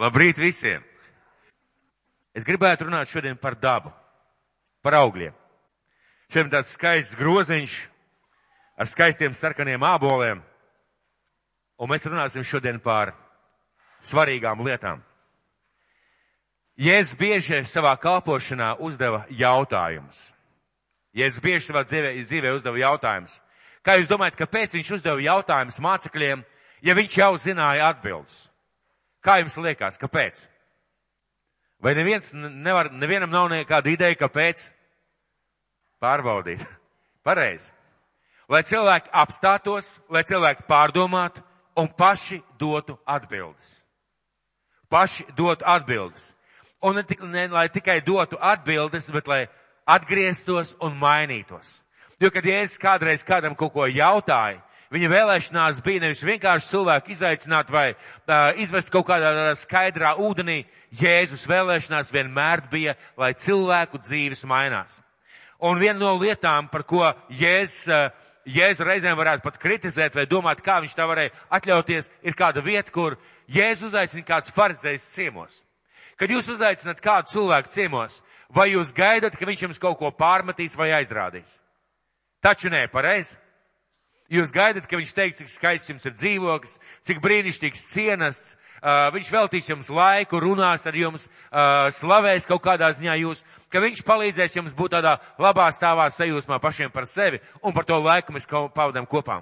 Labrīt 0.00 0.38
visiem! 0.40 0.80
Es 2.32 2.46
gribētu 2.46 2.86
runāt 2.86 3.10
šodien 3.10 3.36
par 3.36 3.56
dabu, 3.60 3.90
par 4.80 4.96
augļiem. 4.96 5.34
Šodien 6.30 6.52
tāds 6.54 6.72
skaists 6.72 7.18
groziņš 7.18 7.74
ar 8.80 8.88
skaistiem 8.88 9.34
sarkaniem 9.36 9.84
āboliem, 9.84 10.40
un 11.76 11.90
mēs 11.90 12.08
runāsim 12.08 12.46
šodien 12.46 12.80
par 12.80 13.12
svarīgām 14.00 14.62
lietām. 14.64 15.02
Jēzus 16.80 17.18
bieži 17.20 17.60
savā 17.68 17.92
kalpošanā 18.00 18.78
uzdeva 18.80 19.26
jautājumus. 19.28 20.30
Jēzus 21.12 21.44
bieži 21.44 21.66
savā 21.66 21.84
dzīvē, 21.84 22.14
dzīvē 22.24 22.54
uzdeva 22.56 22.80
jautājumus. 22.86 23.34
Kā 23.84 23.98
jūs 23.98 24.08
domājat, 24.08 24.38
kāpēc 24.38 24.78
viņš 24.78 24.94
uzdeva 24.96 25.20
jautājumus 25.20 25.82
mācekļiem, 25.82 26.46
ja 26.80 26.96
viņš 26.96 27.18
jau 27.20 27.34
zināja 27.42 27.90
atbildes? 27.92 28.46
Kā 29.20 29.40
jums 29.42 29.56
liekas, 29.60 29.98
kāpēc? 30.00 30.46
Vai 31.80 31.94
neviens 31.96 32.32
nevar, 32.34 32.90
nevienam 32.92 33.32
nav 33.32 33.48
nekāda 33.52 33.92
ideja, 33.92 34.16
kāpēc? 34.20 34.66
Pārbaudīt. 36.00 36.64
Pareizi. 37.26 37.70
Lai 38.50 38.64
cilvēki 38.66 39.12
apstātos, 39.14 39.98
lai 40.10 40.24
cilvēki 40.26 40.66
pārdomātu 40.68 41.44
un 41.78 41.88
paši 41.88 42.40
dotu 42.58 42.96
atbildes. 43.06 43.78
Paši 44.90 45.28
dotu 45.38 45.64
atbildes. 45.68 46.32
Un 46.82 46.96
ne, 46.96 47.04
tik, 47.06 47.22
ne 47.22 47.46
lai 47.52 47.68
tikai 47.70 48.00
dotu 48.02 48.40
atbildes, 48.40 49.10
bet 49.14 49.28
lai 49.28 49.44
atgrieztos 49.86 50.74
un 50.80 50.96
mainītos. 50.98 51.78
Jo, 52.20 52.32
kad 52.32 52.44
Jēzus 52.44 52.80
kādreiz 52.80 53.22
kādam 53.24 53.54
kaut 53.56 53.72
ko 53.72 53.86
jautāja, 53.88 54.60
Viņa 54.90 55.06
vēlēšanās 55.06 55.76
bija 55.86 56.02
nevis 56.02 56.24
vienkārši 56.26 56.66
cilvēku 56.72 57.12
izaicināt 57.14 57.68
vai 57.70 57.92
uh, 57.92 58.56
izvest 58.58 58.88
kaut 58.90 59.06
kādā 59.06 59.52
skaidrā 59.54 60.16
ūdenī. 60.18 60.64
Jēzus 60.98 61.44
vēlēšanās 61.46 62.08
vienmēr 62.10 62.64
bija, 62.72 62.96
lai 63.14 63.30
cilvēku 63.38 64.00
dzīves 64.02 64.42
mainās. 64.50 64.96
Un 65.62 65.78
viena 65.78 65.94
no 66.00 66.16
lietām, 66.18 66.66
par 66.72 66.82
ko 66.82 67.04
Jēzus, 67.30 67.84
uh, 67.86 68.08
Jēzus 68.50 68.82
reizēm 68.88 69.14
varētu 69.14 69.44
pat 69.44 69.60
kritizēt 69.62 70.16
vai 70.18 70.24
domāt, 70.26 70.64
kā 70.66 70.80
viņš 70.82 70.96
tā 70.98 71.06
varēja 71.06 71.36
atļauties, 71.54 72.10
ir 72.26 72.34
kāda 72.34 72.64
vieta, 72.66 72.90
kur 72.90 73.14
Jēzus 73.46 73.92
uzaicina 73.92 74.26
kāds 74.26 74.50
farizējs 74.56 75.06
ciemos. 75.12 75.60
Kad 76.18 76.34
jūs 76.34 76.50
uzaicināt 76.50 76.98
kādu 77.04 77.30
cilvēku 77.30 77.70
ciemos, 77.70 78.18
vai 78.50 78.72
jūs 78.72 78.90
gaidat, 78.96 79.38
ka 79.38 79.46
viņš 79.46 79.62
jums 79.68 79.78
kaut 79.78 80.00
ko 80.02 80.10
pārmetīs 80.10 80.74
vai 80.74 80.90
aizrādīs? 80.98 81.60
Taču 82.42 82.74
nē, 82.74 82.88
pareizi. 82.90 83.38
Jūs 84.30 84.52
gaidat, 84.54 84.84
ka 84.86 84.94
viņš 84.94 85.10
teiks, 85.10 85.38
cik 85.40 85.48
skaists 85.50 85.90
jums 85.90 86.04
ir 86.06 86.12
dzīvoklis, 86.14 86.76
cik 87.02 87.18
brīnišķīgs 87.24 87.86
cienasts, 87.90 88.52
uh, 88.78 89.08
viņš 89.10 89.30
veltīs 89.34 89.70
jums 89.72 89.88
laiku, 89.90 90.38
runās 90.38 90.86
ar 90.86 90.94
jums, 90.94 91.24
uh, 91.26 91.88
slavēs 91.90 92.46
kaut 92.46 92.62
kādā 92.62 92.92
ziņā 92.94 93.16
jūs, 93.24 93.42
ka 93.74 93.82
viņš 93.82 94.04
palīdzēs 94.06 94.54
jums 94.54 94.76
būt 94.78 94.94
tādā 94.94 95.16
labā 95.34 95.66
stāvā 95.74 96.06
sajūsmā 96.14 96.60
pašiem 96.62 96.94
par 96.94 97.08
sevi 97.10 97.42
un 97.58 97.74
par 97.74 97.88
to 97.88 97.98
laiku 97.98 98.36
mēs 98.36 98.46
pavadām 98.46 99.08
kopā. 99.10 99.40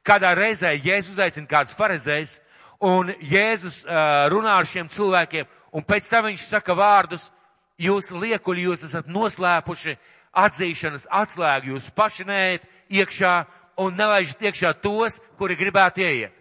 Kādā 0.00 0.32
reizē 0.32 0.72
Jēzus 0.72 1.20
aicina 1.20 1.44
kādus 1.50 1.76
farizējus 1.76 2.38
un 2.80 3.12
Jēzus 3.20 3.82
uh, 3.84 4.24
runā 4.32 4.56
ar 4.56 4.64
šiem 4.64 4.88
cilvēkiem 4.88 5.52
un 5.76 5.84
pēc 5.84 6.08
tam 6.08 6.30
viņš 6.30 6.48
saka 6.48 6.72
vārdus, 6.72 7.28
jūs 7.76 8.08
liekuļi, 8.16 8.70
jūs 8.70 8.88
esat 8.88 9.12
noslēpuši 9.12 9.98
atzīšanas 10.32 11.10
atslēgu, 11.12 11.74
jūs 11.74 11.92
paši 11.92 12.24
neiet 12.24 12.64
iekšā 12.88 13.34
un 13.80 13.96
nelaižat 13.96 14.42
iekšā 14.50 14.74
tos, 14.82 15.20
kuri 15.38 15.56
gribētu 15.58 16.04
ieiet. 16.04 16.36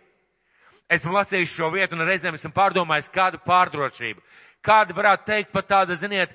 Esmu 0.90 1.14
lasījis 1.14 1.54
šo 1.54 1.70
vietu 1.74 1.96
un 1.96 2.08
reizēm 2.08 2.36
esmu 2.36 2.52
pārdomājis 2.56 3.12
kādu 3.14 3.40
pārdrošību. 3.46 4.24
Kāda 4.66 4.96
varētu 4.98 5.28
teikt 5.30 5.54
pat 5.54 5.70
tāda, 5.70 5.96
ziniet, 5.96 6.34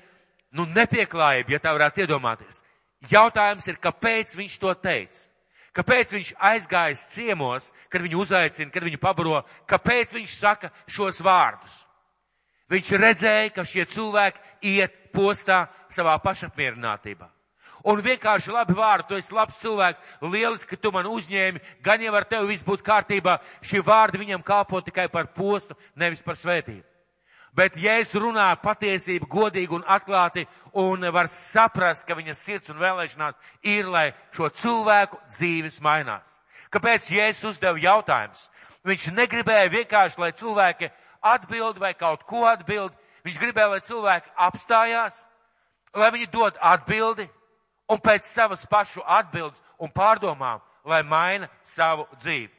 nu 0.55 0.65
nepieklājība, 0.71 1.55
ja 1.55 1.61
tā 1.61 1.75
varētu 1.75 2.05
iedomāties. 2.05 2.63
Jautājums 3.11 3.67
ir, 3.67 3.77
kāpēc 3.83 4.33
viņš 4.39 4.57
to 4.63 4.73
teica? 4.79 5.27
Kāpēc 5.75 6.15
viņš 6.15 6.31
aizgājas 6.39 7.03
ciemos, 7.11 7.69
kad 7.91 8.01
viņu 8.01 8.23
uzaicina, 8.23 8.71
kad 8.71 8.87
viņu 8.87 9.01
pabaro? 9.03 9.43
Kāpēc 9.67 10.15
viņš 10.15 10.37
saka 10.39 10.71
šos 10.87 11.19
vārdus? 11.19 11.81
Viņš 12.71 12.95
redzēja, 12.97 13.51
ka 13.53 13.67
šie 13.67 13.83
cilvēki 13.91 14.71
iet 14.71 14.95
postā 15.13 15.65
savā 15.91 16.15
pašapmierinātībā 16.23 17.34
un 17.85 18.01
vienkārši 18.01 18.53
labi 18.53 18.75
vārdi, 18.77 19.07
tu 19.09 19.19
esi 19.19 19.33
labs 19.35 19.59
cilvēks, 19.61 20.01
lieliski, 20.25 20.73
ka 20.73 20.81
tu 20.81 20.91
man 20.95 21.07
uzņēmi, 21.09 21.61
gan 21.85 22.01
jau 22.01 22.15
ar 22.17 22.25
tevi 22.29 22.49
viss 22.53 22.65
būtu 22.65 22.85
kārtībā, 22.85 23.37
šie 23.61 23.83
vārdi 23.85 24.21
viņam 24.23 24.43
kalpo 24.45 24.81
tikai 24.81 25.07
par 25.13 25.29
postu, 25.37 25.77
nevis 25.95 26.23
par 26.25 26.39
svētību. 26.39 26.83
Bet 27.55 27.77
Jēzus 27.79 28.19
runā 28.19 28.49
patiesību 28.59 29.29
godīgi 29.31 29.77
un 29.77 29.85
atklāti 29.87 30.43
un 30.75 31.05
var 31.15 31.29
saprast, 31.31 32.03
ka 32.03 32.17
viņa 32.17 32.33
sirds 32.35 32.73
un 32.73 32.81
vēlēšanās 32.81 33.37
ir, 33.63 33.87
lai 33.87 34.09
šo 34.35 34.49
cilvēku 34.51 35.21
dzīves 35.29 35.79
mainās. 35.85 36.35
Kāpēc 36.73 37.07
Jēzus 37.15 37.53
uzdeva 37.53 37.79
jautājumus? 37.79 38.49
Viņš 38.85 39.07
negribēja 39.15 39.71
vienkārši, 39.71 40.19
lai 40.19 40.33
cilvēki 40.35 40.91
atbild 41.23 41.79
vai 41.79 41.93
kaut 41.95 42.25
ko 42.27 42.43
atbild. 42.49 42.91
Viņš 43.25 43.39
gribēja, 43.41 43.71
lai 43.71 43.81
cilvēki 43.81 44.33
apstājās, 44.35 45.23
lai 45.95 46.11
viņi 46.13 46.27
dod 46.33 46.59
atbildi, 46.59 47.29
un 47.89 48.01
pēc 48.01 48.25
savas 48.27 48.65
pašu 48.69 49.03
atbildes 49.05 49.61
un 49.79 49.91
pārdomām, 49.93 50.61
lai 50.85 51.01
maina 51.03 51.49
savu 51.63 52.07
dzīvi. 52.17 52.51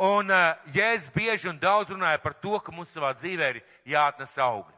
Un 0.00 0.30
uh, 0.32 0.56
Jēzus 0.72 1.12
bieži 1.12 1.50
un 1.50 1.58
daudz 1.60 1.92
runāja 1.92 2.22
par 2.22 2.32
to, 2.40 2.56
ka 2.64 2.72
mums 2.72 2.92
savā 2.94 3.12
dzīvē 3.12 3.50
ir 3.52 3.58
jāatnes 3.92 4.32
augļi. 4.40 4.76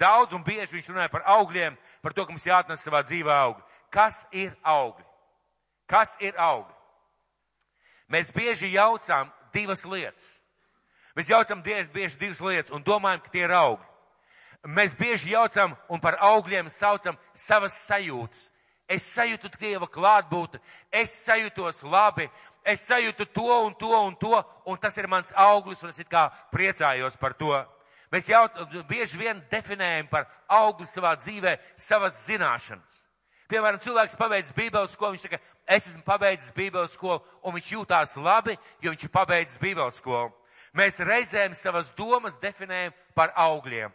Daudz 0.00 0.32
un 0.36 0.44
bieži 0.44 0.78
viņš 0.78 0.88
runāja 0.92 1.12
par 1.12 1.26
augļiem, 1.28 1.76
par 2.04 2.16
to, 2.16 2.24
ka 2.24 2.32
mums 2.32 2.46
jāatnes 2.48 2.84
savā 2.84 3.02
dzīvē 3.04 3.36
augļi. 3.36 3.66
Kas 3.92 4.24
ir 4.32 4.56
augļi? 4.64 5.04
Kas 5.88 6.16
ir 6.24 6.36
augļi? 6.40 6.72
Mēs 8.12 8.32
bieži 8.32 8.72
jaucām 8.72 9.28
divas 9.52 9.84
lietas. 9.84 10.36
Mēs 11.16 11.30
jaucam 11.32 11.62
bieži 11.64 12.18
divas 12.20 12.40
lietas 12.40 12.72
un 12.76 12.84
domājam, 12.84 13.22
ka 13.24 13.32
tie 13.32 13.44
ir 13.44 13.54
augļi. 13.56 13.92
Mēs 14.66 14.96
bieži 14.98 15.32
jaucam 15.32 15.76
un 15.92 16.00
par 16.02 16.18
augļiem 16.20 16.68
saucam 16.72 17.16
savas 17.36 17.76
sajūtas, 17.86 18.50
Es 18.88 19.06
sajūtu 19.16 19.50
Dieva 19.58 19.88
klātbūtni, 19.90 20.60
es 20.94 21.10
sajūtos 21.24 21.82
labi, 21.90 22.28
es 22.62 22.84
sajūtu 22.86 23.26
to 23.34 23.56
un 23.64 23.74
to 23.74 23.90
un 23.98 24.14
to, 24.14 24.36
un 24.66 24.78
tas 24.78 24.94
ir 24.96 25.08
mans 25.10 25.32
auglis, 25.34 25.82
un 25.82 25.90
es 25.90 25.98
it 25.98 26.10
kā 26.10 26.28
priecājos 26.54 27.18
par 27.18 27.34
to. 27.34 27.50
Mēs 28.12 28.30
jau 28.30 28.44
bieži 28.86 29.18
vien 29.18 29.42
definējam 29.50 30.06
par 30.10 30.28
augli 30.46 30.86
savā 30.86 31.16
dzīvē 31.18 31.56
savas 31.76 32.22
zināšanas. 32.28 33.02
Piemēram, 33.50 33.78
cilvēks 33.82 34.16
pabeidz 34.18 34.50
Bībeles 34.54 34.94
skolu, 34.94 35.14
viņš 35.14 35.26
saka, 35.26 35.38
es 35.66 35.86
esmu 35.90 36.02
pabeidzis 36.06 36.54
Bībeles 36.54 36.94
skolu, 36.94 37.22
un 37.42 37.54
viņš 37.54 37.70
jūtās 37.74 38.16
labi, 38.18 38.56
jo 38.82 38.90
viņš 38.94 39.06
ir 39.06 39.12
pabeidzis 39.14 39.60
Bībeles 39.62 40.00
skolu. 40.00 40.32
Mēs 40.76 40.98
reizēm 41.02 41.54
savas 41.54 41.92
domas 41.96 42.40
definējam 42.42 42.94
par 43.14 43.32
augļiem. 43.38 43.94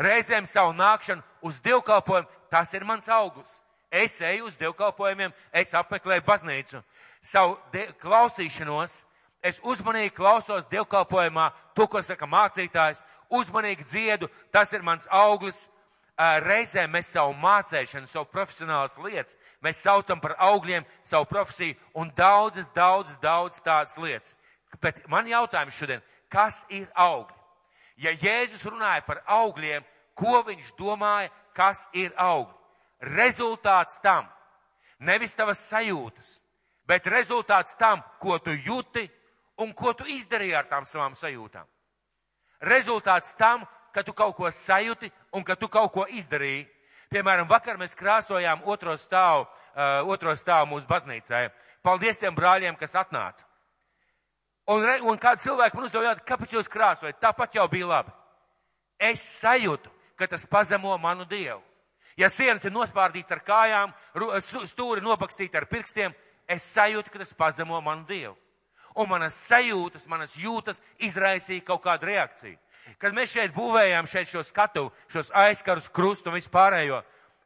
Reizēm 0.00 0.46
savu 0.48 0.72
nākšanu 0.76 1.24
uz 1.44 1.60
dievkalpojumu, 1.64 2.28
tas 2.52 2.72
ir 2.76 2.84
mans 2.88 3.08
auglis. 3.08 3.58
Es 3.90 4.20
eju 4.20 4.46
uz 4.46 4.54
dievkalpojumiem, 4.54 5.32
es 5.50 5.74
apmeklēju 5.74 6.22
baznīcu. 6.22 6.78
Savu 7.26 7.56
klausīšanos, 7.98 9.00
es 9.42 9.58
uzmanīgi 9.66 10.14
klausos 10.14 10.68
dievkalpojumā, 10.70 11.48
to, 11.74 11.88
ko 11.90 12.02
saka 12.06 12.28
mācītājs, 12.30 13.02
uzmanīgi 13.34 13.86
dziedu, 13.88 14.30
tas 14.54 14.72
ir 14.72 14.86
mans 14.86 15.10
auglis. 15.10 15.66
Reizē 16.44 16.84
mēs 16.86 17.08
savu 17.14 17.32
mācēšanu, 17.40 18.06
savu 18.06 18.28
profesionālas 18.28 18.98
lietas, 19.00 19.38
mēs 19.64 19.80
saucam 19.80 20.20
par 20.20 20.34
augļiem 20.36 20.84
savu 21.02 21.24
profesiju 21.30 21.78
un 21.96 22.10
daudzas, 22.14 22.68
daudzas, 22.76 23.16
daudzas 23.18 23.64
tādas 23.64 23.96
lietas. 23.96 24.36
Bet 24.84 25.00
man 25.08 25.26
jautājums 25.26 25.78
šodien, 25.80 26.04
kas 26.28 26.66
ir 26.68 26.86
augļi? 26.92 27.38
Ja 28.04 28.12
Jēzus 28.12 28.66
runāja 28.68 29.00
par 29.06 29.24
augļiem, 29.26 29.84
ko 30.14 30.44
viņš 30.44 30.74
domāja, 30.76 31.32
kas 31.56 31.86
ir 31.96 32.12
augļi? 32.20 32.59
Rezultāts 33.00 34.00
tam, 34.04 34.28
nevis 35.00 35.34
tavas 35.36 35.62
sajūtas, 35.70 36.38
bet 36.86 37.06
rezultāts 37.06 37.76
tam, 37.80 38.02
ko 38.20 38.38
tu 38.38 38.52
jūti 38.52 39.06
un 39.60 39.72
ko 39.76 39.92
tu 39.92 40.04
izdarīji 40.08 40.56
ar 40.56 40.68
tām 40.68 40.86
savām 40.88 41.16
sajūtām. 41.16 41.66
Rezultāts 42.60 43.34
tam, 43.38 43.64
ka 43.92 44.02
tu 44.02 44.12
kaut 44.12 44.36
ko 44.36 44.50
sajūti 44.50 45.10
un 45.32 45.44
ka 45.44 45.56
tu 45.56 45.68
kaut 45.68 45.92
ko 45.92 46.06
izdarīji. 46.06 46.66
Piemēram, 47.10 47.48
vakar 47.50 47.78
mēs 47.80 47.96
krāsojām 47.98 48.62
otro 48.70 48.94
stāvu, 49.00 49.46
uh, 49.46 50.06
otro 50.06 50.34
stāvu 50.38 50.68
mūsu 50.74 50.86
baznīcai. 50.86 51.48
Paldies 51.82 52.20
tiem 52.20 52.36
brāļiem, 52.36 52.76
kas 52.78 52.94
atnāca. 52.94 53.46
Un, 54.70 54.84
re, 54.84 55.00
un 55.02 55.18
kāds 55.18 55.42
cilvēks 55.42 55.74
man 55.74 55.88
uzdeva 55.88 56.10
jautājumu, 56.10 56.28
kāpēc 56.28 56.54
jūs 56.54 56.70
krāsojat? 56.70 57.18
Tāpat 57.18 57.56
jau 57.58 57.66
bija 57.72 57.88
labi. 57.90 58.12
Es 59.00 59.22
sajūtu, 59.40 59.90
ka 60.14 60.28
tas 60.30 60.44
pazemo 60.46 60.94
manu 61.00 61.24
dievu. 61.26 61.62
Ja 62.20 62.28
sienas 62.28 62.66
ir 62.68 62.74
nospārdīts 62.74 63.32
ar 63.32 63.40
kājām, 63.40 63.92
stūri 64.68 65.00
nobakstīti 65.00 65.56
ar 65.56 65.64
pirkstiem, 65.70 66.12
es 66.44 66.66
sajūtu, 66.74 67.12
ka 67.12 67.22
tas 67.22 67.32
pazemo 67.36 67.80
manu 67.80 68.04
dievu. 68.08 68.34
Un 69.00 69.08
manas 69.08 69.38
sajūtas, 69.46 70.08
manas 70.10 70.34
jūtas 70.36 70.82
izraisīja 71.00 71.64
kaut 71.64 71.80
kādu 71.86 72.10
reakciju. 72.10 72.58
Kad 73.00 73.14
mēs 73.16 73.32
šeit 73.32 73.54
būvējām 73.54 74.08
šeit 74.10 74.28
šo 74.28 74.42
skatu, 74.44 74.88
šos 75.12 75.30
aizkarus, 75.36 75.88
krustu 75.88 76.28
un 76.28 76.36
vispārējo, 76.36 76.98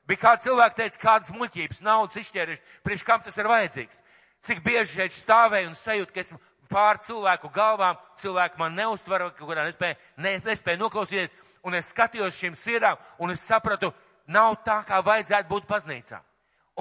bija 0.09 0.23
kāds 0.25 0.49
cilvēks 0.49 0.79
teica, 0.81 1.03
kādas 1.03 1.31
muļķības, 1.37 1.83
naudas 1.85 2.19
izšķēruši, 2.25 2.63
priekš 2.87 3.07
kam 3.07 3.23
tas 3.23 3.39
ir 3.39 3.51
vajadzīgs. 3.51 4.03
Cik 4.45 4.65
bieži 4.65 4.99
šeit 4.99 5.15
stāvēju 5.15 5.71
un 5.71 5.79
sajūtu, 5.79 6.15
ka 6.15 6.25
esmu 6.25 6.41
pār 6.73 6.99
cilvēku 7.05 7.53
galvām, 7.55 8.01
cilvēki 8.19 8.59
man 8.59 8.75
neuztver, 8.79 9.29
kurā 9.39 9.69
nespēja, 9.69 10.01
ne, 10.17 10.39
nespēja 10.45 10.81
noklausīties, 10.81 11.43
un 11.65 11.77
es 11.79 11.93
skatījos 11.93 12.41
šīm 12.41 12.57
sierām, 12.59 12.99
un 13.23 13.33
es 13.33 13.45
sapratu, 13.45 13.93
nav 14.27 14.57
tā, 14.65 14.81
kā 14.87 15.01
vajadzētu 15.05 15.49
būt 15.49 15.67
baznīcā. 15.69 16.21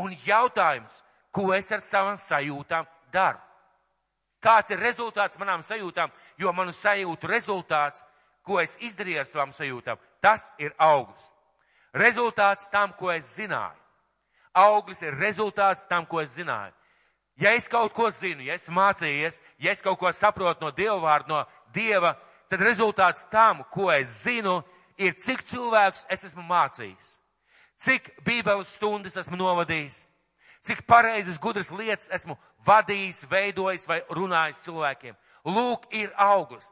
Un 0.02 0.16
jautājums, 0.26 1.02
ko 1.32 1.52
es 1.54 1.72
ar 1.72 1.82
savām 1.82 2.18
sajūtām 2.18 2.88
daru? 3.14 3.40
Kāds 4.44 4.74
ir 4.74 4.82
rezultāts 4.84 5.40
manām 5.40 5.64
sajūtām, 5.64 6.12
jo 6.38 6.52
manu 6.52 6.74
sajūtu 6.76 7.30
rezultāts, 7.32 8.04
ko 8.44 8.60
es 8.60 8.76
izdarīju 8.84 9.22
ar 9.22 9.30
savām 9.30 9.54
sajūtām, 9.56 10.02
tas 10.20 10.50
ir 10.60 10.74
auglis. 10.78 11.30
Rezultāts 11.96 12.68
tam, 12.74 12.92
ko 12.98 13.12
es 13.14 13.30
zināju. 13.38 13.80
Auglis 14.54 15.02
ir 15.02 15.16
rezultāts 15.16 15.88
tam, 15.88 16.06
ko 16.06 16.20
es 16.22 16.36
zināju. 16.36 16.74
Ja 17.40 17.54
es 17.58 17.70
kaut 17.70 17.94
ko 17.94 18.12
zinu, 18.14 18.44
ja 18.46 18.54
es 18.60 18.68
mācījies, 18.70 19.40
ja 19.58 19.72
es 19.72 19.82
kaut 19.82 19.98
ko 19.98 20.12
saprotu 20.14 20.66
no 20.66 20.70
Dieva 20.72 21.00
vārdu, 21.02 21.34
no 21.34 21.40
Dieva, 21.74 22.14
tad 22.50 22.62
rezultāts 22.62 23.26
tam, 23.32 23.64
ko 23.74 23.90
es 23.94 24.12
zinu, 24.22 24.60
ir 25.02 25.16
cik 25.18 25.42
cilvēkus 25.50 26.06
es 26.14 26.28
esmu 26.30 26.46
mācījis, 26.46 27.16
cik 27.84 28.10
bībeles 28.24 28.72
stundas 28.78 29.18
esmu 29.20 29.38
novadījis, 29.40 30.06
cik 30.64 30.86
pareizes, 30.88 31.40
gudras 31.42 31.72
lietas 31.72 32.10
esmu 32.16 32.38
vadījis, 32.66 33.26
veidojis 33.30 33.88
vai 33.90 34.00
runājis 34.10 34.64
cilvēkiem. 34.64 35.18
Lūk, 35.44 35.90
ir 35.92 36.14
auglis. 36.16 36.72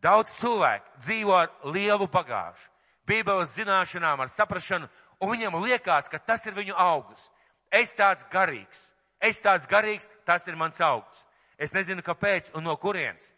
Daudz 0.00 0.32
cilvēku 0.36 1.00
dzīvo 1.00 1.34
ar 1.36 1.50
lielu 1.72 2.06
bagāžu, 2.08 2.68
bībeles 3.08 3.52
zināšanām, 3.56 4.20
ar 4.20 4.30
saprašanu, 4.32 4.88
un 5.20 5.32
viņam 5.34 5.58
liekas, 5.60 6.08
ka 6.08 6.18
tas 6.18 6.46
ir 6.48 6.56
viņu 6.56 6.76
auglis. 6.76 7.28
Es 7.70 7.92
tāds 7.96 8.24
garīgs, 8.32 8.90
es 9.20 9.40
tāds 9.44 9.68
garīgs, 9.68 10.08
tas 10.24 10.46
ir 10.48 10.56
mans 10.56 10.80
auglis. 10.80 11.24
Es 11.60 11.74
nezinu, 11.76 12.00
kāpēc 12.02 12.48
un 12.56 12.64
no 12.64 12.76
kurienes, 12.80 13.34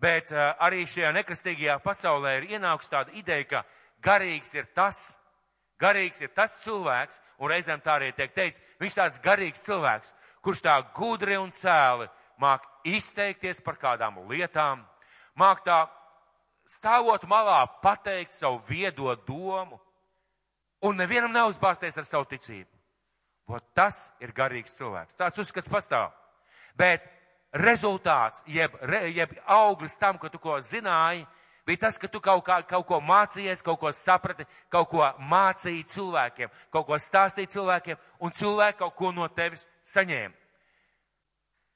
bet 0.00 0.28
uh, 0.32 0.52
arī 0.60 0.84
šajā 0.84 1.14
nekristīgajā 1.16 1.78
pasaulē 1.80 2.36
ir 2.38 2.50
ienākusi 2.58 2.92
tāda 2.92 3.16
ideja, 3.16 3.48
ka 3.48 3.62
garīgs 4.04 4.52
ir 4.54 4.68
tas, 4.76 5.14
garīgs 5.82 6.22
ir 6.22 6.30
tas 6.34 6.54
cilvēks, 6.62 7.18
un 7.42 7.50
reizēm 7.50 7.82
tā 7.82 7.96
arī 7.98 8.12
tiek 8.14 8.32
teikt, 8.34 8.60
viņš 8.82 8.98
tāds 8.98 9.22
garīgs 9.24 9.64
cilvēks, 9.66 10.12
kurš 10.42 10.62
tā 10.64 10.76
gudri 10.94 11.38
un 11.38 11.50
cēli 11.54 12.08
māk 12.42 12.64
izteikties 12.88 13.62
par 13.62 13.78
kādām 13.78 14.22
lietām, 14.30 14.82
māk 15.38 15.62
tā 15.66 15.84
stāvot 16.66 17.24
malā 17.30 17.64
pateikt 17.82 18.34
savu 18.34 18.60
viedo 18.68 19.14
domu 19.26 19.80
un 20.82 20.96
nevienam 20.98 21.32
neuzbāzties 21.34 21.98
ar 21.98 22.06
savu 22.08 22.26
ticību. 22.30 22.70
Ot 23.52 23.64
tas 23.74 24.06
ir 24.22 24.32
garīgs 24.34 24.74
cilvēks. 24.78 25.18
Tāds 25.18 25.38
uzskats 25.42 25.70
pastāv. 25.70 26.10
Bet 26.78 27.04
rezultāts, 27.52 28.42
jeb, 28.48 28.74
jeb 29.12 29.34
auglis 29.46 29.98
tam, 30.00 30.18
ka 30.18 30.30
tu 30.32 30.40
ko 30.40 30.56
zināji, 30.64 31.26
bija 31.66 31.84
tas, 31.86 31.98
ka 31.98 32.08
tu 32.08 32.20
kaut, 32.20 32.44
kā, 32.46 32.60
kaut 32.66 32.86
ko 32.86 33.00
mācījies, 33.00 33.62
kaut 33.62 33.80
ko 33.80 33.92
saprati, 33.92 34.46
kaut 34.72 34.88
ko 34.90 35.06
mācīji 35.30 35.84
cilvēkiem, 35.94 36.50
kaut 36.72 36.86
ko 36.86 36.98
stāstīji 36.98 37.52
cilvēkiem, 37.54 38.00
un 38.20 38.34
cilvēki 38.34 38.78
kaut 38.78 38.96
ko 38.98 39.12
no 39.12 39.28
tevis 39.28 39.68
saņēma. 39.94 40.34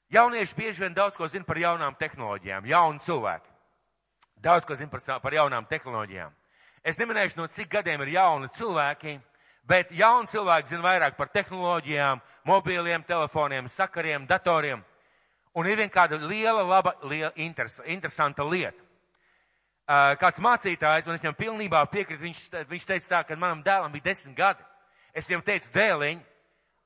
Jaunieši 0.09 0.55
bieži 0.55 0.85
vien 0.85 0.93
daudz 0.95 1.17
ko 1.19 1.27
zina 1.27 1.43
par 1.43 1.59
jaunām 1.59 1.95
tehnoloģijām, 1.99 2.65
jauni 2.65 3.03
cilvēki. 3.03 3.49
Daudz 4.39 4.65
ko 4.65 4.75
zina 4.75 4.91
par, 4.91 5.01
par 5.19 5.33
jaunām 5.35 5.67
tehnoloģijām. 5.67 6.31
Es 6.87 6.99
neminēšu, 6.99 7.35
no 7.35 7.47
cik 7.51 7.73
gadiem 7.73 8.05
ir 8.05 8.13
jauni 8.15 8.47
cilvēki, 8.55 9.17
bet 9.67 9.91
jauni 9.91 10.31
cilvēki 10.31 10.71
zina 10.71 10.85
vairāk 10.85 11.17
par 11.17 11.27
tehnoloģijām, 11.35 12.21
mobīliem, 12.47 13.03
telefoniem, 13.03 13.67
sakariem, 13.67 14.27
datoriem. 14.29 14.83
Un 15.57 15.67
ir 15.67 15.75
vien 15.75 15.91
kāda 15.91 16.19
liela, 16.21 16.63
laba, 16.63 16.93
liela, 17.03 17.33
interes, 17.35 17.81
interesanta 17.85 18.45
lieta. 18.47 18.86
Kāds 19.87 20.41
mācītājs, 20.43 21.05
un 21.07 21.15
es 21.15 21.21
viņam 21.23 21.35
pilnībā 21.39 21.79
piekrītu, 21.87 22.25
viņš, 22.25 22.39
viņš 22.67 22.85
teica 22.89 23.11
tā, 23.13 23.21
ka 23.23 23.37
manam 23.39 23.61
dēlam 23.63 23.93
bija 23.93 24.09
desmit 24.09 24.35
gadi. 24.35 24.65
Es 25.15 25.29
viņam 25.29 25.45
teicu, 25.47 25.69
dēliņ, 25.71 26.19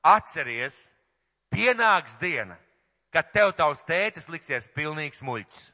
atceries, 0.06 0.78
pienāks 1.50 2.14
diena, 2.22 2.54
kad 3.12 3.32
tev 3.34 3.50
tavs 3.58 3.82
tētis 3.88 4.30
liksies 4.30 4.70
pilnīgs 4.76 5.24
muļķis. 5.26 5.64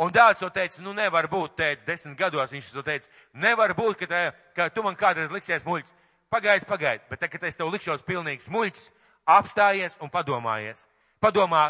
Un 0.00 0.12
dāds 0.12 0.40
to 0.40 0.48
teica, 0.52 0.80
nu 0.84 0.92
nevar 0.96 1.26
būt, 1.28 1.56
tēt, 1.56 1.82
desmit 1.84 2.16
gados 2.18 2.52
viņš 2.52 2.68
to 2.72 2.84
teica, 2.84 3.08
nevar 3.32 3.72
būt, 3.76 3.98
ka, 4.00 4.08
tā, 4.08 4.20
ka 4.56 4.68
tu 4.72 4.84
man 4.84 4.96
kādreiz 4.96 5.32
liksies 5.32 5.64
muļķis. 5.66 5.96
Pagaidi, 6.30 6.68
pagaidi, 6.68 7.02
bet 7.10 7.20
tagad, 7.20 7.40
kad 7.40 7.48
es 7.48 7.58
tev 7.58 7.72
likšos 7.72 8.04
pilnīgs 8.06 8.48
muļķis, 8.52 8.90
apstājies 9.28 9.96
un 10.00 10.12
padomājies. 10.12 10.84
Padomā, 11.20 11.66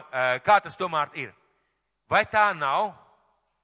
kā 0.47 0.59
tas 0.63 0.79
tomēr 0.79 1.15
ir. 1.19 1.33
Vai 2.11 2.23
tā 2.31 2.51
nav, 2.55 2.93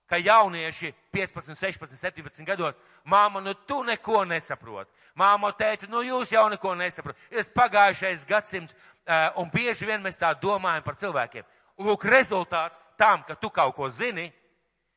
ka 0.06 0.19
jaunieši 0.23 0.93
15, 1.12 1.55
16, 1.58 1.97
17 1.99 2.47
gados, 2.47 2.75
māma, 3.05 3.41
nu 3.43 3.55
tu 3.55 3.82
neko 3.82 4.25
nesaproti. 4.25 4.91
Māma, 5.17 5.50
tēti, 5.56 5.88
nu 5.91 6.03
jūs 6.05 6.32
jau 6.35 6.47
neko 6.53 6.75
nesaprotat. 6.76 7.20
Ir 7.32 7.47
pagājušais 7.56 8.26
gadsimts, 8.29 8.75
un 9.41 9.50
bieži 9.53 9.88
vien 9.88 10.03
mēs 10.05 10.20
tā 10.20 10.32
domājam 10.41 10.85
par 10.85 10.99
cilvēkiem. 11.00 11.47
Lūk, 11.79 12.05
rezultāts 12.08 12.79
tam, 12.97 13.23
ka 13.26 13.35
tu 13.35 13.50
kaut 13.50 13.75
ko 13.76 13.88
zini, 13.91 14.31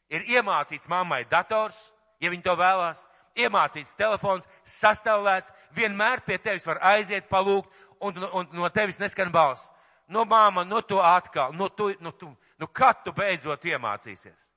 ir 0.09 0.25
iemācīts 0.37 0.89
mammai 0.91 1.25
dators, 1.29 1.77
ja 2.19 2.31
viņi 2.31 2.45
to 2.45 2.55
vēlās, 2.59 3.05
iemācīts 3.39 3.95
telefons, 3.97 4.47
sastāvēts, 4.67 5.53
vienmēr 5.75 6.23
pie 6.25 6.37
tevis 6.37 6.67
var 6.67 6.81
aiziet, 6.95 7.29
palūgt, 7.31 7.69
un, 7.99 8.17
un 8.33 8.47
no 8.55 8.69
tevis 8.73 8.99
neskan 8.99 9.31
balss. 9.31 9.71
Nu, 10.09 10.23
māma, 10.25 10.63
nu 10.65 10.81
tu 10.81 10.97
atkal, 10.99 11.53
nu, 11.53 11.69
tu, 11.69 11.91
nu, 12.01 12.11
tu, 12.11 12.31
nu 12.57 12.67
kad 12.67 13.03
tu 13.05 13.13
beidzot 13.13 13.65
iemācīsies? 13.65 14.48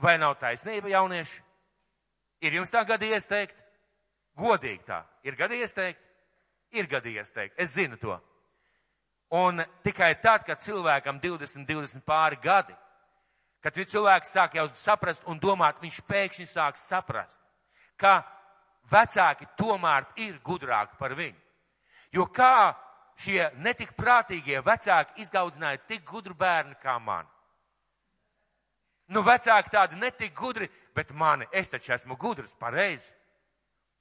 Vai 0.00 0.16
nav 0.18 0.38
taisnība, 0.40 0.88
jaunieši? 0.92 1.42
Ir 2.42 2.58
jums 2.58 2.72
tā 2.72 2.82
gadījies 2.86 3.28
teikt? 3.30 3.58
Godīgi 4.38 4.82
tā. 4.86 5.02
Ir 5.26 5.36
gadījies 5.38 5.76
teikt? 5.76 6.00
Ir 6.72 6.88
gadījies 6.88 7.34
teikt. 7.34 7.58
Es 7.60 7.74
zinu 7.76 7.98
to. 8.00 8.16
Un 9.32 9.60
tikai 9.84 10.14
tad, 10.20 10.44
kad 10.44 10.60
cilvēkam 10.60 11.20
20, 11.20 11.66
20 11.68 12.04
pāri 12.08 12.40
gadi, 12.42 12.74
Kad 13.62 13.78
cilvēks 13.78 14.32
sāk 14.34 14.56
jau 14.58 14.66
saprast 14.74 15.22
un 15.30 15.38
domāt, 15.38 15.78
viņš 15.78 16.00
pēkšņi 16.10 16.48
sāk 16.50 16.78
saprast, 16.82 17.38
ka 17.94 18.24
vecāki 18.90 19.46
tomēr 19.58 20.08
ir 20.18 20.40
gudrāki 20.42 20.98
par 20.98 21.14
viņu. 21.14 21.38
Jo 22.12 22.26
kā 22.26 22.74
šie 23.22 23.52
netik 23.62 23.94
prātīgie 23.94 24.58
vecāki 24.66 25.22
izgaudzināja 25.22 25.78
tik 25.86 26.02
gudru 26.10 26.34
bērnu 26.34 26.74
kā 26.82 26.96
mani? 26.98 27.30
Nu, 29.12 29.20
vecāki 29.26 29.72
tādi 29.72 29.98
netik 30.00 30.34
gudri, 30.34 30.70
bet 30.96 31.12
mani, 31.12 31.46
es 31.52 31.68
taču 31.68 31.92
esmu 31.92 32.16
gudrs, 32.16 32.56
pareizi. 32.58 33.12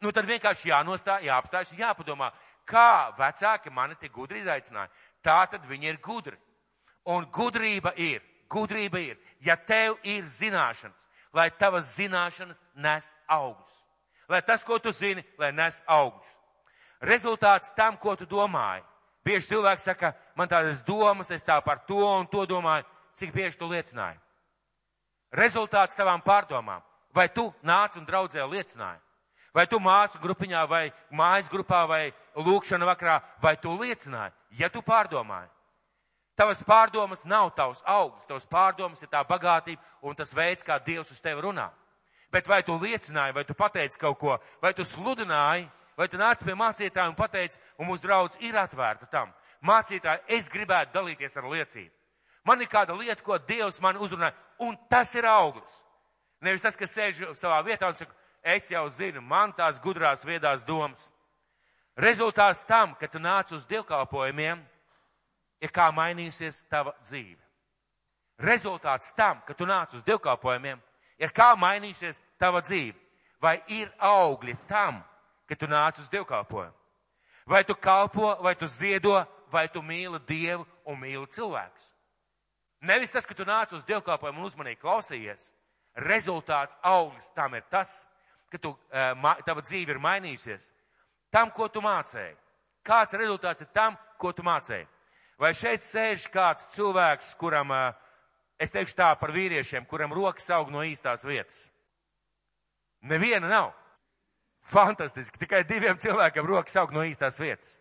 Nu, 0.02 0.14
tad 0.16 0.26
vienkārši 0.26 0.72
jānostāj, 0.72 1.28
jāapstājas, 1.28 1.76
jāpadomā, 1.78 2.32
kā 2.66 3.12
vecāki 3.20 3.74
mani 3.74 4.00
tik 4.00 4.14
gudri 4.16 4.42
izaicināja. 4.42 4.90
Tā 5.22 5.44
tad 5.52 5.68
viņi 5.70 5.92
ir 5.92 6.00
gudri. 6.02 6.38
Un 7.12 7.26
gudrība 7.34 7.92
ir 7.98 8.22
Gudrība 8.52 9.00
ir, 9.00 9.20
ja 9.40 9.56
tev 9.56 9.96
ir 10.04 10.26
zināšanas, 10.28 11.08
lai 11.34 11.48
tavas 11.56 11.94
zināšanas 11.96 12.60
nes 12.76 13.08
augļus. 13.32 13.78
Lai 14.28 14.42
tas, 14.44 14.64
ko 14.68 14.80
tu 14.80 14.92
zini, 14.92 15.24
lai 15.40 15.54
nes 15.56 15.80
augļus. 15.88 16.34
Rezultāts 17.08 17.72
tam, 17.76 17.96
ko 17.98 18.16
tu 18.20 18.28
domāji. 18.28 18.84
Bieži 19.26 19.54
cilvēks 19.54 19.86
saka, 19.88 20.12
man 20.36 20.50
tādas 20.52 20.82
domas, 20.84 21.32
es 21.32 21.46
tā 21.48 21.60
par 21.64 21.84
to 21.88 22.02
un 22.02 22.28
to 22.28 22.44
domāju, 22.50 22.84
cik 23.16 23.32
bieži 23.36 23.60
tu 23.60 23.70
liecināji. 23.72 24.20
Rezultāts 25.32 25.96
tavām 25.96 26.22
pārdomām. 26.24 26.82
Vai 27.16 27.28
tu 27.30 27.50
nāc 27.64 27.96
un 28.00 28.06
draudzē 28.08 28.44
liecināji? 28.48 29.00
Vai 29.54 29.66
tu 29.68 29.80
mācu 29.84 30.20
grupiņā, 30.24 30.62
vai 30.68 30.92
mājas 31.12 31.50
grupā, 31.52 31.84
vai 31.88 32.14
lūkšana 32.36 32.88
vakarā, 32.88 33.18
vai 33.44 33.58
tu 33.60 33.74
liecināji, 33.76 34.32
ja 34.60 34.70
tu 34.72 34.80
pārdomāji? 34.80 35.50
Tavas 36.40 36.64
pārdomas 36.64 37.26
nav 37.28 37.52
tavs 37.56 37.84
augsts, 37.84 38.28
tavas 38.30 38.48
pārdomas 38.48 39.04
ir 39.04 39.12
tā 39.12 39.20
bagātība 39.28 39.82
un 40.02 40.16
tas 40.16 40.32
veids, 40.34 40.64
kā 40.64 40.80
Dievs 40.80 41.12
uz 41.12 41.20
tevi 41.20 41.44
runā. 41.44 41.68
Bet 42.32 42.48
vai 42.48 42.62
tu 42.64 42.78
liecināji, 42.80 43.36
vai 43.36 43.44
tu 43.44 43.54
pateici 43.54 44.00
kaut 44.00 44.18
ko, 44.20 44.38
vai 44.64 44.72
tu 44.74 44.88
sludināji, 44.88 45.68
vai 46.00 46.08
tu 46.08 46.18
nāc 46.18 46.40
pie 46.46 46.56
mācītāja 46.56 47.12
un 47.12 47.20
pateici, 47.20 47.60
un 47.78 47.92
mūsu 47.92 48.08
draudz 48.08 48.40
ir 48.40 48.56
atvērta 48.56 49.10
tam. 49.12 49.34
Mācītāji, 49.68 50.24
es 50.40 50.48
gribētu 50.50 50.96
dalīties 50.96 51.36
ar 51.38 51.52
liecību. 51.52 51.92
Man 52.48 52.62
ir 52.62 52.70
kāda 52.72 52.96
lieta, 52.98 53.22
ko 53.24 53.38
Dievs 53.38 53.80
man 53.82 54.00
uzrunāja, 54.02 54.34
un 54.60 54.78
tas 54.90 55.14
ir 55.16 55.28
auglis. 55.30 55.82
Nevis 56.42 56.64
tas, 56.66 56.78
kas 56.78 56.94
sēž 56.96 57.22
savā 57.38 57.60
vietā 57.66 57.92
un 57.92 57.98
saka, 57.98 58.16
es 58.42 58.72
jau 58.72 58.88
zinu, 58.90 59.22
man 59.22 59.54
tās 59.54 59.80
gudrās 59.82 60.26
viedās 60.26 60.66
domas. 60.66 61.12
Rezultāts 61.98 62.66
tam, 62.66 62.96
ka 62.98 63.08
tu 63.08 63.20
nāc 63.22 63.52
uz 63.54 63.68
dievkalpojumiem, 63.70 64.64
ir 65.62 65.74
kā 65.74 65.92
mainījusies 65.94 66.64
tava 66.72 66.96
dzīve. 67.04 67.38
Rezultāts 68.42 69.14
tam, 69.14 69.44
ka 69.46 69.54
tu 69.54 69.68
nāc 69.70 69.94
uz 69.94 70.02
dievkalpojumiem, 70.08 70.82
ir 71.22 71.34
kā 71.36 71.52
mainīsies 71.54 72.24
tava 72.42 72.64
dzīve. 72.66 72.98
Vai 73.42 73.60
ir 73.70 73.90
augļi 73.98 74.56
tam, 74.70 75.02
ka 75.50 75.58
tu 75.58 75.70
nāc 75.70 76.00
uz 76.02 76.10
dievkalpojumu? 76.10 76.74
Vai 77.46 77.64
tu 77.64 77.76
kalpo, 77.76 78.36
vai 78.42 78.56
tu 78.56 78.68
ziedo, 78.68 79.16
vai 79.52 79.68
tu 79.68 79.82
mīli 79.82 80.22
Dievu 80.26 80.66
un 80.86 81.00
mīli 81.02 81.26
cilvēkus? 81.30 81.91
Nevis 82.82 83.14
tas, 83.14 83.28
ka 83.30 83.38
tu 83.38 83.46
nāc 83.46 83.74
uz 83.78 83.86
dievkalpojumu 83.86 84.42
un 84.42 84.50
uzmanīgi 84.50 84.82
klausījies. 84.82 85.52
Rezultāts 86.02 86.78
auglis 86.88 87.30
tam 87.36 87.54
ir 87.58 87.66
tas, 87.70 88.06
ka 88.50 88.58
tu, 88.58 88.72
uh, 88.74 89.36
tava 89.46 89.62
dzīve 89.62 89.94
ir 89.94 90.02
mainījusies. 90.02 90.72
Tam, 91.32 91.52
ko 91.54 91.68
tu 91.72 91.84
mācēji. 91.84 92.34
Kāds 92.84 93.14
rezultāts 93.16 93.64
ir 93.64 93.70
tam, 93.76 93.98
ko 94.20 94.32
tu 94.34 94.44
mācēji? 94.44 94.88
Vai 95.42 95.54
šeit 95.58 95.82
sēž 95.82 96.28
kāds 96.30 96.68
cilvēks, 96.76 97.32
kuram, 97.42 97.72
es 98.62 98.74
teikšu 98.74 98.98
tā 98.98 99.10
par 99.18 99.32
vīriešiem, 99.34 99.88
kuram 99.90 100.14
rokas 100.14 100.50
aug 100.54 100.70
no 100.74 100.84
īstās 100.86 101.26
vietas? 101.26 101.64
Neviena 103.02 103.50
nav. 103.50 103.72
Fantastiski, 104.62 105.42
tikai 105.42 105.64
diviem 105.66 105.98
cilvēkiem 105.98 106.46
rokas 106.46 106.78
aug 106.78 106.94
no 106.94 107.02
īstās 107.06 107.40
vietas. 107.42 107.80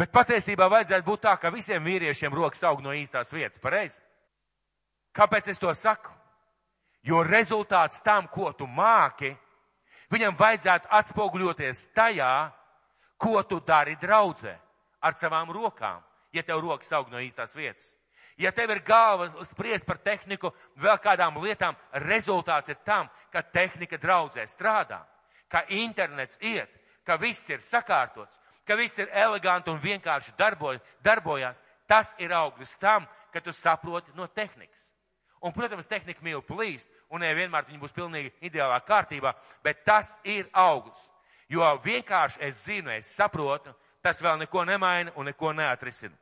Bet 0.00 0.14
patiesībā 0.16 0.64
vajadzētu 0.72 1.04
būt 1.04 1.20
tā, 1.26 1.34
ka 1.36 1.50
visiem 1.52 1.84
vīriešiem 1.84 2.32
rokas 2.32 2.62
aug 2.64 2.78
no 2.80 2.94
īstās 2.96 3.34
vietas, 3.34 3.60
pareizi? 3.60 3.98
Kāpēc 5.12 5.50
es 5.52 5.60
to 5.60 5.72
saku? 5.76 6.14
Jo 7.04 7.20
rezultāts 7.26 8.00
tam, 8.04 8.28
ko 8.32 8.52
tu 8.56 8.64
māki, 8.64 9.34
viņam 10.12 10.38
vajadzētu 10.38 10.88
atspoguļoties 10.96 11.90
tajā, 11.96 12.32
ko 13.20 13.42
tu 13.44 13.60
dari 13.60 13.98
draudzē 14.00 14.54
ar 15.04 15.16
savām 15.20 15.52
rokām, 15.52 16.00
ja 16.32 16.46
tev 16.48 16.64
rokas 16.64 16.92
aug 16.96 17.12
no 17.12 17.20
īstās 17.20 17.52
vietas. 17.56 17.92
Ja 18.40 18.54
tev 18.56 18.72
ir 18.72 18.80
galva 18.80 19.28
spriest 19.44 19.84
par 19.84 20.00
tehniku, 20.00 20.54
vēl 20.80 20.96
kādām 20.96 21.42
lietām, 21.44 21.76
rezultāts 22.08 22.72
ir 22.72 22.80
tam, 22.88 23.12
ka 23.28 23.42
tehnika 23.42 24.00
draudzē 24.00 24.48
strādā, 24.48 25.02
ka 25.48 25.66
internets 25.76 26.40
iet, 26.40 26.72
ka 27.04 27.20
viss 27.20 27.52
ir 27.52 27.60
sakārtots, 27.60 28.39
ka 28.70 28.76
viss 28.78 29.00
ir 29.02 29.10
eleganti 29.10 29.72
un 29.72 29.80
vienkārši 29.82 30.36
darbojas, 30.38 30.82
darbojās. 31.02 31.64
Tas 31.90 32.14
ir 32.22 32.30
auglis 32.30 32.76
tam, 32.78 33.08
ka 33.34 33.40
tu 33.42 33.50
saproti 33.52 34.14
no 34.14 34.28
tehnikas. 34.30 34.86
Un, 35.42 35.50
protams, 35.56 35.88
tehnika 35.90 36.22
mīl 36.22 36.42
plīst, 36.46 36.90
un 37.10 37.24
nevienmēr 37.24 37.64
viņa 37.66 37.80
būs 37.80 37.94
pilnīgi 37.96 38.30
ideālā 38.46 38.76
kārtībā, 38.86 39.32
bet 39.64 39.80
tas 39.88 40.18
ir 40.22 40.46
auglis. 40.52 41.08
Jo 41.50 41.64
vienkārši 41.82 42.44
es 42.46 42.60
zinu, 42.68 42.92
es 42.94 43.08
saprotu, 43.10 43.72
tas 44.04 44.20
vēl 44.22 44.38
neko 44.38 44.62
nemaina 44.68 45.10
un 45.16 45.26
neko 45.26 45.50
neatrisina. 45.56 46.14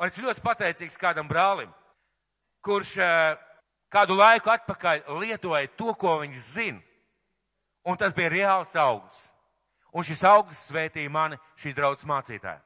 Un 0.00 0.08
es 0.08 0.16
ļoti 0.16 0.40
pateicīgs 0.40 0.96
kādam 0.96 1.28
brālim, 1.28 1.68
kurš 2.64 2.94
eh, 3.04 3.34
kādu 3.92 4.16
laiku 4.16 4.48
atpakaļ 4.54 5.04
lietoja 5.20 5.68
to, 5.76 5.92
ko 5.92 6.16
viņš 6.22 6.40
zina. 6.54 6.80
Un 7.84 8.00
tas 8.00 8.16
bija 8.16 8.32
reāls 8.32 8.72
augsts. 8.80 9.28
Un 9.92 10.06
šis 10.06 10.22
augsts 10.24 10.68
svētīja 10.70 11.10
mani, 11.10 11.38
šīs 11.58 11.74
draudzes 11.74 12.06
mācītāji. 12.06 12.62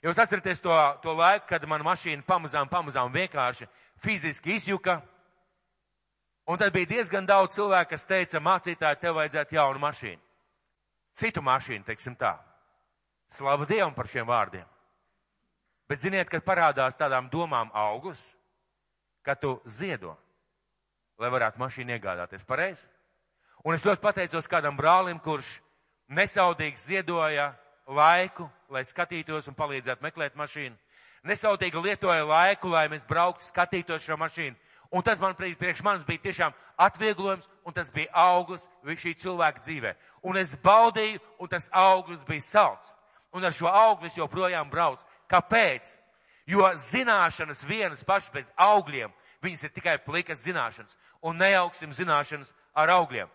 Jūs 0.00 0.18
atceraties 0.22 0.62
to, 0.64 0.72
to 1.02 1.12
laiku, 1.12 1.44
kad 1.50 1.66
mana 1.68 1.84
mašīna 1.84 2.24
pamazām, 2.24 2.70
pamazām 2.70 3.12
vienkārši 3.12 3.66
fiziski 4.00 4.56
izjuka. 4.56 5.00
Un 6.48 6.58
tad 6.58 6.72
bija 6.72 6.88
diezgan 6.88 7.26
daudz 7.28 7.58
cilvēku, 7.58 7.92
kas 7.92 8.08
teica, 8.08 8.40
mācītāji, 8.40 9.00
tev 9.02 9.18
vajadzētu 9.18 9.58
jaunu 9.58 9.82
mašīnu. 9.82 10.22
Citu 11.20 11.42
mašīnu, 11.44 11.84
teiksim 11.84 12.16
tā. 12.16 12.38
Slavu 13.30 13.66
Dievam 13.68 13.92
par 13.94 14.08
šiem 14.08 14.26
vārdiem. 14.26 14.64
Bet 15.90 16.00
ziniet, 16.00 16.30
kad 16.30 16.46
parādās 16.46 16.96
tādām 16.98 17.28
domām 17.30 17.70
auglis, 17.74 18.30
ka 19.26 19.34
tu 19.34 19.58
ziedo, 19.66 20.14
lai 21.20 21.30
varētu 21.30 21.60
mašīnu 21.60 21.92
iegādāties 21.96 22.46
pareizi. 22.46 22.86
Un 23.66 23.76
es 23.76 23.84
ļoti 23.84 24.00
pateicos 24.00 24.48
kādam 24.48 24.78
brālim, 24.78 25.20
kurš 25.20 25.58
nesaudīgi 26.10 26.78
ziedoja 26.78 27.52
laiku, 27.86 28.48
lai 28.70 28.82
skatītos 28.86 29.48
un 29.50 29.56
palīdzētu 29.58 30.04
meklēt 30.04 30.36
mašīnu. 30.38 30.76
Nesaudīgi 31.26 31.82
lietoja 31.84 32.24
laiku, 32.24 32.70
lai 32.72 32.88
mēs 32.88 33.06
brauktu, 33.08 33.44
skatītos 33.44 34.06
šo 34.06 34.16
mašīnu. 34.20 34.56
Un 34.90 35.04
tas 35.06 35.20
man 35.22 35.36
priekš 35.38 35.82
manis 35.86 36.06
bija 36.06 36.18
tiešām 36.24 36.54
atvieglojums, 36.80 37.46
un 37.64 37.72
tas 37.72 37.92
bija 37.94 38.10
auglis 38.10 38.66
šī 38.82 39.14
cilvēka 39.22 39.62
dzīvē. 39.62 39.94
Un 40.26 40.36
es 40.36 40.56
baudīju, 40.58 41.20
un 41.38 41.48
tas 41.48 41.70
auglis 41.70 42.24
bija 42.26 42.42
salds. 42.42 42.94
Un 43.32 43.44
ar 43.46 43.54
šo 43.54 43.70
auglis 43.70 44.18
joprojām 44.18 44.70
brauc. 44.70 45.04
Kāpēc? 45.30 45.96
Jo 46.50 46.66
zināšanas 46.74 47.62
vienas 47.62 48.02
pašas 48.02 48.32
bez 48.34 48.48
augļiem, 48.58 49.12
viņas 49.44 49.68
ir 49.68 49.74
tikai 49.76 49.98
plikas 50.02 50.42
zināšanas, 50.42 50.96
un 51.22 51.38
neaugsim 51.38 51.92
zināšanas 51.94 52.50
ar 52.74 52.90
augļiem. 52.96 53.30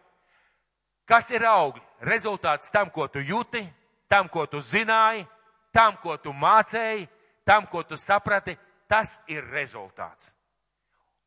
Kas 1.05 1.29
ir 1.31 1.45
augļi? 1.45 1.81
Rezultāts 2.05 2.71
tam, 2.73 2.89
ko 2.89 3.07
tu 3.07 3.19
jūti, 3.19 3.63
tam, 4.09 4.29
ko 4.29 4.45
tu 4.45 4.61
zināji, 4.61 5.25
tam, 5.73 5.97
ko 6.01 6.17
tu 6.17 6.33
mācēji, 6.33 7.07
tam, 7.45 7.65
ko 7.71 7.83
tu 7.83 7.97
saprati, 7.97 8.57
tas 8.87 9.19
ir 9.27 9.45
rezultāts. 9.53 10.33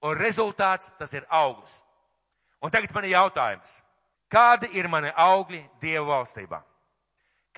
Un 0.03 0.15
rezultāts 0.19 0.93
tas 0.99 1.13
ir 1.15 1.27
auglis. 1.31 1.81
Un 2.63 2.71
tagad 2.71 2.95
man 2.95 3.07
ir 3.07 3.17
jautājums. 3.17 3.83
Kādi 4.31 4.69
ir 4.77 4.89
mani 4.89 5.11
augļi 5.15 5.63
Dieva 5.81 6.19
valstībā? 6.19 6.63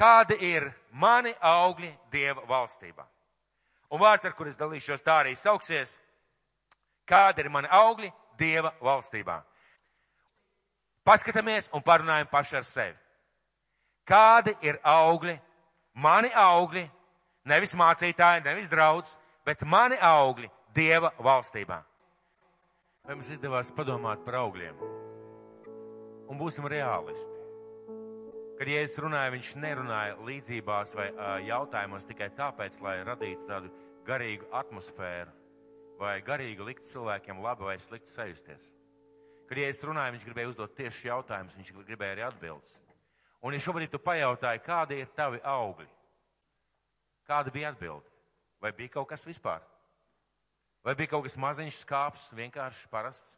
kādi 0.01 0.39
ir 0.41 0.71
mani 0.93 1.33
augļi 1.41 1.91
Dieva 2.13 2.45
valstībā. 2.49 3.05
Un 3.91 4.01
vārds, 4.01 4.25
ar 4.25 4.35
kur 4.39 4.49
es 4.49 4.59
dalīšos, 4.59 5.03
tā 5.05 5.21
arī 5.21 5.35
sauksies, 5.37 5.99
kādi 7.09 7.45
ir 7.45 7.51
mani 7.51 7.69
augļi 7.69 8.11
Dieva 8.39 8.73
valstībā. 8.81 9.41
Paskatāmies 11.07 11.71
un 11.75 11.83
parunājam 11.83 12.29
paši 12.31 12.57
ar 12.61 12.67
sevi. 12.69 12.97
Kādi 14.09 14.55
ir 14.67 14.81
augļi, 14.85 15.37
mani 16.03 16.31
augļi, 16.37 16.85
nevis 17.49 17.77
mācītāji, 17.79 18.45
nevis 18.45 18.71
draudz, 18.73 19.15
bet 19.47 19.63
mani 19.63 19.99
augļi 20.01 20.51
Dieva 20.75 21.11
valstībā. 21.19 21.81
Vai 23.07 23.17
mums 23.17 23.31
izdevās 23.33 23.73
padomāt 23.75 24.21
par 24.23 24.37
augļiem? 24.45 24.77
Un 26.31 26.39
būsim 26.39 26.69
realisti. 26.71 27.39
Kad 28.61 28.69
Jēzus 28.69 29.01
runāja, 29.03 29.33
viņš 29.35 29.55
nerunāja 29.57 30.19
līdzībās 30.29 30.93
vai 30.95 31.09
uh, 31.11 31.39
jautājumos 31.43 32.05
tikai 32.07 32.29
tāpēc, 32.37 32.77
lai 32.85 32.99
radītu 33.09 33.49
tādu 33.49 33.73
garīgu 34.07 34.47
atmosfēru 34.53 35.33
vai 36.01 36.21
garīgi 36.25 36.65
likt 36.65 36.87
cilvēkiem 36.93 37.41
labi 37.45 37.67
vai 37.67 37.79
slikti 37.81 38.13
sajusties. 38.13 38.69
Kad 39.51 39.59
Jēzus 39.59 39.83
runāja, 39.89 40.13
viņš 40.15 40.25
gribēja 40.29 40.53
uzdot 40.53 40.77
tieši 40.79 41.09
jautājumus, 41.09 41.57
viņš 41.59 41.71
gribēja 41.89 42.15
arī 42.15 42.23
atbildes. 42.23 42.77
Un 43.43 43.57
ja 43.57 43.59
šobrīd 43.65 43.91
tu 43.91 43.99
pajautāji, 43.99 44.61
kādi 44.63 45.01
ir 45.03 45.09
tavi 45.17 45.41
augļi, 45.43 45.89
kāda 47.27 47.51
bija 47.51 47.73
atbilde? 47.73 48.07
Vai 48.63 48.71
bija 48.77 48.93
kaut 48.95 49.09
kas 49.11 49.25
vispār? 49.27 49.65
Vai 50.87 50.95
bija 50.95 51.11
kaut 51.17 51.25
kas 51.27 51.35
maziņš, 51.41 51.81
skāps, 51.83 52.29
vienkārši 52.37 52.87
parasts? 52.93 53.33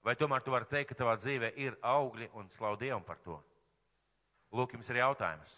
Vai 0.00 0.14
tomēr 0.16 0.40
tu 0.46 0.54
vari 0.54 0.68
teikt, 0.70 0.94
ka 0.94 0.96
tavā 1.02 1.18
dzīvē 1.18 1.50
ir 1.60 1.76
augļi 1.84 2.30
un 2.38 2.48
slavu 2.54 2.78
Dievam 2.80 3.04
par 3.04 3.18
to? 3.20 3.36
Lūk, 4.56 4.78
jums 4.78 4.88
ir 4.88 5.02
jautājums. 5.02 5.52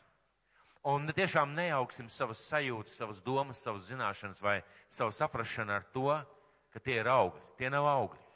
Un 0.91 1.07
tiešām 1.15 1.53
neaugsim 1.55 2.09
savas 2.11 2.41
sajūtas, 2.49 2.97
savas 2.99 3.23
domas, 3.23 3.61
savas 3.63 3.87
zināšanas 3.87 4.43
vai 4.43 4.57
savu 4.89 5.15
saprašanu 5.15 5.77
ar 5.77 5.87
to, 5.95 6.09
ka 6.73 6.83
tie 6.83 6.99
ir 7.05 7.13
augļi. 7.13 7.45
Tie 7.61 7.71
nav 7.71 7.87
augļi. 7.87 8.30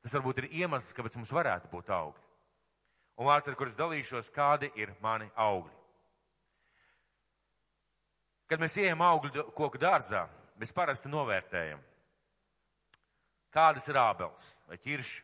Tas 0.00 0.16
varbūt 0.16 0.42
ir 0.42 0.48
iemesls, 0.62 0.94
kāpēc 0.96 1.18
mums 1.18 1.32
varētu 1.34 1.68
būt 1.72 1.92
augļi. 1.92 2.26
Un 3.20 3.28
vārds, 3.28 3.50
ar 3.50 3.56
kuras 3.58 3.76
dalīšos, 3.76 4.32
kādi 4.32 4.70
ir 4.80 4.94
mani 5.04 5.28
augļi. 5.36 5.76
Kad 8.48 8.62
mēs 8.62 8.78
ejam 8.80 9.04
augļu 9.04 9.44
koku 9.54 9.78
dārzā, 9.78 10.24
mēs 10.58 10.72
parasti 10.74 11.10
novērtējam, 11.12 11.82
kādas 13.54 13.86
ir 13.92 13.98
ābeles 14.00 14.48
vai 14.66 14.78
ķirši, 14.80 15.20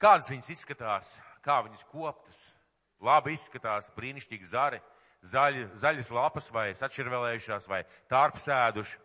kādas 0.00 0.30
viņas 0.30 0.52
izskatās, 0.54 1.10
kā 1.44 1.58
viņas 1.66 1.84
koptas, 1.90 2.38
labi 3.04 3.34
izskatās, 3.34 3.90
brīnišķīgi 3.98 4.48
zari, 4.48 4.80
zaļi, 5.28 5.66
zaļas 5.80 6.10
lapas 6.14 6.50
vai 6.54 6.70
sačirvelējušās 6.78 7.68
vai 7.68 7.82
tārpsēduši. 8.12 9.00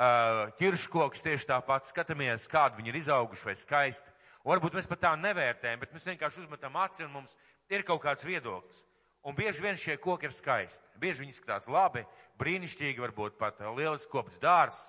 Uh, 0.00 0.46
Kirškoks 0.56 1.20
tieši 1.20 1.44
tāpat 1.50 1.84
skatāmies, 1.84 2.46
kādi 2.48 2.78
viņi 2.78 2.88
ir 2.88 2.98
izauguši 3.02 3.44
vai 3.50 3.54
skaisti. 3.60 4.14
Un 4.40 4.54
varbūt 4.54 4.78
mēs 4.78 4.86
pat 4.88 5.02
tā 5.02 5.10
nevērtējam, 5.20 5.82
bet 5.82 5.92
mēs 5.92 6.06
vienkārši 6.08 6.40
uzmetam 6.46 6.78
aci 6.80 7.04
un 7.04 7.10
mums 7.12 7.34
ir 7.68 7.84
kaut 7.84 8.00
kāds 8.06 8.24
viedoklis. 8.24 8.80
Un 9.28 9.36
bieži 9.36 9.60
vien 9.60 9.76
šie 9.76 9.98
koki 10.00 10.30
ir 10.30 10.32
skaisti. 10.32 10.80
Bieži 10.96 11.20
viņi 11.20 11.34
izskatās 11.36 11.68
labi, 11.68 12.06
brīnišķīgi, 12.40 13.04
varbūt 13.04 13.36
pat 13.36 13.60
liels 13.76 14.08
kops 14.08 14.40
dārs, 14.40 14.80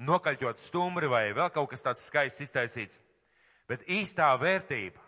nokaļķot 0.00 0.64
stumbri 0.64 1.12
vai 1.12 1.26
vēl 1.36 1.52
kaut 1.52 1.74
kas 1.74 1.84
tāds 1.84 2.08
skaists 2.08 2.48
iztaisīts. 2.48 3.02
Bet 3.68 3.84
īstā 3.84 4.32
vērtība, 4.40 5.04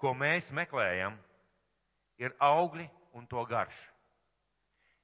ko 0.00 0.16
mēs 0.16 0.48
meklējam, 0.56 1.20
ir 2.24 2.32
augļi 2.40 2.88
un 3.12 3.28
to 3.28 3.44
garš. 3.44 3.76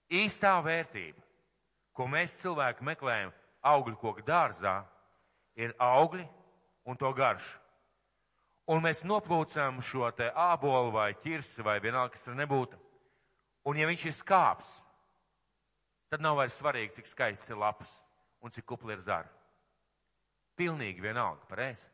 Īstā 0.09 0.57
vērtība, 0.64 1.21
ko 1.93 2.09
mēs 2.09 2.41
cilvēki 2.41 2.88
meklējam 2.88 3.35
augļu 3.64 3.97
koku 4.00 4.25
dārzā, 4.26 4.83
ir 5.56 5.75
augļi 5.80 6.25
un 6.85 6.99
to 7.00 7.11
garšu. 7.16 7.61
Un 8.71 8.80
mēs 8.85 9.02
noplūcam 9.04 9.83
šo 9.85 10.09
te 10.16 10.30
ābolu 10.30 10.94
vai 10.94 11.11
ķirsi 11.21 11.64
vai 11.64 11.76
vienalga, 11.85 12.14
kas 12.14 12.25
tur 12.25 12.37
nebūtu. 12.38 12.78
Un 13.68 13.76
ja 13.76 13.88
viņš 13.88 14.06
ir 14.09 14.14
skāps, 14.16 14.71
tad 16.12 16.25
nav 16.25 16.38
vairs 16.38 16.56
svarīgi, 16.61 16.94
cik 16.99 17.11
skaists 17.11 17.52
ir 17.52 17.61
lapas 17.61 17.92
un 18.44 18.52
cik 18.52 18.64
kupli 18.68 18.97
ir 18.97 19.02
zara. 19.04 19.28
Pilnīgi 20.56 21.02
vienalga, 21.04 21.44
pareizi. 21.50 21.88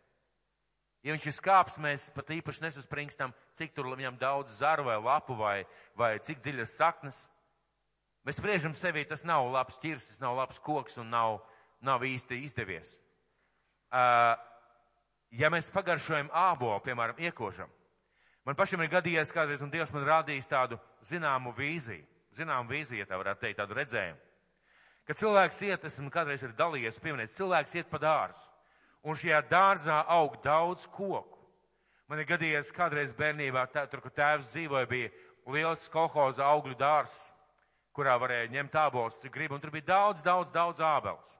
Ja 1.02 1.14
viņš 1.14 1.26
ir 1.30 1.34
skāps, 1.34 1.78
mēs 1.80 2.10
pat 2.12 2.30
īpaši 2.34 2.66
nesuspringstam, 2.66 3.32
cik 3.56 3.72
tur 3.74 3.88
viņam 3.88 4.18
daudz 4.20 4.58
zaru 4.58 4.84
vai 4.90 4.98
lapu 5.00 5.34
vai, 5.38 5.62
vai 5.96 6.18
cik 6.20 6.42
dziļas 6.44 6.74
saknes. 6.76 7.22
Mēs 8.26 8.36
spriežam 8.36 8.74
sevi, 8.76 9.06
tas 9.08 9.24
nav 9.24 9.48
labs 9.48 9.78
ķirsis, 9.80 10.20
nav 10.20 10.36
labs 10.36 10.60
koks 10.60 11.00
un 11.00 11.08
nav, 11.08 11.38
nav 11.84 12.04
īsti 12.04 12.40
izdevies. 12.44 12.94
Uh, 13.90 14.36
ja 15.34 15.50
mēs 15.50 15.70
pagaršojam 15.74 16.30
ābolu, 16.32 16.78
piemēram, 16.84 17.18
iekožam, 17.18 17.70
man 18.46 18.58
pašam 18.58 18.82
ir 18.84 18.92
gadījies 18.92 19.34
kādreiz, 19.34 19.62
un 19.64 19.72
Dievs 19.72 19.92
man 19.94 20.06
rādījis 20.06 20.50
tādu 20.50 20.78
zināmu 21.06 21.54
vīziju, 21.56 22.06
zināmu 22.38 22.70
vīziju, 22.70 23.08
tā 23.08 23.18
varētu 23.18 23.46
teikt, 23.46 23.58
tādu 23.62 23.78
redzējumu. 23.80 24.20
Kad 25.08 25.18
cilvēks 25.18 25.60
iet, 25.66 25.84
esmu 25.88 26.10
kādreiz 26.14 26.44
ir 26.46 26.54
dalījies, 26.54 27.00
pieminēt, 27.02 27.32
cilvēks 27.34 27.74
iet 27.80 27.90
pa 27.90 27.98
dārzu, 27.98 28.46
un 29.02 29.18
šajā 29.18 29.40
dārzā 29.50 30.04
aug 30.06 30.36
daudz 30.44 30.86
koku. 30.86 31.38
Man 32.10 32.20
ir 32.20 32.28
gadījies 32.28 32.72
kādreiz 32.74 33.14
bērnībā, 33.16 33.64
tā, 33.74 33.86
tur, 33.90 34.02
kur 34.04 34.12
tēvs 34.14 34.52
dzīvoja, 34.52 34.86
bija 34.90 35.10
liels 35.50 35.88
kolhoza 35.90 36.46
augļu 36.46 36.76
dārzs, 36.78 37.30
kurā 37.96 38.16
varēja 38.20 38.50
ņemt 38.54 38.76
ābolus, 38.84 39.18
cik 39.22 39.34
grib, 39.34 39.54
un 39.54 39.62
tur 39.62 39.72
bija 39.74 39.88
daudz, 39.92 40.22
daudz, 40.26 40.52
daudz 40.54 40.82
ābeles. 40.82 41.36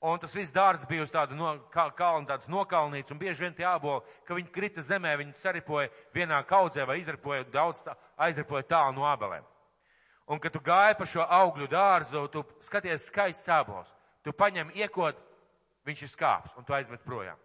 Un 0.00 0.18
tas 0.20 0.34
viss 0.36 0.52
dārzs 0.52 0.84
bija 0.88 1.06
uz 1.06 1.12
tāda 1.12 1.34
no, 1.34 1.54
kalna, 1.72 2.26
tāds 2.28 2.50
nokalnīts, 2.52 3.12
un 3.12 3.20
bieži 3.20 3.46
vien 3.46 3.54
tie 3.56 3.64
āboli, 3.64 4.04
ka 4.28 4.36
viņi 4.36 4.52
krita 4.52 4.84
zemē, 4.84 5.14
viņi 5.16 5.36
saripoja 5.40 5.88
vienā 6.14 6.42
kaudzē 6.48 6.84
vai 6.86 6.98
izripoja 7.00 7.46
daudz, 7.52 7.80
tā, 7.86 7.94
aizripoja 8.26 8.66
tālu 8.68 8.98
no 8.98 9.06
ābelēm. 9.08 9.46
Un, 10.26 10.40
kad 10.42 10.52
tu 10.52 10.60
gāji 10.60 10.98
pa 10.98 11.06
šo 11.08 11.24
augļu 11.24 11.68
dārzu, 11.70 12.26
tu 12.34 12.42
skaties 12.66 13.06
skaists 13.08 13.48
ābols. 13.48 13.88
Tu 14.26 14.34
paņem 14.34 14.74
iekot, 14.74 15.16
viņš 15.86 16.02
ir 16.02 16.12
skāps, 16.12 16.56
un 16.58 16.66
tu 16.66 16.74
aizmet 16.74 17.04
projām. 17.06 17.38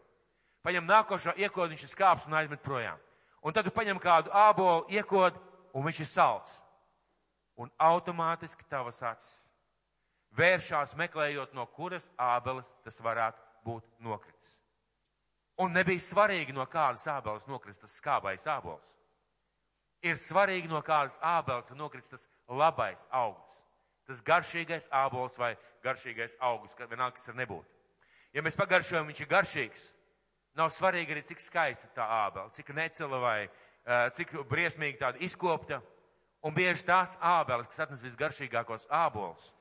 Paņem 0.66 0.90
nākošo 0.90 1.38
iekot, 1.38 1.70
viņš 1.70 1.86
ir 1.86 1.94
skāps 1.94 2.26
un 2.28 2.36
aizmet 2.42 2.62
projām. 2.66 3.00
Un 3.46 3.54
tad 3.54 3.66
tu 3.66 3.74
paņem 3.74 4.02
kādu 4.02 4.34
ābolu, 4.34 4.90
iekot, 4.92 5.38
un 5.74 5.86
viņš 5.86 6.04
ir 6.04 6.10
salds 6.10 6.60
un 7.62 7.70
automātiski 7.78 8.66
tavas 8.70 9.02
acis 9.04 9.51
vēršās 10.38 10.96
meklējot, 11.00 11.54
no 11.54 11.66
kuras 11.76 12.08
ābeles 12.18 12.72
tas 12.86 13.00
varētu 13.04 13.42
būt 13.66 13.86
nokritis. 14.00 14.58
Un 15.62 15.76
nebija 15.76 16.02
svarīgi, 16.02 16.56
no 16.56 16.66
kādas 16.66 17.06
ābeles 17.12 17.46
nokrist 17.50 17.84
tas 17.84 17.98
skābais 18.00 18.48
ābols. 18.50 18.96
Ir 20.02 20.18
svarīgi, 20.18 20.72
no 20.72 20.82
kādas 20.82 21.20
ābeles 21.22 21.70
nokrist 21.78 22.16
tas 22.16 22.26
labais 22.50 23.04
augsts. 23.12 23.62
Tas 24.10 24.24
garšīgais 24.26 24.90
ābols 24.90 25.38
vai 25.38 25.54
garšīgais 25.86 26.40
augsts, 26.42 26.76
kad 26.76 26.90
vienalga, 26.90 27.20
kas 27.20 27.30
ir 27.30 27.38
nebūt. 27.38 27.68
Ja 28.34 28.42
mēs 28.42 28.58
pagaršojam, 28.58 29.06
viņš 29.12 29.22
ir 29.22 29.30
garšīgs, 29.30 29.84
nav 30.58 30.72
svarīgi 30.74 31.14
arī, 31.14 31.22
cik 31.28 31.44
skaista 31.44 31.92
tā 31.94 32.08
ābele, 32.26 32.50
cik 32.56 32.74
necela 32.76 33.20
vai 33.22 33.38
cik 34.18 34.34
briesmīgi 34.50 35.00
tāda 35.02 35.22
izkopta. 35.22 35.82
Un 36.42 36.56
bieži 36.58 36.82
tās 36.88 37.14
ābeles, 37.22 37.70
kas 37.70 37.84
atnes 37.86 38.02
visgaršīgākos 38.02 38.88
ābolus, 38.90 39.52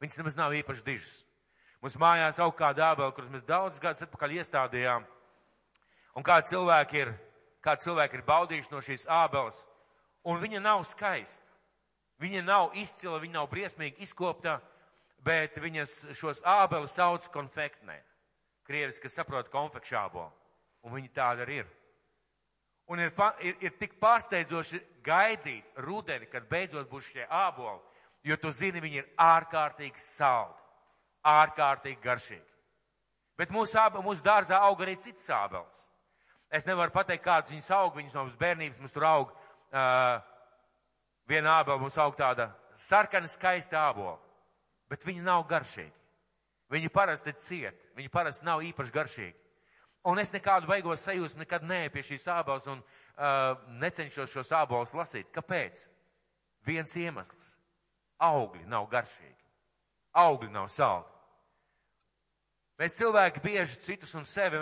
viņas 0.00 0.20
nemaz 0.20 0.38
nav 0.38 0.54
īpaši 0.56 0.86
dižas. 0.86 1.16
Mums 1.80 1.96
mājās 2.00 2.40
aug 2.44 2.52
kāda 2.56 2.90
ābele, 2.90 3.12
kuras 3.16 3.32
mēs 3.32 3.46
daudz 3.48 3.80
gadus 3.80 4.04
atpakaļ 4.04 4.36
iestādījām. 4.40 5.06
Un 6.16 6.26
kā 6.26 6.40
cilvēki 6.44 7.00
ir, 7.00 7.12
kā 7.64 7.76
cilvēki 7.80 8.18
ir 8.18 8.26
baudījuši 8.26 8.72
no 8.72 8.82
šīs 8.84 9.06
ābeles, 9.08 9.62
un 10.28 10.42
viņa 10.42 10.60
nav 10.60 10.84
skaista. 10.88 11.46
Viņa 12.20 12.42
nav 12.44 12.74
izcila, 12.76 13.16
viņa 13.22 13.38
nav 13.38 13.46
briesmīgi 13.48 14.04
izkopta, 14.04 14.58
bet 15.24 15.56
viņas 15.56 16.10
šos 16.18 16.42
ābeles 16.44 16.92
sauc 16.98 17.24
konfektnē. 17.32 17.96
Krievis, 18.68 19.00
kas 19.00 19.16
saprot 19.16 19.48
konfekšābo, 19.52 20.26
un 20.84 20.92
viņa 20.98 21.14
tāda 21.16 21.46
arī 21.46 21.62
ir. 21.62 21.70
Un 22.90 23.00
ir, 23.00 23.12
ir, 23.46 23.56
ir 23.62 23.72
tik 23.80 23.96
pārsteidzoši 24.02 24.82
gaidīt 25.06 25.80
rudeni, 25.86 26.28
kad 26.28 26.48
beidzot 26.50 26.90
būs 26.90 27.08
šie 27.08 27.24
āboli, 27.24 27.80
jo 28.24 28.36
tu 28.36 28.52
zini, 28.52 28.82
viņi 28.82 29.02
ir 29.02 29.10
ārkārtīgi 29.20 30.02
saldi, 30.02 30.58
ārkārtīgi 31.26 32.00
garšīgi. 32.04 32.46
Bet 33.40 33.52
mūsu, 33.54 33.80
mūsu 34.04 34.24
dārzā 34.24 34.58
aug 34.66 34.82
arī 34.84 34.96
citas 35.00 35.28
ābeles. 35.32 35.86
Es 36.50 36.66
nevaru 36.66 36.92
pateikt, 36.92 37.24
kādas 37.24 37.52
viņas 37.52 37.70
aug, 37.76 37.94
viņas 37.96 38.16
no 38.18 38.26
bērnības 38.40 38.80
mums 38.82 38.92
tur 38.92 39.06
aug. 39.06 39.30
Uh, 39.70 40.18
viena 41.30 41.60
ābele 41.60 41.78
mums 41.80 41.96
aug 42.02 42.16
tāda 42.18 42.50
sarkana, 42.74 43.30
skaista 43.30 43.84
ābola, 43.86 44.18
bet 44.90 45.06
viņi 45.06 45.22
nav 45.24 45.46
garšīgi. 45.48 45.94
Viņi 46.70 46.90
parasti 46.94 47.32
ciet, 47.42 47.78
viņi 47.98 48.10
parasti 48.12 48.46
nav 48.46 48.64
īpaši 48.66 48.94
garšīgi. 48.94 49.38
Un 50.10 50.18
es 50.22 50.32
nekādu 50.32 50.68
beigos 50.70 51.02
sajūsmu 51.04 51.42
nekad 51.42 51.64
neeju 51.68 51.92
pie 51.92 52.04
šīs 52.08 52.26
ābolas 52.32 52.66
un 52.72 52.80
uh, 52.80 53.56
necenšos 53.82 54.32
šos 54.32 54.52
ābolus 54.56 54.94
lasīt. 54.96 55.28
Kāpēc? 55.34 55.82
Viens 56.66 56.94
iemesls. 56.96 57.54
Augļi 58.26 58.66
nav 58.68 58.88
garšīgi. 58.90 59.38
Augļi 60.20 60.50
nav 60.52 60.68
saldi. 60.72 61.08
Mēs 62.80 62.96
cilvēki 62.96 63.42
bieži 63.44 63.80
citus 63.84 64.14
un 64.16 64.24
sevi 64.24 64.60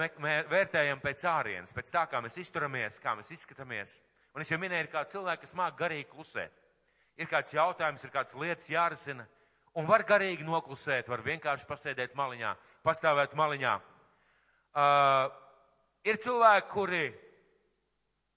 vērtējam 0.51 0.99
pēc 1.03 1.23
ārienes, 1.31 1.75
pēc 1.75 1.93
tā, 1.95 2.05
kā 2.11 2.23
mēs 2.23 2.39
izturamies, 2.43 2.99
kā 3.03 3.15
mēs 3.19 3.31
izskatāmies. 3.37 4.01
Un 4.35 4.43
es 4.43 4.51
jau 4.51 4.59
minēju, 4.59 4.91
kā 4.91 5.05
cilvēki, 5.07 5.45
kas 5.47 5.55
māk 5.59 5.79
garīgi 5.79 6.09
klusēt. 6.11 6.65
Ir 7.19 7.31
kāds 7.31 7.55
jautājums, 7.55 8.03
ir 8.03 8.15
kāds 8.15 8.35
lietas 8.39 8.67
jārisina, 8.71 9.27
un 9.79 9.87
var 9.87 10.03
garīgi 10.07 10.47
noklusēt, 10.47 11.11
var 11.11 11.23
vienkārši 11.27 11.67
pasēdēt 11.71 12.19
maliņā, 12.19 12.57
pastāvēt 12.87 13.39
maliņā 13.39 13.79
Uh, 14.79 15.31
ir 16.07 16.19
cilvēki, 16.21 16.69
kuri 16.71 17.07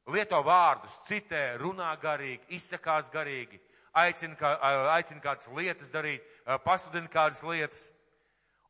lieto 0.09 0.39
vārdus, 0.41 0.95
citē, 1.05 1.57
runā 1.59 1.91
garīgi, 2.01 2.55
izsakās 2.55 3.11
garīgi, 3.13 3.59
aicina, 3.93 4.35
kā, 4.39 4.55
aicina 4.95 5.21
kādas 5.23 5.49
lietas 5.55 5.91
darīt, 5.93 6.25
pasludina 6.65 7.09
kādas 7.11 7.43
lietas. 7.43 7.89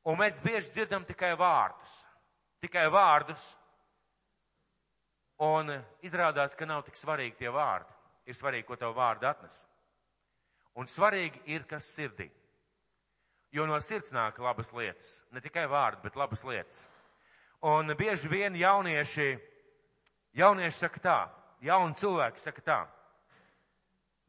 Un 0.08 0.18
mēs 0.18 0.40
bieži 0.42 0.72
dzirdam 0.74 1.06
tikai 1.06 1.34
vārdus. 1.38 1.98
Tikai 2.62 2.88
vārdus. 2.94 3.42
Un 5.42 5.70
izrādās, 6.06 6.56
ka 6.58 6.66
nav 6.70 6.84
tik 6.86 6.98
svarīgi 6.98 7.40
tie 7.40 7.50
vārdi. 7.54 7.90
Ir 8.30 8.38
svarīgi, 8.38 8.66
ko 8.68 8.78
tev 8.78 8.94
vārdi 8.98 9.26
atnes. 9.30 9.64
Un 10.78 10.88
svarīgi 10.88 11.42
ir, 11.52 11.66
kas 11.70 11.90
sirdī. 11.90 12.30
Jo 13.52 13.66
no 13.68 13.76
sirds 13.84 14.14
nāk 14.16 14.38
labas 14.40 14.72
lietas. 14.74 15.20
Ne 15.34 15.42
tikai 15.44 15.66
vārdi, 15.70 16.06
bet 16.06 16.16
labas 16.16 16.46
lietas. 16.48 16.86
Un 17.62 17.94
bieži 17.98 18.30
vien 18.32 18.56
jaunieši, 18.58 19.36
jaunieši 20.40 20.78
saka 20.78 21.02
tā, 21.04 21.18
jauni 21.62 21.98
cilvēki 22.00 22.42
saka 22.42 22.64
tā. 22.66 22.80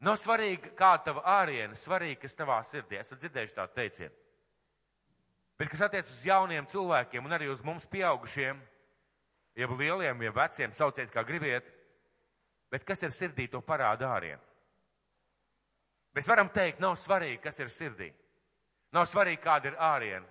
Nav 0.03 0.17
svarīgi, 0.19 0.73
kā 0.75 0.97
tava 1.03 1.23
āriena, 1.39 1.77
svarīgi, 1.79 2.19
kas 2.25 2.35
tavā 2.35 2.57
sirdī. 2.67 2.97
Esat 2.99 3.21
dzirdējuši 3.21 3.55
tādu 3.55 3.75
teicienu. 3.77 4.15
Bet 5.59 5.69
kas 5.71 5.83
attiec 5.85 6.09
uz 6.09 6.23
jauniem 6.27 6.65
cilvēkiem 6.67 7.23
un 7.23 7.35
arī 7.35 7.47
uz 7.47 7.61
mums 7.63 7.85
pieaugušiem, 7.87 8.57
jeb 9.55 9.75
lieliem, 9.79 10.25
jeb 10.25 10.35
veciem, 10.35 10.73
sauciet 10.75 11.13
kā 11.13 11.23
gribiet, 11.23 11.69
bet 12.73 12.83
kas 12.83 13.05
ir 13.05 13.13
sirdī, 13.15 13.47
to 13.47 13.61
parāda 13.61 14.09
āriena. 14.11 14.41
Mēs 16.13 16.27
varam 16.29 16.51
teikt, 16.53 16.81
nav 16.83 16.97
svarīgi, 16.99 17.39
kas 17.41 17.61
ir 17.63 17.71
sirdī. 17.73 18.09
Nav 18.93 19.07
svarīgi, 19.09 19.41
kāda 19.41 19.71
ir 19.71 19.79
āriena. 19.81 20.27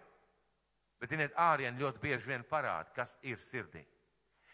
Bet, 1.01 1.11
ziniet, 1.11 1.33
ārieni 1.35 1.83
ļoti 1.83 1.99
bieži 2.03 2.29
vien 2.29 2.45
parāda, 2.47 2.93
kas 2.95 3.17
ir 3.27 3.41
sirdī. 3.43 3.83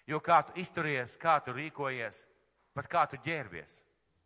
Jo 0.08 0.22
kā 0.24 0.38
tu 0.46 0.54
izturies, 0.62 1.18
kā 1.20 1.36
tu 1.44 1.52
rīkojies, 1.52 2.22
pat 2.72 2.88
kā 2.88 3.02
tu 3.10 3.18
ģērbies, 3.26 3.74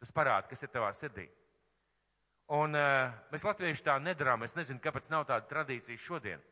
tas 0.02 0.10
parāda, 0.10 0.48
kas 0.50 0.64
ir 0.64 0.70
tavā 0.74 0.90
sirdī. 0.98 1.28
Un 2.52 2.74
uh, 2.74 3.12
mēs 3.30 3.46
latvieši 3.46 3.84
tā 3.86 3.94
nedarām, 4.02 4.42
es 4.42 4.56
nezinu, 4.58 4.82
kāpēc 4.82 5.06
nav 5.12 5.28
tāda 5.28 5.46
tradīcija 5.48 6.00
šodien. 6.02 6.42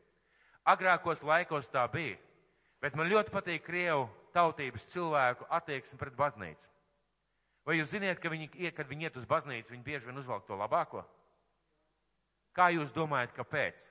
Agrākos 0.71 1.23
laikos 1.27 1.67
tā 1.73 1.83
bija, 1.91 2.15
bet 2.81 2.95
man 2.95 3.09
ļoti 3.11 3.33
patīk 3.33 3.65
Krievu 3.65 4.07
tautības 4.33 4.87
cilvēku 4.93 5.49
attieksme 5.51 5.99
pret 5.99 6.15
baznīcu. 6.15 6.69
Vai 7.67 7.77
jūs 7.77 7.91
ziniet, 7.91 8.21
ka 8.21 8.31
viņi, 8.31 8.71
kad 8.73 8.87
viņi 8.89 9.09
iet 9.09 9.17
uz 9.19 9.27
baznīcu, 9.29 9.73
viņi 9.73 9.85
bieži 9.85 10.07
vien 10.07 10.17
uzvelk 10.17 10.47
to 10.47 10.57
labāko? 10.57 11.03
Kā 12.55 12.71
jūs 12.73 12.93
domājat, 12.95 13.35
kāpēc? 13.35 13.83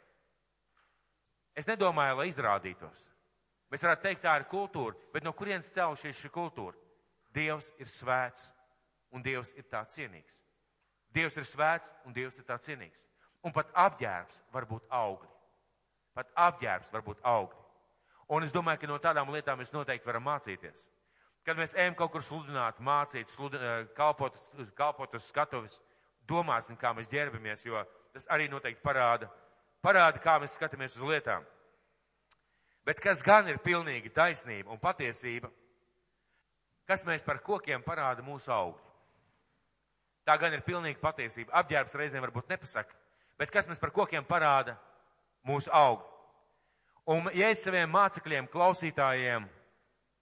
Es 1.55 1.69
nedomāju, 1.69 2.17
lai 2.19 2.31
izrādītos. 2.31 3.05
Mēs 3.71 3.85
varētu 3.85 4.07
teikt, 4.09 4.25
tā 4.25 4.39
ir 4.41 4.49
kultūra, 4.51 4.97
bet 5.13 5.27
no 5.27 5.35
kurienes 5.37 5.71
celšies 5.75 6.19
šī 6.19 6.33
kultūra? 6.35 6.75
Dievs 7.35 7.71
ir 7.79 7.87
svēts 7.87 8.49
un 9.11 9.23
Dievs 9.23 9.53
ir 9.57 9.67
tā 9.71 9.83
cienīgs. 9.89 10.39
Dievs 11.11 11.37
ir 11.37 11.47
svēts 11.49 11.91
un 12.07 12.15
Dievs 12.15 12.39
ir 12.39 12.47
tā 12.47 12.59
cienīgs. 12.63 13.07
Un 13.43 13.53
pat 13.53 13.71
apģērbs 13.75 14.43
var 14.53 14.67
būt 14.69 14.87
augļi. 14.93 15.31
Pat 16.15 16.31
apģērbs 16.49 16.93
var 16.93 17.05
būt 17.07 17.21
augļi. 17.25 17.61
Un 18.31 18.45
es 18.47 18.53
domāju, 18.55 18.83
ka 18.83 18.91
no 18.91 18.99
tādām 19.03 19.31
lietām 19.35 19.59
mēs 19.59 19.73
noteikti 19.75 20.07
varam 20.07 20.29
mācīties. 20.29 20.87
Kad 21.47 21.59
mēs 21.59 21.75
ejam 21.75 21.97
kaut 21.99 22.13
kur 22.13 22.23
sludināt, 22.23 22.79
mācīt, 22.79 23.31
sludināt, 23.33 23.87
eh, 23.87 23.95
kalpot, 23.97 24.37
kalpot 24.77 25.15
uz 25.15 25.25
skatuves, 25.25 25.81
domāsim, 26.29 26.77
kā 26.79 26.93
mēs 26.95 27.09
ģērbamies, 27.11 27.65
jo 27.67 27.83
tas 28.13 28.27
arī 28.31 28.49
noteikti 28.51 28.85
parāda, 28.85 29.31
parāda, 29.83 30.21
kā 30.23 30.39
mēs 30.39 30.55
skatāmies 30.55 30.97
uz 30.97 31.03
lietām. 31.03 31.47
Bet 32.85 33.01
kas 33.01 33.23
gan 33.23 33.49
ir 33.49 33.59
pilnīgi 33.59 34.13
taisnība 34.13 34.71
un 34.71 34.79
patiesība, 34.79 35.51
kas 36.87 37.05
mēs 37.05 37.25
par 37.25 37.39
kokiem 37.39 37.83
parāda 37.83 38.23
mūsu 38.23 38.53
augļi. 38.53 38.90
Tā 40.31 40.37
gan 40.39 40.53
ir 40.55 40.61
pilnīgi 40.63 41.01
patiesība. 41.03 41.51
Apģērbs 41.59 41.97
reizēm 41.99 42.23
varbūt 42.23 42.53
nepasaka, 42.53 42.95
bet 43.35 43.51
kas 43.51 43.67
mēs 43.67 43.81
par 43.83 43.91
kokiem 43.91 44.23
parāda 44.23 44.77
mūsu 45.43 45.73
augļi. 45.75 46.07
Un 47.11 47.27
ja 47.35 47.49
es 47.51 47.65
saviem 47.65 47.91
mācekļiem, 47.91 48.47
klausītājiem, 48.53 49.49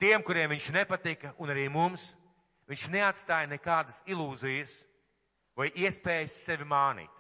tiem, 0.01 0.23
kuriem 0.25 0.55
viņš 0.55 0.71
nepatika, 0.73 1.35
un 1.37 1.53
arī 1.53 1.67
mums, 1.69 2.15
viņš 2.73 2.87
neatstāja 2.95 3.51
nekādas 3.51 3.99
ilūzijas 4.09 4.79
vai 5.61 5.69
iespējas 5.77 6.39
sevi 6.47 6.65
mānīt. 6.65 7.13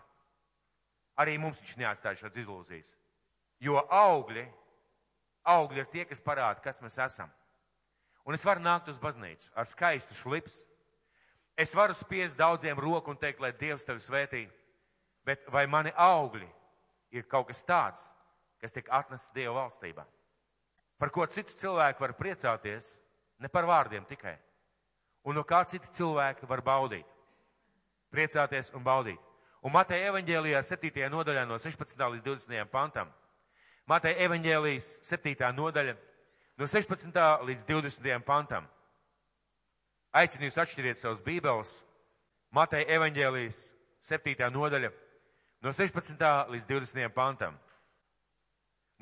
Arī 1.20 1.36
mums 1.42 1.60
viņš 1.60 1.76
neatstāja 1.82 2.22
šādas 2.22 2.40
ilūzijas. 2.40 2.88
Jo 3.60 3.82
augļi, 3.84 4.46
augļi 5.44 5.84
ir 5.84 5.92
tie, 5.92 6.08
kas 6.08 6.24
parāda, 6.24 6.64
kas 6.64 6.80
mēs 6.80 6.96
esam. 7.04 7.28
Un 8.24 8.32
es 8.32 8.48
varu 8.48 8.64
nākt 8.64 8.88
uz 8.88 8.96
baznīcu 9.02 9.52
ar 9.52 9.68
skaistu 9.68 10.16
šlips. 10.16 10.62
Es 11.58 11.74
varu 11.74 11.94
spiest 11.98 12.38
daudziem 12.38 12.78
roku 12.78 13.10
un 13.10 13.18
teikt, 13.18 13.40
lai 13.42 13.50
Dievs 13.50 13.82
tevi 13.82 13.98
svētī. 13.98 14.44
Bet 15.26 15.42
vai 15.50 15.66
mani 15.66 15.90
augļi 15.90 16.46
ir 17.18 17.26
kaut 17.26 17.48
kas 17.50 17.64
tāds, 17.66 18.04
kas 18.62 18.72
tiek 18.72 18.86
atnests 18.94 19.34
Dieva 19.34 19.56
valstībā? 19.56 20.04
Par 20.98 21.10
ko 21.10 21.26
citu 21.26 21.54
cilvēku 21.58 22.02
var 22.02 22.14
priecāties, 22.18 22.92
ne 23.42 23.50
par 23.50 23.66
vārdiem 23.66 24.06
tikai. 24.06 24.36
Un 25.26 25.34
no 25.34 25.42
kā 25.42 25.64
citi 25.66 25.90
cilvēki 25.98 26.46
var 26.46 26.62
baudīt. 26.62 27.06
Priecāties 28.14 28.70
un 28.74 28.86
baudīt. 28.86 29.20
Un 29.62 29.74
Mateja 29.74 30.12
evaņģēlijā 30.12 30.62
7. 30.62 31.10
nodaļā 31.10 31.42
no 31.46 31.58
16. 31.58 31.98
līdz 32.14 32.24
20. 32.24 32.70
pantam. 32.70 33.10
Mateja 33.86 34.22
evaņģēlijas 34.28 35.00
7. 35.10 35.34
nodaļa 35.58 35.96
no 36.58 36.66
16. 36.70 37.18
līdz 37.50 37.66
20. 37.66 38.22
pantam. 38.24 38.70
Aicinu 40.16 40.48
jūs 40.48 40.58
atšķiriet 40.62 40.98
savus 40.98 41.24
bībeles. 41.24 41.72
Mateja 42.54 42.88
evaņģēlijas 42.96 43.58
7. 44.08 44.48
nodaļa 44.54 44.90
no 45.64 45.72
16. 45.74 46.22
līdz 46.54 46.68
20. 46.70 47.10
pantam. 47.12 47.58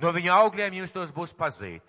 No 0.02 0.10
viņa 0.12 0.34
augļiem 0.42 0.80
jums 0.80 0.92
tos 0.92 1.12
būs 1.14 1.34
pazīt. 1.36 1.84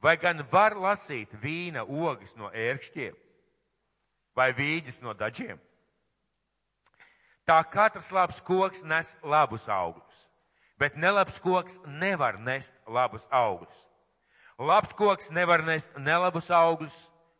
Vai 0.00 0.14
gan 0.16 0.44
var 0.52 0.76
lasīt 0.78 1.32
vīna 1.42 1.82
ogas 1.82 2.36
no 2.38 2.52
ērkšķiem 2.54 3.16
vai 4.38 4.52
vīģis 4.54 5.02
no 5.02 5.10
daļiem? 5.18 5.58
Tā 7.48 7.58
katrs 7.66 8.12
labs 8.14 8.38
koks 8.44 8.84
nes 8.86 9.16
labus 9.24 9.66
augļus, 9.72 10.18
bet 10.78 10.96
nelabs 11.00 11.40
koks 11.42 11.80
nevar 11.86 12.38
nest 12.38 12.76
labus 12.86 13.26
augļus. 13.32 13.86
Labs 14.58 14.94
koks 14.94 15.32
nevar 15.34 15.64
nest 15.66 15.96
nelabus 15.98 16.50
augļus, 16.54 16.98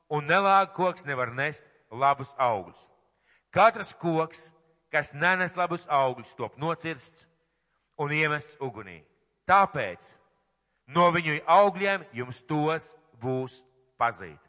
un 0.09 0.29
nelāga 0.29 0.73
koks 0.77 1.07
nevar 1.09 1.33
nest 1.37 1.67
labus 1.91 2.35
augļus. 2.39 2.81
Katrs 3.53 3.95
koks, 3.97 4.49
kas 4.93 5.13
nenes 5.15 5.57
labus 5.57 5.87
augļus, 5.89 6.35
top 6.37 6.57
nocirsts 6.61 7.27
un 7.99 8.13
iemests 8.13 8.59
ugunī. 8.65 9.01
Tāpēc 9.49 10.05
no 10.95 11.09
viņu 11.13 11.41
augļiem 11.47 12.05
jums 12.17 12.43
tos 12.49 12.93
būs 13.21 13.63
pazīt. 14.01 14.41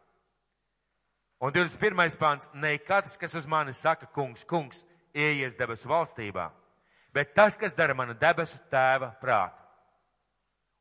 Un 1.39 1.53
21. 1.55 2.17
pāns, 2.19 2.49
ne 2.53 2.75
katrs, 2.83 3.15
kas 3.17 3.33
uz 3.39 3.45
mani 3.47 3.71
saka, 3.73 4.09
kungs, 4.11 4.43
kungs, 4.43 4.83
ieies 5.15 5.55
debesu 5.55 5.87
valstībā, 5.87 6.49
bet 7.15 7.31
tas, 7.33 7.55
kas 7.57 7.77
dara 7.77 7.95
mana 7.95 8.13
debesu 8.13 8.59
tēva 8.71 9.13
prātu. 9.21 9.55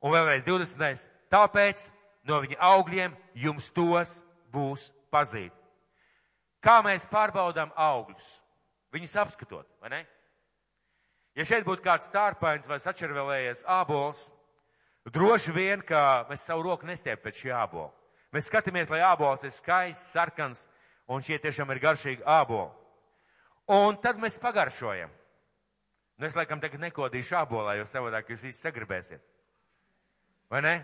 Un 0.02 0.14
vēlreiz 0.14 0.44
20. 0.46 1.06
Tāpēc 1.30 1.88
no 2.26 2.40
viņa 2.42 2.58
augļiem 2.74 3.14
jums 3.38 3.70
tos 3.74 4.18
būs 4.52 4.88
pazīt. 5.12 5.54
Kā 6.64 6.80
mēs 6.84 7.06
pārbaudām 7.10 7.70
augļus? 7.76 8.28
Viņus 8.94 9.16
apskatot, 9.20 9.68
vai 9.82 9.92
ne? 9.92 10.00
Ja 11.38 11.44
šeit 11.46 11.66
būtu 11.66 11.84
kāds 11.84 12.08
stārpains 12.08 12.66
vai 12.66 12.80
sačervelējies 12.82 13.62
ābols, 13.70 14.30
droši 15.06 15.54
vien, 15.54 15.84
ka 15.86 16.24
mēs 16.30 16.48
savu 16.48 16.64
roku 16.66 16.88
nestiep 16.88 17.22
pēc 17.22 17.44
šī 17.44 17.52
ābola. 17.54 17.92
Mēs 18.34 18.48
skatāmies, 18.50 18.90
lai 18.90 19.00
ābols 19.06 19.44
ir 19.46 19.54
skaists, 19.54 20.10
sarkans, 20.16 20.66
un 21.08 21.22
šie 21.24 21.38
tiešām 21.40 21.70
ir 21.72 21.80
garšīgi 21.84 22.26
āboli. 22.26 22.72
Un 23.72 23.96
tad 24.02 24.18
mēs 24.20 24.40
pagaršojam. 24.40 25.12
Nu, 26.18 26.26
es 26.26 26.34
laikam 26.34 26.60
tagad 26.60 26.82
nekodīšu 26.82 27.36
ābolā, 27.38 27.76
jo 27.78 27.86
savādāk 27.86 28.32
jūs 28.32 28.42
visi 28.48 28.58
sagribēsiet. 28.58 29.22
Vai 30.50 30.62
ne? 30.64 30.74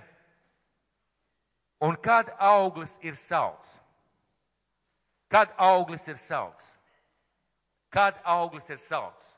Un 1.81 1.97
kad 1.97 2.31
auglis 2.39 2.99
ir 3.03 3.17
salds? 3.17 3.81
Kad 5.29 5.51
auglis 5.59 6.09
ir 6.09 6.17
salds? 6.17 6.75
Kad 7.91 8.21
auglis 8.25 8.71
ir 8.71 8.79
salds? 8.79 9.35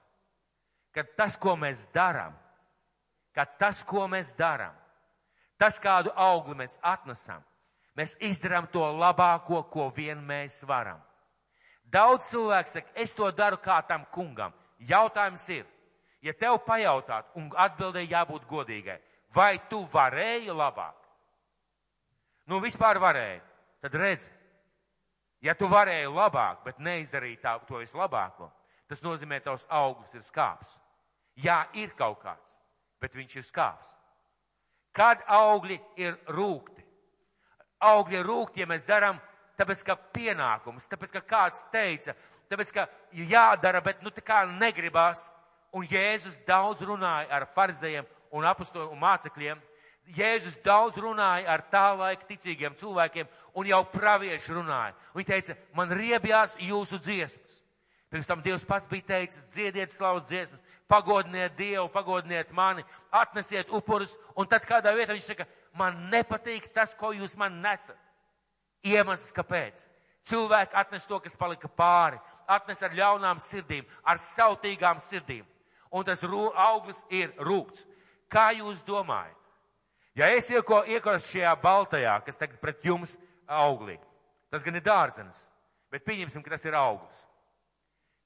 Kad 0.93 1.13
tas, 1.17 1.37
ko 1.37 1.57
mēs 1.61 1.87
darām, 1.93 2.33
kad 3.37 3.59
tas, 3.61 3.83
ko 3.85 4.07
mēs 4.09 4.33
darām, 4.37 4.73
tas, 5.61 5.77
kādu 5.81 6.13
augli 6.17 6.57
mēs 6.57 6.79
atnesam, 6.81 7.43
mēs 7.97 8.17
izdarām 8.25 8.69
to 8.73 8.81
labāko, 8.97 9.61
ko 9.69 9.91
vien 9.97 10.23
mēs 10.25 10.63
varam. 10.65 11.03
Daudz 11.85 12.31
cilvēku 12.31 12.73
saka, 12.73 12.93
es 12.97 13.13
to 13.15 13.29
daru 13.31 13.61
kā 13.61 13.83
tam 13.89 14.07
kungam. 14.13 14.55
Jautājums 14.81 15.45
ir, 15.53 15.67
ja 16.25 16.33
tev 16.33 16.59
pajautāt, 16.65 17.29
un 17.37 17.51
atbildēji 17.53 18.13
jābūt 18.13 18.49
godīgai, 18.49 18.97
vai 19.37 19.57
tu 19.69 19.85
varēji 19.93 20.53
labāk? 20.53 21.06
Nu, 22.47 22.61
vispār 22.63 23.01
varēji. 23.03 23.41
Tad 23.83 23.95
redzi, 23.99 24.31
ja 25.45 25.55
tu 25.55 25.69
varēji 25.71 26.09
labāk, 26.11 26.63
bet 26.65 26.79
neizdarīji 26.83 27.41
tā, 27.43 27.57
to 27.69 27.79
vislabāko, 27.83 28.49
tas 28.91 29.03
nozīmē, 29.05 29.41
tavs 29.45 29.67
auglis 29.69 30.15
ir 30.17 30.25
skāps. 30.25 30.73
Jā, 31.43 31.67
ir 31.77 31.93
kaut 31.99 32.23
kāds, 32.23 32.57
bet 33.03 33.15
viņš 33.19 33.37
ir 33.37 33.47
skāps. 33.47 33.93
Kad 34.97 35.23
augļi 35.29 35.77
ir 36.01 36.17
rūkti? 36.33 36.83
Augļi 37.85 38.17
ir 38.17 38.25
rūkti, 38.25 38.63
ja 38.63 38.71
mēs 38.71 38.87
darām 38.89 39.21
tāpēc, 39.61 39.83
ka 39.85 39.99
pienākums, 40.17 40.89
tāpēc, 40.89 41.13
ka 41.19 41.23
kāds 41.35 41.67
teica, 41.73 42.15
tāpēc, 42.49 42.73
ka 42.73 42.87
jādara, 43.13 43.83
bet 43.85 44.01
nu 44.05 44.13
tā 44.15 44.25
kā 44.25 44.45
negribās. 44.49 45.29
Un 45.77 45.85
Jēzus 45.85 46.39
daudz 46.47 46.81
runāja 46.87 47.29
ar 47.37 47.45
farizējiem 47.53 48.07
un 48.33 48.47
apostoliem 48.49 48.95
un 48.95 49.03
mācekļiem. 49.03 49.61
Jēzus 50.15 50.61
daudz 50.63 50.99
runāja 51.03 51.51
ar 51.51 51.65
tā 51.71 51.89
laika 51.99 52.29
ticīgiem 52.29 52.77
cilvēkiem 52.79 53.27
un 53.59 53.67
jau 53.67 53.81
pravieši 53.91 54.55
runāja. 54.55 54.95
Viņi 55.17 55.29
teica, 55.33 55.57
man 55.75 55.91
riebjās 55.91 56.55
jūsu 56.63 57.01
dziesmas. 57.03 57.63
Pirms 58.11 58.29
tam 58.29 58.43
Dievs 58.43 58.65
pats 58.65 58.87
bija 58.87 59.03
teicis, 59.09 59.43
dziediet 59.51 59.91
slavas 59.91 60.29
dziesmas, 60.29 60.63
pagodiniet 60.87 61.57
Dievu, 61.59 61.89
pagodiniet 61.91 62.53
mani, 62.55 62.85
atnesiet 63.11 63.73
upurus, 63.75 64.15
un 64.39 64.47
tad 64.47 64.65
kādā 64.69 64.93
vietā 64.95 65.17
viņš 65.17 65.27
saka, 65.27 65.47
man 65.75 66.07
nepatīk 66.13 66.71
tas, 66.75 66.95
ko 66.95 67.11
jūs 67.17 67.35
man 67.37 67.59
nesat. 67.65 67.99
Iemesls, 68.87 69.35
kāpēc? 69.35 69.89
Cilvēki 70.27 70.79
atnes 70.79 71.07
to, 71.07 71.19
kas 71.23 71.35
palika 71.39 71.69
pāri, 71.69 72.21
atnes 72.47 72.83
ar 72.83 72.95
ļaunām 72.95 73.43
sirdīm, 73.43 73.87
ar 74.07 74.23
sautīgām 74.23 75.03
sirdīm. 75.03 75.45
Un 75.91 76.05
tas 76.05 76.23
auglis 76.23 77.05
ir 77.11 77.35
rūkts. 77.39 77.85
Kā 78.31 78.51
jūs 78.55 78.83
domājat? 78.87 79.36
Ja 80.17 80.31
es 80.33 80.49
iekostu 80.49 81.35
šajā 81.35 81.53
baltajā, 81.61 82.15
kas 82.25 82.41
tagad 82.41 82.61
pret 82.63 82.85
jums 82.85 83.17
auglī, 83.47 83.99
tas 84.51 84.65
gan 84.65 84.79
ir 84.79 84.85
dārzenis, 84.85 85.43
bet 85.93 86.07
pieņemsim, 86.07 86.43
ka 86.45 86.55
tas 86.55 86.65
ir 86.65 86.77
auglis. 86.79 87.27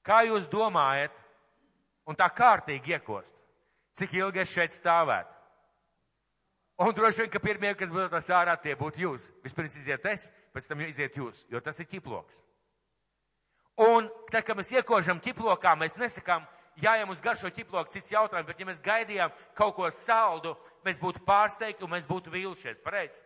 Kā 0.05 0.21
jūs 0.25 0.47
domājat, 0.49 1.13
un 2.07 2.17
tā 2.17 2.29
kārtīgi 2.31 2.95
iekost, 2.95 3.35
cik 3.99 4.15
ilgi 4.21 4.41
es 4.41 4.53
šeit 4.55 4.73
stāvētu? 4.73 5.35
Un 6.81 6.95
droši 6.97 7.21
vien, 7.21 7.29
ka 7.29 7.41
pirmie, 7.43 7.73
kas 7.77 7.91
būtu 7.93 8.07
tas 8.09 8.31
ārā, 8.33 8.55
tie 8.57 8.73
būtu 8.79 9.03
jūs. 9.03 9.27
Vispirms 9.43 9.75
iziet 9.77 10.05
es, 10.09 10.29
pēc 10.55 10.69
tam 10.71 10.79
iziet 10.81 11.17
jūs, 11.19 11.43
jo 11.51 11.59
tas 11.61 11.77
ir 11.83 11.89
ķiploks. 11.91 12.39
Un 13.85 14.07
tad, 14.31 14.41
kad 14.47 14.57
mēs 14.57 14.71
iekožam 14.73 15.21
ķiplokā, 15.21 15.75
mēs 15.77 15.99
nesakām, 15.99 16.47
jā, 16.81 16.95
ja 16.99 17.05
mums 17.05 17.21
garšo 17.23 17.49
ķiploku, 17.53 17.91
cits 17.93 18.11
jautājums, 18.13 18.47
bet 18.47 18.59
ja 18.59 18.67
mēs 18.67 18.81
gaidījām 18.83 19.33
kaut 19.57 19.75
ko 19.77 19.89
saldu, 19.93 20.55
mēs 20.85 20.99
būtu 21.01 21.23
pārsteigti 21.25 21.85
un 21.85 21.93
mēs 21.93 22.07
būtu 22.09 22.33
vīlušies, 22.33 22.81
pareizi? 22.83 23.21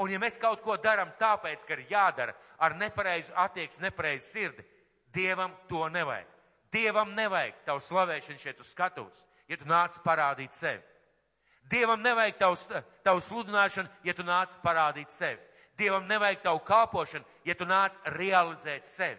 Un 0.00 0.12
ja 0.12 0.20
mēs 0.22 0.38
kaut 0.40 0.62
ko 0.64 0.76
darām 0.80 1.10
tāpēc, 1.20 1.64
ka 1.66 1.76
ir 1.76 1.86
jādara 1.90 2.34
ar 2.58 2.76
nepareizu 2.78 3.32
attieksmi, 3.36 3.88
nepareizu 3.88 4.26
sirdi, 4.26 4.66
Dievam 5.10 5.50
to 5.68 5.88
nevajag. 5.90 6.26
Dievam 6.70 7.14
nevajag 7.16 7.56
tavu 7.66 7.80
slavēšanu 7.82 8.38
šeit 8.38 8.60
uz 8.62 8.68
skatuves, 8.70 9.24
ja 9.50 9.56
tu 9.58 9.66
nāc 9.66 9.96
parādīt 10.04 10.54
sevi. 10.54 10.84
Dievam 11.70 12.02
nevajag 12.02 12.38
tavu, 12.38 12.82
tavu 13.02 13.22
sludināšanu, 13.26 13.90
ja 14.06 14.14
tu 14.14 14.22
nāc 14.22 14.54
parādīt 14.62 15.10
sevi. 15.10 15.40
Dievam 15.78 16.06
nevajag 16.06 16.44
tavu 16.44 16.62
kalpošanu, 16.66 17.26
ja 17.44 17.54
tu 17.54 17.66
nāc 17.66 17.98
realizēt 18.14 18.86
sevi. 18.86 19.18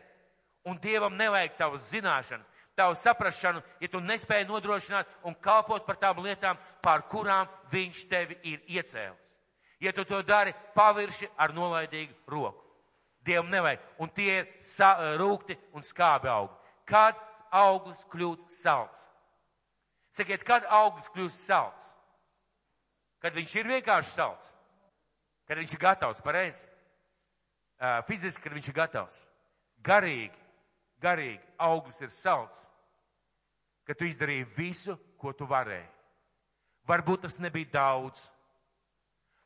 Un 0.64 0.80
Dievam 0.80 1.16
nevajag 1.18 1.58
tavu 1.58 1.80
zināšanu, 1.82 2.44
tavu 2.76 2.96
saprašanu, 2.96 3.62
ja 3.82 3.90
tu 3.92 4.00
nespēji 4.04 4.48
nodrošināt 4.50 5.10
un 5.28 5.36
kalpot 5.36 5.86
par 5.86 6.00
tām 6.02 6.24
lietām, 6.24 6.60
pār 6.82 7.06
kurām 7.12 7.50
Viņš 7.72 8.02
tevi 8.12 8.36
ir 8.44 8.60
iecēlis. 8.68 9.38
Ja 9.80 9.94
tu 9.96 10.04
to 10.06 10.20
dari 10.22 10.54
pavirši 10.76 11.30
ar 11.40 11.54
nolaidīgu 11.56 12.14
roku. 12.28 12.66
Dievam 13.24 13.50
nevajag. 13.50 13.80
Un 14.02 14.10
tie 14.10 14.42
ir 14.42 14.50
sa, 14.66 14.96
rūkti 15.18 15.56
un 15.74 15.86
skābi 15.86 16.30
augi. 16.30 16.58
Kad 16.90 17.18
auglis 17.54 18.04
kļūst 18.12 18.52
salds? 18.52 19.08
Sakiet, 20.12 20.44
kad 20.44 20.66
auglis 20.68 21.08
kļūst 21.14 21.46
salds? 21.46 21.92
Kad 23.22 23.38
viņš 23.38 23.56
ir 23.62 23.70
vienkārši 23.72 24.12
salds? 24.12 24.52
Kad 25.48 25.62
viņš 25.62 25.76
ir 25.78 25.82
gatavs, 25.82 26.22
pareizi? 26.26 26.66
Uh, 27.82 28.02
fiziski, 28.10 28.44
kad 28.44 28.54
viņš 28.58 28.68
ir 28.70 28.78
gatavs. 28.78 29.22
Garīgi, 29.86 30.41
garīgi 31.02 31.42
auglis 31.58 32.02
ir 32.02 32.12
salds. 32.14 32.68
Kad 33.88 33.98
tu 33.98 34.06
izdarīji 34.06 34.46
visu, 34.58 34.98
ko 35.18 35.34
tu 35.34 35.48
varēji. 35.50 35.90
Varbūt 36.88 37.26
tas 37.26 37.40
nebija 37.42 37.74
daudz. 37.74 38.22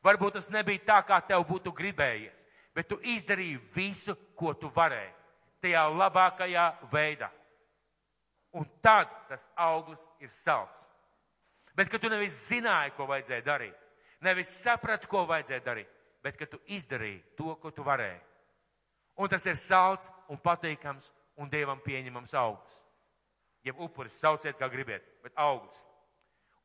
Varbūt 0.04 0.38
tas 0.38 0.50
nebija 0.52 0.84
tā, 0.86 1.00
kā 1.08 1.20
tev 1.26 1.44
būtu 1.48 1.72
gribējies 1.74 2.44
bet 2.76 2.90
tu 2.92 2.98
izdarīji 3.00 3.56
visu, 3.74 4.12
ko 4.36 4.52
tu 4.52 4.68
varēji, 4.76 5.12
tajā 5.64 5.86
labākajā 5.96 6.66
veidā. 6.92 7.30
Un 8.56 8.68
tad 8.84 9.08
tas 9.30 9.48
auglis 9.56 10.02
ir 10.20 10.28
salds. 10.28 10.84
Bet, 11.76 11.88
ka 11.92 11.98
tu 12.00 12.08
nevis 12.12 12.36
zināji, 12.50 12.92
ko 12.96 13.08
vajadzēja 13.08 13.44
darīt, 13.44 13.80
nevis 14.24 14.52
saprati, 14.60 15.08
ko 15.08 15.24
vajadzēja 15.28 15.64
darīt, 15.64 15.88
bet, 16.24 16.36
ka 16.36 16.48
tu 16.48 16.60
izdarīji 16.72 17.22
to, 17.36 17.54
ko 17.60 17.72
tu 17.72 17.84
varēji. 17.84 18.20
Un 19.16 19.32
tas 19.32 19.44
ir 19.48 19.56
salds 19.56 20.10
un 20.28 20.40
patīkams 20.40 21.08
un 21.36 21.50
dievam 21.52 21.80
pieņemams 21.84 22.34
auglis. 22.38 22.80
Jeb 23.66 23.80
upuris, 23.82 24.16
sauciet, 24.20 24.56
kā 24.58 24.68
gribiet, 24.70 25.04
bet 25.24 25.34
auglis. 25.36 25.82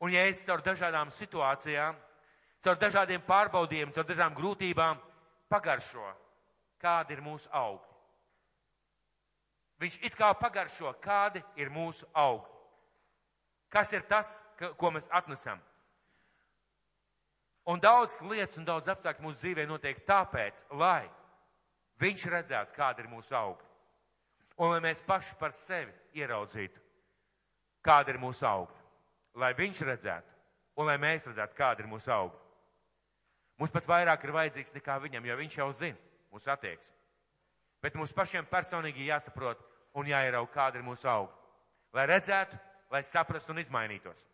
Un 0.02 0.14
ja 0.14 0.24
es 0.30 0.42
caur 0.46 0.62
dažādām 0.66 1.12
situācijām, 1.14 1.98
caur 2.62 2.78
dažādiem 2.82 3.24
pārbaudījumiem, 3.26 3.94
caur 3.94 4.06
dažādām 4.06 4.38
grūtībām, 4.38 5.02
pagaršo, 5.50 6.06
kādi 6.82 7.18
ir 7.18 7.24
mūsu 7.26 7.50
augļi. 7.52 7.90
Viņš 9.82 9.98
it 10.06 10.16
kā 10.18 10.30
pagaršo, 10.38 10.94
kādi 11.02 11.42
ir 11.58 11.72
mūsu 11.74 12.06
augļi. 12.14 12.60
Kas 13.72 13.94
ir 13.96 14.04
tas, 14.06 14.36
ko 14.78 14.92
mēs 14.94 15.10
atnesam? 15.10 15.62
Un 17.72 17.82
daudz 17.82 18.20
lietas 18.26 18.60
un 18.60 18.66
daudz 18.68 18.90
apstākļu 18.92 19.26
mūsu 19.26 19.40
dzīvē 19.42 19.66
notiek 19.70 20.02
tāpēc, 20.06 20.66
lai 20.78 21.06
viņš 22.02 22.26
redzētu, 22.34 22.76
kāda 22.76 23.04
ir 23.04 23.10
mūsu 23.10 23.36
augļi. 23.38 23.71
Un 24.60 24.74
lai 24.74 24.82
mēs 24.84 25.04
paši 25.08 25.36
par 25.40 25.54
sevi 25.56 25.94
ieraudzītu, 26.20 26.80
kāda 27.86 28.14
ir 28.14 28.20
mūsu 28.22 28.46
augļi. 28.48 28.80
Lai 29.40 29.54
viņš 29.56 29.84
redzētu, 29.88 30.40
un 30.78 30.90
lai 30.90 30.98
mēs 31.02 31.28
redzētu, 31.30 31.56
kāda 31.58 31.84
ir 31.84 31.90
mūsu 31.92 32.12
augļi. 32.12 32.40
Mums 33.62 33.72
pat 33.72 33.88
vairāk 33.88 34.26
ir 34.26 34.34
vajadzīgs 34.36 34.76
nekā 34.76 34.98
viņam, 35.04 35.26
jo 35.30 35.38
viņš 35.38 35.58
jau 35.60 35.70
zina 35.78 35.98
mūsu 36.34 36.52
attieksmi. 36.52 36.98
Bet 37.82 37.96
mums 37.98 38.14
pašiem 38.14 38.46
personīgi 38.50 39.08
jāsaprot 39.08 39.62
un 39.98 40.10
jāierauga, 40.10 40.52
kāda 40.54 40.80
ir 40.80 40.86
mūsu 40.86 41.08
auga. 41.10 41.34
Lai 41.94 42.06
redzētu, 42.10 42.58
lai 42.92 43.02
saprastu 43.04 43.54
un 43.54 43.62
izmainītos. 43.62 44.28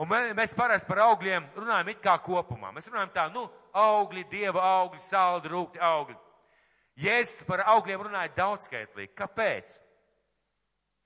Un 0.00 0.08
mēs 0.08 0.54
parasti 0.56 0.88
par 0.88 1.02
augļiem 1.04 1.50
runājam 1.58 1.90
it 1.92 2.00
kā 2.00 2.14
kopumā. 2.24 2.70
Mēs 2.72 2.88
runājam 2.88 3.10
tā, 3.12 3.26
nu, 3.34 3.44
augļi, 3.76 4.24
dieva 4.32 4.62
augļi, 4.80 5.00
saldi, 5.04 5.50
rūkti 5.52 5.82
augļi. 5.84 6.16
Jēzus 7.00 7.46
par 7.48 7.62
augļiem 7.76 8.02
runāja 8.04 8.32
daudzskaitlīgi. 8.36 9.14
Kāpēc? 9.16 9.72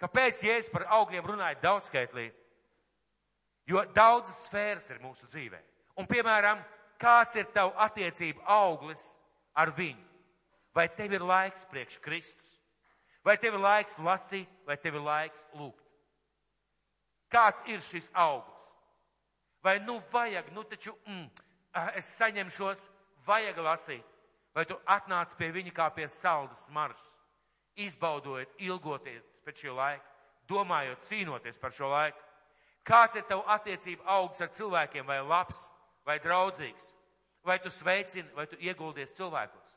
Kāpēc 0.02 0.40
Jēzus 0.42 0.72
par 0.72 0.88
augļiem 0.98 1.28
runāja 1.28 1.61
daudzskaitlīgi? 1.62 2.35
Jo 3.70 3.85
daudzas 3.96 4.42
sfēras 4.48 4.90
ir 4.90 5.00
mūsu 5.00 5.28
dzīvē. 5.30 5.61
Un, 6.00 6.09
piemēram, 6.11 6.61
kāds 7.00 7.37
ir 7.38 7.46
tavu 7.54 7.72
attiecību 7.80 8.42
auglis 8.50 9.14
ar 9.57 9.70
viņu? 9.72 10.02
Vai 10.74 10.88
tev 10.90 11.14
ir 11.14 11.22
laiks 11.22 11.64
priekš 11.70 12.00
Kristus? 12.02 12.50
Vai 13.24 13.38
tev 13.40 13.54
ir 13.57 13.62
laiks 13.62 13.96
lasīt, 14.02 14.50
vai 14.66 14.76
tev 14.76 14.98
ir 14.98 15.07
laiks 15.07 15.46
lūgt? 15.57 15.80
Kāds 17.33 17.62
ir 17.70 17.80
šis 17.80 18.11
auglis? 18.12 18.66
Vai 19.64 19.78
nu 19.80 19.96
vajag, 20.11 20.50
nu 20.52 20.66
taču 20.68 20.92
mm, 21.07 21.30
es 21.96 22.11
saņemšos, 22.18 22.88
vajag 23.24 23.62
lasīt? 23.64 24.13
Vai 24.54 24.64
tu 24.70 24.76
atnāc 24.86 25.34
pie 25.38 25.50
viņa 25.50 25.72
kā 25.74 25.88
pie 25.94 26.06
saldas 26.08 26.66
smaržas, 26.68 27.06
izbaudot, 27.74 28.50
ilgoties 28.62 29.24
pēc 29.44 29.64
šī 29.64 29.74
laika, 29.74 30.04
domājot, 30.48 31.02
cīnoties 31.02 31.58
par 31.58 31.74
šo 31.74 31.90
laiku? 31.90 32.20
Kāds 32.84 33.16
ir 33.16 33.24
tavu 33.26 33.42
attiecību 33.50 34.04
augsts 34.04 34.44
ar 34.44 34.52
cilvēkiem, 34.52 35.06
vai 35.08 35.18
labs, 35.24 35.66
vai 36.06 36.18
draudzīgs? 36.20 36.92
Vai 37.44 37.58
tu 37.60 37.70
sveicini, 37.72 38.28
vai 38.36 38.46
tu 38.46 38.56
ieguldies 38.60 39.16
cilvēkos? 39.16 39.72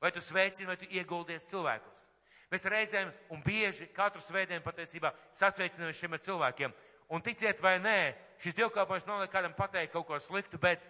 Vai 0.00 0.10
tu 0.12 0.20
sveicini, 0.20 0.66
vai 0.66 0.76
tu 0.76 0.88
ieguldies 0.90 1.46
cilvēkos? 1.48 2.08
Mēs 2.52 2.66
reizēm 2.68 3.12
un 3.32 3.40
bieži 3.40 3.86
katru 3.96 4.20
svētdienu 4.20 4.64
patiesībā 4.64 5.12
sasveicinamies 5.32 5.96
šiem 5.96 6.18
cilvēkiem. 6.20 6.74
Un 7.12 7.22
ticiet 7.24 7.60
vai 7.64 7.78
nē, 7.80 8.12
šis 8.42 8.56
dievkalpojums 8.58 9.06
nav 9.08 9.22
kādam 9.32 9.54
pateikt 9.56 9.92
kaut 9.94 10.06
ko 10.08 10.18
sliktu, 10.20 10.58
bet 10.60 10.84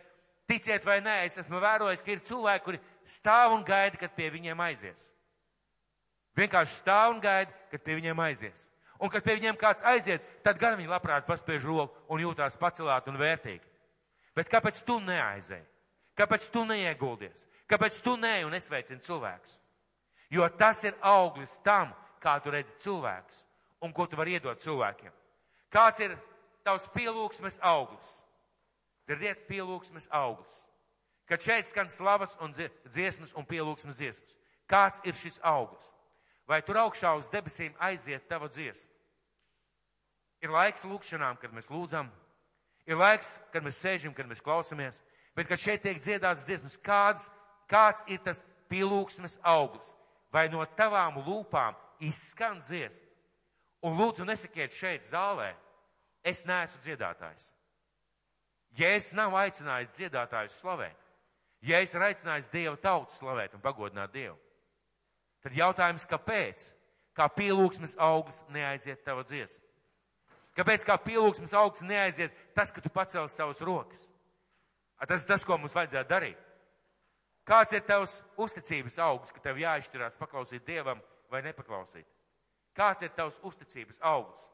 ticiet 0.49 0.85
vai 0.85 1.01
nē, 1.05 1.23
es 1.27 1.39
esmu 1.43 1.61
vērojis, 1.63 2.03
ka 2.05 2.13
ir 2.13 2.23
cilvēki, 2.27 2.65
kuri 2.65 2.81
stāv 3.09 3.57
un 3.57 3.65
gaida, 3.67 3.99
kad 4.01 4.15
pie 4.17 4.31
viņiem 4.35 4.61
aizies. 4.67 5.09
Vienkārši 6.39 6.79
stāv 6.79 7.17
un 7.17 7.21
gaida, 7.23 7.53
kad 7.71 7.83
pie 7.85 7.99
viņiem 7.99 8.23
aizies. 8.25 8.69
Un 9.03 9.11
kad 9.11 9.25
pie 9.25 9.35
viņiem 9.37 9.59
kāds 9.59 9.83
aiziet, 9.83 10.23
tad 10.45 10.61
gan 10.63 10.77
viņi 10.79 10.91
labprāt 10.93 11.27
paspiež 11.27 11.65
roku 11.67 12.05
un 12.13 12.23
jūtās 12.23 12.57
pacelāt 12.61 13.09
un 13.11 13.19
vērtīgi. 13.19 13.65
Bet 14.37 14.49
kāpēc 14.49 14.79
tu 14.87 15.01
neaizēji? 15.03 15.67
Kāpēc 16.17 16.47
tu 16.53 16.65
neieguldies? 16.69 17.47
Kāpēc 17.69 17.99
tu 18.05 18.17
neej 18.21 18.45
un 18.47 18.53
nesveicini 18.55 19.03
cilvēkus? 19.03 19.59
Jo 20.33 20.47
tas 20.49 20.85
ir 20.85 20.95
auglis 21.01 21.59
tam, 21.65 21.93
kā 22.23 22.39
tu 22.41 22.53
redzi 22.53 22.73
cilvēkus 22.85 23.43
un 23.83 23.93
ko 23.93 24.07
tu 24.07 24.17
vari 24.17 24.37
iedot 24.37 24.61
cilvēkiem. 24.63 25.13
Kāds 25.73 26.01
ir 26.05 26.15
tavs 26.65 26.87
pielūgsmes 26.95 27.59
auglis? 27.67 28.22
Dzirdiet, 29.09 29.47
pielūgsmes 29.49 30.09
auglis. 30.15 30.62
Kad 31.27 31.43
šeit 31.43 31.69
skan 31.69 31.91
slavas 31.91 32.35
un 32.43 32.55
dziesmas 32.55 33.35
un 33.38 33.47
pielūgsmes 33.49 33.99
dziesmas. 33.99 34.38
Kāds 34.71 35.03
ir 35.07 35.17
šis 35.19 35.41
auglis? 35.43 35.93
Vai 36.49 36.61
tur 36.67 36.79
augšā 36.83 37.15
uz 37.19 37.31
debesīm 37.33 37.75
aiziet 37.83 38.29
tava 38.29 38.49
dziesma? 38.51 38.91
Ir 40.43 40.51
laiks 40.51 40.83
lūkšanām, 40.83 41.38
kad 41.38 41.55
mēs 41.55 41.71
lūdzam, 41.71 42.11
Ir 42.87 42.99
laiks, 42.99 43.37
kad 43.55 43.62
mēs 43.62 43.79
sēžam, 43.79 44.15
kad 44.15 44.27
mēs 44.27 44.43
klausamies, 44.43 45.03
bet 45.37 45.47
kad 45.51 45.61
šeit 45.61 45.85
tiek 45.85 46.01
dziedāts 46.03 46.47
dziesmas, 46.49 46.79
kāds, 46.83 47.29
kāds 47.71 48.03
ir 48.11 48.19
tas 48.25 48.43
pielūgsmes 48.73 49.38
auglis, 49.47 49.93
vai 50.35 50.49
no 50.51 50.65
tavām 50.79 51.21
lūpām 51.23 51.79
izskan 52.03 52.61
dziesma. 52.65 53.07
Un 53.87 53.99
lūdzu, 53.99 54.27
nesakiet 54.27 54.75
šeit 54.75 55.07
zālē, 55.07 55.53
es 56.27 56.45
neesmu 56.47 56.83
dziedātājs. 56.83 57.51
Es 58.79 59.13
nav 59.13 59.35
aicinājis 59.37 59.93
dziedātājus 59.99 60.55
slavēt, 60.61 60.97
es 61.63 61.93
ir 61.95 62.05
aicinājis 62.07 62.49
Dievu 62.53 62.77
tautu 62.81 63.13
slavēt 63.15 63.55
un 63.55 63.61
pagodināt 63.61 64.15
Dievu, 64.15 64.39
tad 65.45 65.57
jautājums, 65.57 66.09
kāpēc? 66.09 66.71
Kā 67.13 67.27
pielūgsmes 67.29 67.99
auglis 68.01 68.41
neaiziet 68.49 69.03
tava 69.05 69.21
dziesma? 69.29 69.67
Kāpēc 70.57 70.85
kā 70.89 70.97
pielūgsmes 71.01 71.53
augsts 71.57 71.85
neaiziet 71.85 72.33
tas, 72.57 72.73
ka 72.73 72.81
tu 72.81 72.89
pacēli 72.93 73.29
savus 73.33 73.61
rokas? 73.61 74.07
Tas 75.09 75.25
ir 75.25 75.29
tas, 75.29 75.45
ko 75.45 75.57
mums 75.59 75.75
vajadzētu 75.75 76.09
darīt. 76.09 76.41
Kāds 77.49 77.73
ir 77.75 77.83
tavs 77.85 78.21
uzticības 78.39 78.99
augsts, 79.03 79.35
ka 79.35 79.43
tev 79.43 79.59
jāizšķirās 79.59 80.19
paklausīt 80.21 80.65
Dievam 80.67 81.01
vai 81.33 81.43
nepaklausīt? 81.43 82.07
Kāds 82.77 83.03
ir 83.03 83.11
tavs 83.17 83.41
uzticības 83.43 83.99
augsts? 84.01 84.53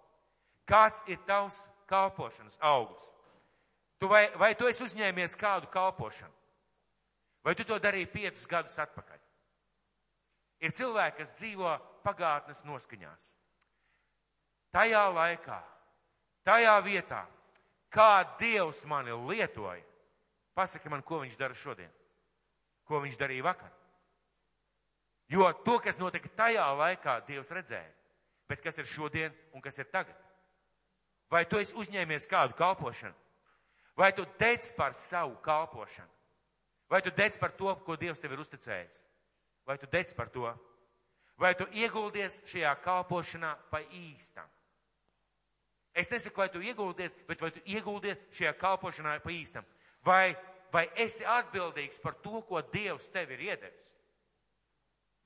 Kāds 0.68 1.02
ir 1.07 1.20
tavs 1.28 1.66
kalpošanas 1.90 2.57
augsts? 2.64 3.12
Tu 3.98 4.08
vai, 4.11 4.28
vai 4.38 4.52
tu 4.54 4.68
esi 4.70 4.84
uzņēmies 4.84 5.34
kādu 5.38 5.70
kalpošanu? 5.72 6.34
Vai 7.44 7.54
tu 7.58 7.64
to 7.66 7.78
darīji 7.82 8.11
piecus 8.12 8.46
gadus 8.46 8.78
atpakaļ? 8.78 9.18
Ir 10.62 10.74
cilvēki, 10.74 11.20
kas 11.20 11.34
dzīvo 11.38 11.72
pagātnes 12.04 12.64
noskaņās. 12.66 13.34
Tajā 14.74 15.04
laikā 15.14 15.58
tajā 16.48 16.76
vietā, 16.84 17.24
kā 17.92 18.24
Dievs 18.40 18.84
mani 18.88 19.12
lietoja, 19.12 19.84
pasaka 20.56 20.90
man, 20.90 21.04
ko 21.04 21.22
viņš 21.22 21.37
dara 21.38 21.56
šodien, 21.56 21.90
ko 22.88 23.02
viņš 23.04 23.18
darīja 23.20 23.46
vakar. 23.46 23.74
Jo 25.28 25.50
to, 25.64 25.76
kas 25.84 26.00
notika 26.00 26.30
tajā 26.37 26.64
laikā, 26.78 27.18
Dievs 27.28 27.52
redzēja, 27.52 27.92
bet 28.48 28.64
kas 28.64 28.80
ir 28.80 28.88
šodien 28.88 29.34
un 29.52 29.64
kas 29.64 29.76
ir 29.78 29.90
tagad. 29.92 30.16
Vai 31.28 31.44
tu 31.44 31.61
esi 31.61 31.76
uzņēmies 31.76 32.28
kādu 32.30 32.56
kalpošanu? 32.56 33.12
Vai 33.98 34.12
tu 34.12 34.22
dec 34.38 34.62
par 34.76 34.94
savu 34.94 35.37
kalpošanu? 35.42 36.14
Vai 36.88 37.02
tu 37.02 37.11
dec 37.11 37.38
par 37.38 37.50
to, 37.52 37.74
ko 37.82 37.96
Dievs 37.96 38.20
tev 38.22 38.32
ir 38.32 38.44
uzticējis? 38.44 39.02
Vai 39.66 39.74
tu 39.78 39.88
dec 39.90 40.14
par 40.14 40.30
to? 40.30 40.46
Vai 41.38 41.50
tu 41.58 41.66
ieguldies 41.74 42.38
šajā 42.46 42.76
kalpošanā 42.84 43.50
pa 43.72 43.82
īstam? 43.82 44.46
Es 45.98 46.12
nesaku, 46.14 46.44
vai 46.44 46.48
tu 46.48 46.62
ieguldies, 46.62 47.16
bet 47.26 47.42
vai 47.42 47.50
tu 47.50 47.62
ieguldies 47.66 48.22
šajā 48.38 48.54
kalpošanā 48.61 49.18
pa 49.24 49.34
īstam? 49.34 49.66
Vai, 50.06 50.30
vai 50.70 50.87
esi 50.94 51.26
atbildīgs 51.26 51.98
par 51.98 52.14
to, 52.22 52.38
ko 52.46 52.62
Dievs 52.62 53.11
tev 53.11 53.34
ir 53.34 53.44
iedevis? 53.50 53.92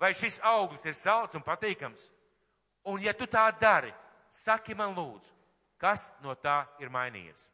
Vai 0.01 0.15
šis 0.17 0.41
auglis 0.49 0.89
ir 0.89 0.97
salds 0.97 1.37
un 1.37 1.45
patīkams? 1.45 2.09
Un 2.89 3.05
ja 3.05 3.13
tu 3.13 3.29
tā 3.29 3.45
dari, 3.61 3.93
saki 4.33 4.75
man 4.75 4.97
lūdzu, 4.97 5.29
kas 5.77 6.09
no 6.25 6.33
tā 6.41 6.63
ir 6.81 6.89
mainījies? 6.89 7.52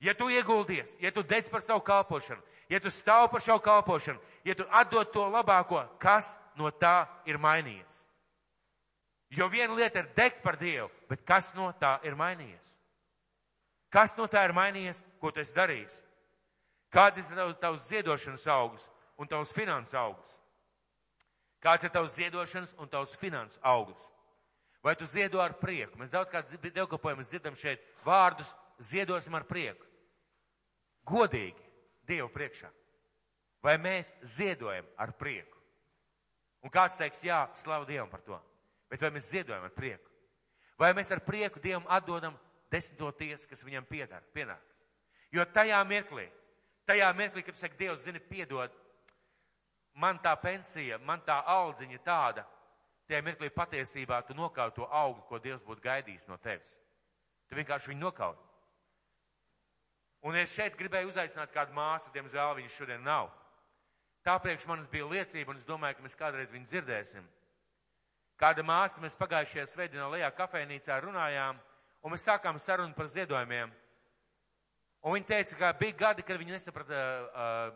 Ja 0.00 0.14
tu 0.14 0.28
ieguldies, 0.30 0.96
ja 1.00 1.10
tu 1.10 1.22
dec 1.22 1.48
par 1.50 1.62
savu 1.62 1.80
kalpošanu, 1.80 2.42
ja 2.70 2.80
tu 2.80 2.90
stāv 2.90 3.30
par 3.32 3.42
savu 3.42 3.58
kalpošanu, 3.60 4.20
ja 4.44 4.54
tu 4.54 4.66
atdod 4.70 5.10
to 5.12 5.24
labāko, 5.26 5.82
kas 5.98 6.36
no 6.56 6.70
tā 6.70 7.08
ir 7.26 7.38
mainījies? 7.38 8.04
Jo 9.34 9.48
viena 9.48 9.74
lieta 9.74 10.00
ir 10.00 10.12
degt 10.16 10.42
par 10.42 10.56
Dievu, 10.56 10.88
bet 11.08 11.24
kas 11.26 11.50
no 11.54 11.72
tā 11.80 11.98
ir 12.06 12.14
mainījies? 12.16 12.76
Kas 13.90 14.14
no 14.16 14.28
tā 14.28 14.44
ir 14.46 14.54
mainījies, 14.56 15.02
ko 15.20 15.32
tu 15.32 15.40
esi 15.40 15.56
darījis? 15.56 15.98
Kāds 16.92 17.18
ir 17.18 17.36
tavs, 17.36 17.58
tavs 17.60 17.88
ziedošanas 17.88 18.46
augsts 18.52 18.90
un 19.18 19.28
tavs 19.28 19.52
finanses 19.52 19.96
augsts? 19.98 20.38
Kāds 21.60 21.84
ir 21.84 21.92
tavs 21.92 22.14
ziedošanas 22.14 22.74
un 22.78 22.88
tavs 22.88 23.16
finanses 23.18 23.58
augsts? 23.62 24.12
Vai 24.84 24.94
tu 24.96 25.04
ziedo 25.04 25.42
ar 25.42 25.56
prieku? 25.58 25.98
Mēs 25.98 26.14
daudz 26.14 26.30
kā 26.30 26.44
dievkalpojumus 26.46 27.28
dzirdam 27.28 27.56
šeit 27.58 27.82
vārdus 28.06 28.54
ziedosim 28.78 29.34
ar 29.34 29.44
prieku. 29.44 29.87
Godīgi 31.08 31.64
Dievu 32.08 32.28
priekšā. 32.32 32.70
Vai 33.64 33.76
mēs 33.80 34.14
ziedojam 34.22 34.86
ar 34.96 35.12
prieku? 35.18 35.56
Un 36.64 36.72
kāds 36.72 36.98
teiks, 36.98 37.22
jā, 37.26 37.42
slavu 37.54 37.86
Dievam 37.88 38.10
par 38.10 38.22
to. 38.26 38.38
Bet 38.90 39.02
vai 39.02 39.10
mēs 39.14 39.28
ziedojam 39.30 39.66
ar 39.66 39.74
prieku? 39.74 40.08
Vai 40.78 40.92
mēs 40.96 41.10
ar 41.12 41.20
prieku 41.24 41.60
Dievam 41.60 41.86
atdodam 41.90 42.36
desmito 42.70 43.10
tiesu, 43.18 43.48
kas 43.50 43.64
viņam 43.66 43.86
piedara, 43.88 44.24
pienāks? 44.34 44.76
Jo 45.34 45.44
tajā 45.44 45.78
mirklī, 45.84 46.28
tajā 46.88 47.08
mirklī, 47.16 47.44
kad 47.44 47.58
saka, 47.58 47.76
Dievs 47.76 48.06
zini, 48.06 48.20
piedod, 48.20 48.72
man 49.94 50.20
tā 50.24 50.32
pensija, 50.40 50.98
man 50.98 51.20
tā 51.26 51.36
aldziņa 51.44 52.00
tāda, 52.06 52.46
tajā 53.08 53.20
mirklī 53.26 53.50
patiesībā 53.52 54.22
tu 54.26 54.36
nokauj 54.38 54.72
to 54.76 54.86
augli, 54.88 55.24
ko 55.28 55.40
Dievs 55.42 55.64
būtu 55.66 55.84
gaidījis 55.84 56.28
no 56.30 56.38
tevis. 56.40 56.76
Tu 57.48 57.58
vienkārši 57.58 57.92
viņu 57.92 58.06
nokauj. 58.06 58.36
Un 60.26 60.36
es 60.36 60.50
šeit 60.50 60.76
gribēju 60.78 61.12
uzaicināt 61.12 61.52
kādu 61.54 61.74
māsu, 61.76 62.10
diemžēl 62.14 62.56
viņas 62.58 62.74
šodien 62.74 63.04
nav. 63.06 63.30
Tā 64.26 64.34
priekš 64.42 64.66
manis 64.66 64.88
bija 64.90 65.06
liecība, 65.06 65.52
un 65.52 65.60
es 65.60 65.66
domāju, 65.66 65.98
ka 65.98 66.04
mēs 66.04 66.18
kādreiz 66.18 66.50
viņu 66.52 66.66
dzirdēsim. 66.66 67.26
Kāda 68.38 68.62
māsa 68.66 69.02
mēs 69.02 69.18
pagājušajā 69.18 69.66
svētdienā 69.70 70.08
Lejā 70.12 70.30
kafejnīcā 70.34 70.98
runājām, 71.02 71.58
un 72.02 72.14
mēs 72.14 72.26
sākām 72.26 72.58
sarunu 72.62 72.94
par 72.94 73.08
ziedojumiem. 73.10 73.70
Un 75.06 75.14
viņa 75.14 75.30
teica, 75.30 75.58
ka 75.58 75.72
bija 75.78 75.96
gadi, 76.02 76.26
kad 76.26 76.38
viņa 76.38 76.56
nesaprata 76.56 76.98
uh, 76.98 77.72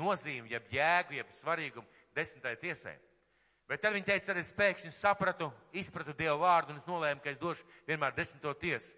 nozīmi, 0.00 0.52
jeb 0.52 0.68
jēgu, 0.72 1.18
jeb 1.18 1.32
svarīgumu 1.36 2.04
desmitai 2.16 2.56
tiesai. 2.60 2.96
Bet 3.68 3.80
tad 3.80 3.94
viņa 3.96 4.08
teica, 4.10 4.26
tad 4.32 4.40
es 4.40 4.52
pēkšņi 4.56 4.92
sapratu, 4.92 5.50
izpratu 5.72 6.12
Dievu 6.16 6.42
vārdu 6.42 6.74
un 6.74 6.80
es 6.80 6.88
nolēmu, 6.88 7.22
ka 7.24 7.32
es 7.32 7.40
došu 7.40 7.64
vienmēr 7.88 8.16
desmito 8.16 8.52
tiesu. 8.60 8.96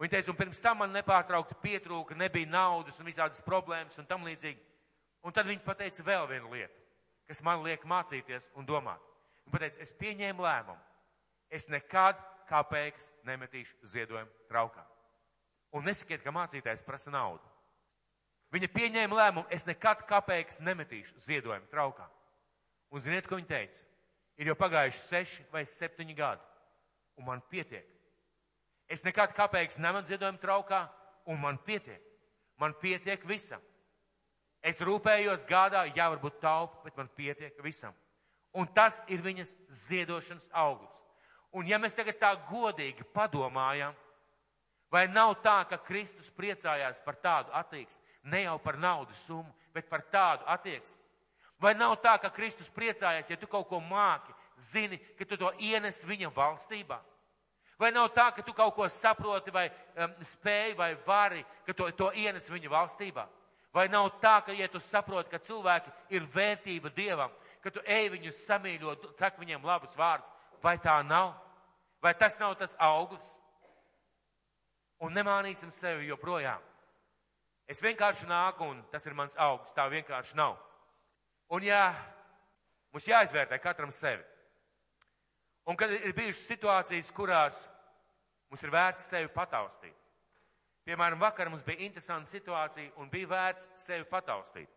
Viņa 0.00 0.14
teica, 0.14 0.32
un 0.32 0.38
pirms 0.38 0.62
tam 0.64 0.78
man 0.80 0.94
nepārtraukti 0.96 1.58
pietrūka, 1.60 2.16
nebija 2.16 2.48
naudas 2.48 2.96
un 2.98 3.08
visādas 3.08 3.42
problēmas 3.44 3.98
un 4.00 4.06
tam 4.08 4.24
līdzīgi. 4.24 4.60
Un 5.28 5.34
tad 5.36 5.48
viņa 5.50 5.60
pateica 5.66 6.04
vēl 6.06 6.28
vienu 6.30 6.54
lietu, 6.54 6.80
kas 7.28 7.42
man 7.44 7.60
liek 7.66 7.84
mācīties 7.84 8.48
un 8.56 8.64
domāt. 8.68 9.02
Viņa 9.44 9.52
pateica, 9.52 9.82
es 9.84 9.92
pieņēmu 10.00 10.46
lēmumu. 10.46 10.80
Es 11.52 11.68
nekad 11.68 12.16
kā 12.48 12.62
pēks 12.64 13.10
nemetīšu 13.28 13.90
ziedojumu 13.92 14.48
traukā. 14.48 14.86
Un 15.76 15.84
nesakiet, 15.84 16.24
ka 16.24 16.32
mācītājs 16.34 16.86
prasa 16.86 17.12
naudu. 17.12 17.44
Viņa 18.54 18.72
pieņēma 18.74 19.20
lēmumu, 19.20 19.46
es 19.52 19.68
nekad 19.68 20.06
kāpēc 20.08 20.62
nemetīšu 20.64 21.20
ziedojumu 21.28 21.68
traukā. 21.70 22.08
Un 22.90 23.04
ziniet, 23.04 23.28
ko 23.28 23.36
viņa 23.38 23.52
teica? 23.52 23.84
Ir 24.40 24.48
jau 24.50 24.56
pagājuši 24.58 25.06
seši 25.06 25.44
vai 25.52 25.66
septiņi 25.68 26.16
gadi, 26.16 26.46
un 27.20 27.28
man 27.28 27.42
pietiek. 27.52 27.84
Es 28.90 29.04
nekad 29.06 29.30
kāpēc 29.36 29.78
nemetu 29.78 30.10
ziedojumu 30.10 30.40
traukā, 30.42 30.84
un 31.30 31.38
man 31.38 31.58
pietiek. 31.62 32.02
Man 32.58 32.74
pietiek 32.80 33.22
visam. 33.28 33.62
Es 34.60 34.80
rūpējos, 34.84 35.46
gādāju, 35.48 35.94
jā, 35.96 36.08
varbūt 36.12 36.40
taupu, 36.42 36.82
bet 36.84 36.96
man 36.98 37.08
pietiek 37.16 37.56
visam. 37.64 37.94
Un 38.52 38.66
tas 38.74 38.98
ir 39.08 39.22
viņas 39.24 39.54
ziedošanas 39.86 40.48
augurs. 40.52 40.96
Un 41.54 41.66
ja 41.66 41.78
mēs 41.82 41.96
tagad 41.96 42.18
tā 42.20 42.30
godīgi 42.50 43.06
padomājam, 43.14 43.94
vai 44.90 45.06
nav 45.10 45.36
tā, 45.42 45.62
ka 45.70 45.78
Kristus 45.86 46.28
priecājās 46.34 47.00
par 47.02 47.16
tādu 47.22 47.54
attieksmi, 47.56 48.02
ne 48.30 48.44
jau 48.44 48.58
par 48.62 48.78
naudas 48.78 49.22
summu, 49.26 49.50
bet 49.74 49.88
par 49.90 50.04
tādu 50.12 50.46
attieksmi? 50.50 51.00
Vai 51.60 51.74
nav 51.76 51.96
tā, 52.02 52.14
ka 52.20 52.30
Kristus 52.32 52.70
priecājās, 52.72 53.30
ja 53.30 53.36
tu 53.36 53.48
kaut 53.50 53.68
ko 53.68 53.80
māki, 53.84 54.34
zini, 54.56 54.98
ka 55.18 55.26
tu 55.28 55.36
to 55.40 55.50
ienes 55.58 56.04
viņa 56.08 56.30
valstībā? 56.36 57.00
Vai 57.80 57.88
nav 57.96 58.10
tā, 58.12 58.26
ka 58.36 58.44
tu 58.44 58.52
kaut 58.52 58.74
ko 58.76 58.88
saproti 58.92 59.52
vai 59.54 59.70
um, 59.96 60.16
spēj 60.34 60.74
vai 60.76 60.90
vari, 61.06 61.44
ka 61.64 61.72
to, 61.72 61.86
to 61.96 62.10
ienes 62.12 62.50
viņa 62.52 62.68
valstībā? 62.68 63.24
Vai 63.72 63.86
nav 63.88 64.10
tā, 64.20 64.34
ka, 64.44 64.52
ja 64.52 64.68
tu 64.68 64.82
saproti, 64.82 65.30
ka 65.30 65.40
cilvēki 65.40 65.92
ir 66.12 66.26
vērtība 66.28 66.90
Dievam, 66.92 67.32
ka 67.62 67.70
tu 67.72 67.80
ej 67.86 68.10
viņus 68.12 68.42
samīļot, 68.48 69.06
sak 69.16 69.38
viņiem 69.40 69.64
labus 69.64 69.96
vārdus, 69.96 70.28
vai 70.60 70.76
tā 70.82 70.98
nav? 71.06 71.32
Vai 72.02 72.12
tas 72.18 72.36
nav 72.40 72.56
tas 72.60 72.76
auglis? 72.80 73.38
Un 75.00 75.14
nemānīsim 75.16 75.70
sevi 75.72 76.10
joprojām. 76.10 76.60
Es 77.70 77.80
vienkārši 77.80 78.26
nāku 78.28 78.66
un 78.66 78.82
tas 78.92 79.06
ir 79.06 79.14
mans 79.16 79.38
augsts, 79.38 79.72
tā 79.76 79.86
vienkārši 79.88 80.36
nav. 80.36 80.58
Un 81.54 81.64
jā, 81.64 81.86
mums 82.92 83.08
jāizvērtē 83.08 83.56
katram 83.62 83.92
sevi. 83.94 84.24
Un 85.68 85.76
kad 85.76 85.92
ir 85.92 86.14
bijušas 86.16 86.46
situācijas, 86.48 87.12
kurās 87.14 87.64
mums 88.50 88.62
ir 88.64 88.72
vērts 88.74 89.08
sevi 89.12 89.28
pataustīt. 89.34 89.96
Piemēram, 90.88 91.20
vakar 91.20 91.50
mums 91.52 91.62
bija 91.66 91.84
interesanta 91.84 92.30
situācija 92.30 92.96
un 92.98 93.10
bija 93.12 93.28
vērts 93.30 93.68
sevi 93.78 94.06
pataustīt. 94.10 94.70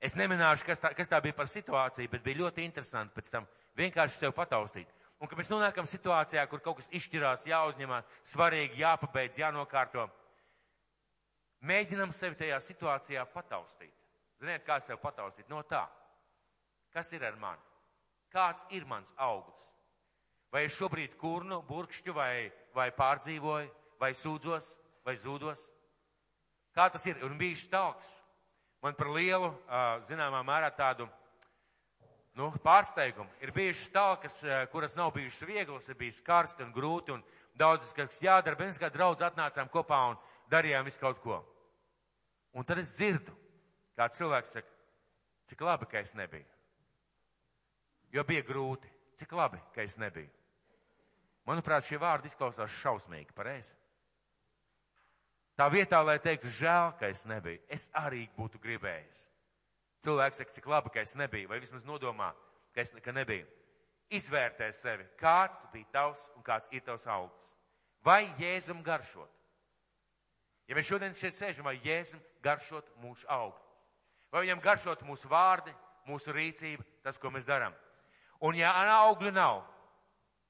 Es 0.00 0.14
neminēšu, 0.16 0.64
kas 0.64 0.80
tā, 0.80 0.92
kas 0.96 1.10
tā 1.12 1.18
bija 1.20 1.36
par 1.36 1.48
situāciju, 1.50 2.08
bet 2.12 2.22
bija 2.24 2.40
ļoti 2.42 2.64
interesanti 2.64 3.16
pēc 3.16 3.30
tam 3.32 3.48
vienkārši 3.76 4.22
sevi 4.22 4.36
pataustīt. 4.36 4.92
Un, 5.20 5.28
kad 5.28 5.36
mēs 5.36 5.50
nonākam 5.52 5.88
situācijā, 5.88 6.46
kur 6.48 6.62
kaut 6.64 6.78
kas 6.78 6.88
izšķirās, 6.96 7.44
jāuzņemā, 7.50 7.98
svarīgi, 8.24 8.80
jāpabeidz, 8.80 9.40
jānokārto, 9.42 10.06
mēģinam 11.68 12.14
sevi 12.16 12.38
tajā 12.40 12.60
situācijā 12.64 13.26
pataustīt. 13.34 13.92
Ziniet, 14.40 14.64
kā 14.64 14.78
sev 14.80 14.96
pataustīt? 15.02 15.48
No 15.52 15.60
tā. 15.68 15.82
Kas 16.94 17.12
ir 17.12 17.26
ar 17.28 17.36
mani? 17.36 17.69
Kāds 18.30 18.64
ir 18.70 18.86
mans 18.86 19.12
auglis? 19.18 19.66
Vai 20.50 20.64
es 20.66 20.74
šobrīd 20.74 21.16
kurnu, 21.18 21.60
burkšķu 21.66 22.14
vai, 22.14 22.50
vai 22.74 22.88
pārdzīvoju, 22.94 23.70
vai 24.02 24.10
sūdzos, 24.18 24.72
vai 25.06 25.14
zūdos? 25.18 25.68
Kā 26.74 26.88
tas 26.90 27.06
ir? 27.06 27.18
Un 27.26 27.38
bija 27.38 27.58
stalks. 27.58 28.20
Man 28.82 28.96
par 28.96 29.10
lielu, 29.12 29.50
zināmā 30.08 30.40
mērā 30.46 30.70
tādu 30.72 31.06
nu, 32.38 32.48
pārsteigumu. 32.64 33.28
Ir 33.44 33.52
bijušas 33.54 33.90
talkas, 33.92 34.38
kuras 34.72 34.96
nav 34.96 35.12
bijušas 35.14 35.44
vieglas, 35.46 35.90
ir 35.90 35.98
bijis 36.00 36.22
karsti 36.24 36.64
un 36.64 36.72
grūti 36.72 37.14
un 37.14 37.24
daudzas, 37.58 37.92
kas 37.96 38.22
jādara, 38.24 38.58
mēs 38.58 38.80
kā 38.80 38.88
draudz 38.92 39.26
atnācām 39.26 39.68
kopā 39.72 40.00
un 40.12 40.20
darījām 40.50 40.86
visu 40.88 41.02
kaut 41.02 41.20
ko. 41.22 41.42
Un 42.56 42.66
tad 42.66 42.80
es 42.82 42.94
dzirdu, 42.96 43.34
kā 43.98 44.08
cilvēks 44.10 44.56
saka, 44.56 44.72
cik 45.50 45.60
labi, 45.66 45.90
ka 45.90 46.00
es 46.00 46.16
nebiju. 46.18 46.46
Jo 48.10 48.24
bija 48.26 48.42
grūti, 48.46 48.90
cik 49.20 49.32
labi, 49.38 49.60
ka 49.74 49.84
es 49.84 49.96
nebiju. 50.00 50.30
Manuprāt, 51.46 51.86
šie 51.86 51.98
vārdi 51.98 52.30
izklausās 52.30 52.72
šausmīgi, 52.82 53.34
pareizi. 53.34 53.74
Tā 55.58 55.66
vietā, 55.72 56.00
lai 56.04 56.18
teiktu, 56.22 56.50
žēl, 56.56 56.94
ka 56.98 57.10
es 57.12 57.26
nebiju, 57.28 57.60
es 57.68 57.88
arī 57.96 58.24
būtu 58.36 58.60
gribējis. 58.62 59.26
Cilvēks 60.04 60.40
saka, 60.40 60.54
cik 60.54 60.68
labi, 60.72 60.92
ka 60.94 61.02
es 61.04 61.12
nebiju, 61.18 61.50
vai 61.50 61.58
vismaz 61.60 61.84
nodomā, 61.84 62.30
ka 62.74 62.84
es 62.84 62.94
ka 63.04 63.12
nebiju. 63.12 63.44
Izvērtē 64.10 64.70
sevi, 64.74 65.04
kāds 65.20 65.66
bija 65.74 65.90
tavs 65.94 66.24
un 66.34 66.42
kāds 66.46 66.70
ir 66.74 66.82
tavs 66.86 67.04
augsts. 67.06 67.52
Vai 68.02 68.24
Jēzum 68.40 68.80
garšot? 68.82 69.28
Ja 70.70 70.78
mēs 70.78 70.88
šodien 70.88 71.14
šeit 71.14 71.36
sēžam, 71.36 71.68
vai 71.68 71.76
Jēzum 71.84 72.22
garšot 72.42 72.88
mūsu 73.02 73.28
augstu? 73.28 73.68
Vai 74.32 74.46
viņam 74.46 74.62
garšot 74.64 75.04
mūsu 75.06 75.28
vārdi, 75.28 75.74
mūsu 76.08 76.32
rīcība, 76.34 76.86
tas, 77.04 77.18
ko 77.20 77.30
mēs 77.34 77.46
darām? 77.46 77.74
Un 78.40 78.56
ja 78.56 78.72
augļu 79.04 79.32
nav, 79.36 79.62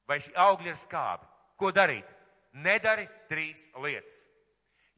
vai 0.06 0.20
šī 0.22 0.34
augļa 0.38 0.72
ir 0.72 0.78
skābi, 0.78 1.26
ko 1.58 1.72
darīt? 1.74 2.06
Nedari 2.52 3.06
trīs 3.30 3.68
lietas. 3.78 4.26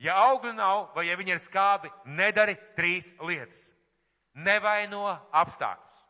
Ja 0.02 0.16
augļu 0.28 0.52
nav, 0.56 0.90
vai 0.96 1.06
ja 1.06 1.16
viņi 1.16 1.36
ir 1.36 1.40
skābi, 1.40 1.90
nedari 2.04 2.56
trīs 2.76 3.12
lietas. 3.20 3.68
Nevaino 4.34 5.06
apstākļus. 5.30 6.04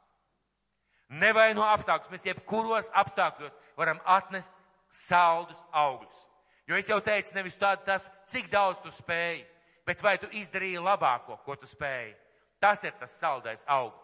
Nevaino 1.18 1.66
apstākļus. 1.68 2.10
Mēs 2.12 2.26
jebkuros 2.26 2.90
apstākļos 2.96 3.56
varam 3.76 4.00
atnest 4.08 4.54
saldus 4.88 5.58
augļus. 5.70 6.26
Jo 6.70 6.78
es 6.78 6.88
jau 6.88 7.00
teicu, 7.04 7.34
nevis 7.34 7.58
tādu 7.58 7.84
tas, 7.86 8.06
cik 8.30 8.48
daudz 8.52 8.80
tu 8.80 8.92
spēji, 8.94 9.42
bet 9.86 10.02
vai 10.02 10.14
tu 10.22 10.30
izdarīji 10.30 10.80
labāko, 10.80 11.36
ko 11.44 11.56
tu 11.58 11.66
spēji. 11.66 12.14
Tas 12.62 12.84
ir 12.86 12.94
tas 13.00 13.18
saldais 13.18 13.66
augsts. 13.66 14.01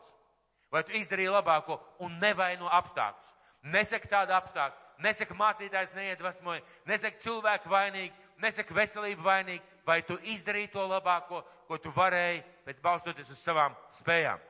Vai 0.73 0.83
tu 0.85 0.93
izdarīji 0.93 1.33
labāko 1.33 1.79
un 2.05 2.19
nevaino 2.21 2.69
apstākļus. 2.79 3.35
Nesaka 3.73 4.09
tādu 4.09 4.35
apstākļu, 4.37 4.89
nesaka 5.05 5.35
mācītājs 5.35 5.95
neiedvesmoja, 5.97 6.63
nesaka 6.87 7.19
cilvēku 7.23 7.71
vainīgi, 7.73 8.15
nesaka 8.43 8.75
veselību 8.77 9.25
vainīgi, 9.25 9.65
vai 9.87 10.03
tu 10.07 10.19
izdarīji 10.31 10.71
to 10.75 10.85
labāko, 10.87 11.43
ko 11.69 11.79
tu 11.83 11.93
varēji 11.95 12.45
pēc 12.67 12.81
balstoties 12.85 13.33
uz 13.33 13.41
savām 13.43 13.75
spējām. 13.99 14.41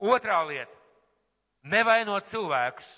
Otrā 0.00 0.40
lieta- 0.48 0.72
nevainot 1.74 2.24
cilvēkus. 2.24 2.88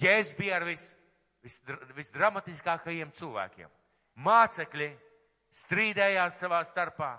Jēzus 0.00 0.36
bija 0.36 0.56
ar 0.56 0.64
vis, 0.64 0.94
vis, 1.42 1.60
visdramatiskākajiem 1.94 3.12
cilvēkiem. 3.12 3.68
Mācekļi 4.16 4.90
strīdējās 5.54 6.40
savā 6.42 6.64
starpā. 6.66 7.18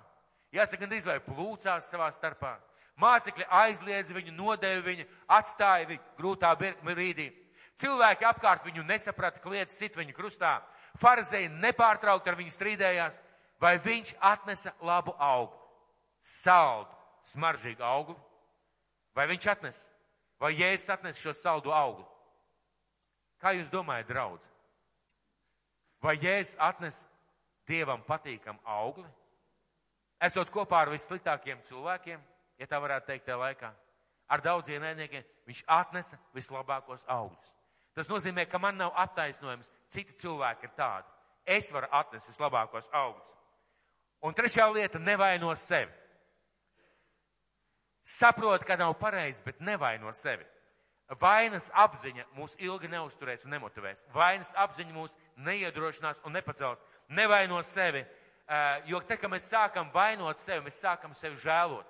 Jāsaka, 0.56 0.84
gandrīz 0.84 1.06
vai 1.06 1.20
plūcās 1.20 1.88
savā 1.92 2.10
starpā. 2.12 2.58
Mācekļi 3.02 3.48
aizliedz 3.52 4.12
viņu, 4.16 4.32
nodēva 4.38 4.84
viņu, 4.86 5.06
atstāja 5.28 5.88
viņu 5.90 6.04
grūtā 6.20 6.54
brīdī. 6.60 7.28
Cilvēki 7.82 8.28
apkārt 8.28 8.64
viņu 8.64 8.86
nesaprata, 8.88 9.42
kliedz 9.44 9.76
sit 9.76 9.98
viņu 10.00 10.16
krustā. 10.16 10.62
Farizēji 10.96 11.52
nepārtraukti 11.60 12.32
ar 12.32 12.38
viņu 12.40 12.54
strīdējās, 12.56 13.20
vai 13.60 13.76
viņš 13.84 14.14
atnesa 14.24 14.72
labu 14.80 15.12
augli, 15.20 15.60
saldu, 16.24 16.96
smaržīgu 17.28 17.84
augli, 17.84 18.16
vai 19.16 19.28
viņš 19.28 19.48
atnesa, 19.52 19.90
vai 20.40 20.54
Jēzus 20.56 20.94
atnesa 20.96 21.20
šo 21.20 21.34
saldu 21.36 21.74
augli. 21.76 22.06
Kā 23.44 23.52
jūs 23.58 23.68
domājat, 23.74 24.08
draudz? 24.08 24.48
Vai 26.04 26.16
Jēzus 26.22 26.56
atnes 26.64 27.02
Dievam 27.68 28.04
patīkam 28.08 28.60
augli? 28.64 29.08
Esot 30.24 30.48
kopā 30.54 30.86
ar 30.86 30.94
vissliktākiem 30.94 31.60
cilvēkiem, 31.68 32.22
ja 32.60 32.68
tā 32.68 32.80
varētu 32.82 33.12
teikt 33.12 33.26
tajā 33.26 33.38
laikā, 33.42 33.72
ar 34.28 34.42
daudziem 34.42 34.84
ēniekiem, 34.84 35.26
viņš 35.48 35.64
atnesa 35.68 36.20
vislabākos 36.36 37.06
augļus. 37.08 37.54
Tas 37.96 38.10
nozīmē, 38.12 38.46
ka 38.50 38.60
man 38.60 38.78
nav 38.78 38.96
attaisnojums, 39.06 39.70
citi 39.90 40.18
cilvēki 40.20 40.68
ir 40.68 40.74
tādi. 40.76 41.08
Es 41.46 41.70
varu 41.72 41.88
atnest 41.92 42.28
vislabākos 42.28 42.90
augļus. 42.92 43.38
Un 44.26 44.34
trešā 44.34 44.66
lieta- 44.74 45.00
nevaino 45.12 45.56
sevi. 45.56 45.94
Saprot, 48.02 48.66
ka 48.66 48.76
nav 48.76 48.94
pareizi, 49.00 49.44
bet 49.44 49.60
nevaino 49.60 50.12
sevi. 50.14 50.46
Vainas 51.22 51.70
apziņa 51.70 52.26
mūs 52.34 52.56
ilgi 52.58 52.88
neusturēs 52.90 53.46
un 53.46 53.52
nemotivēs. 53.52 54.06
Vainas 54.14 54.54
apziņa 54.54 54.94
mūs 54.94 55.16
neiedrošinās 55.38 56.22
un 56.26 56.34
nepacels. 56.34 56.82
Nevaino 57.10 57.62
sevi, 57.64 58.06
jo 58.86 59.00
te, 59.00 59.18
kad 59.18 59.30
mēs 59.30 59.50
sākam 59.52 59.92
vainot 59.94 60.38
sevi, 60.38 60.66
mēs 60.66 60.82
sākam 60.82 61.14
sevi 61.14 61.36
žēlot. 61.36 61.86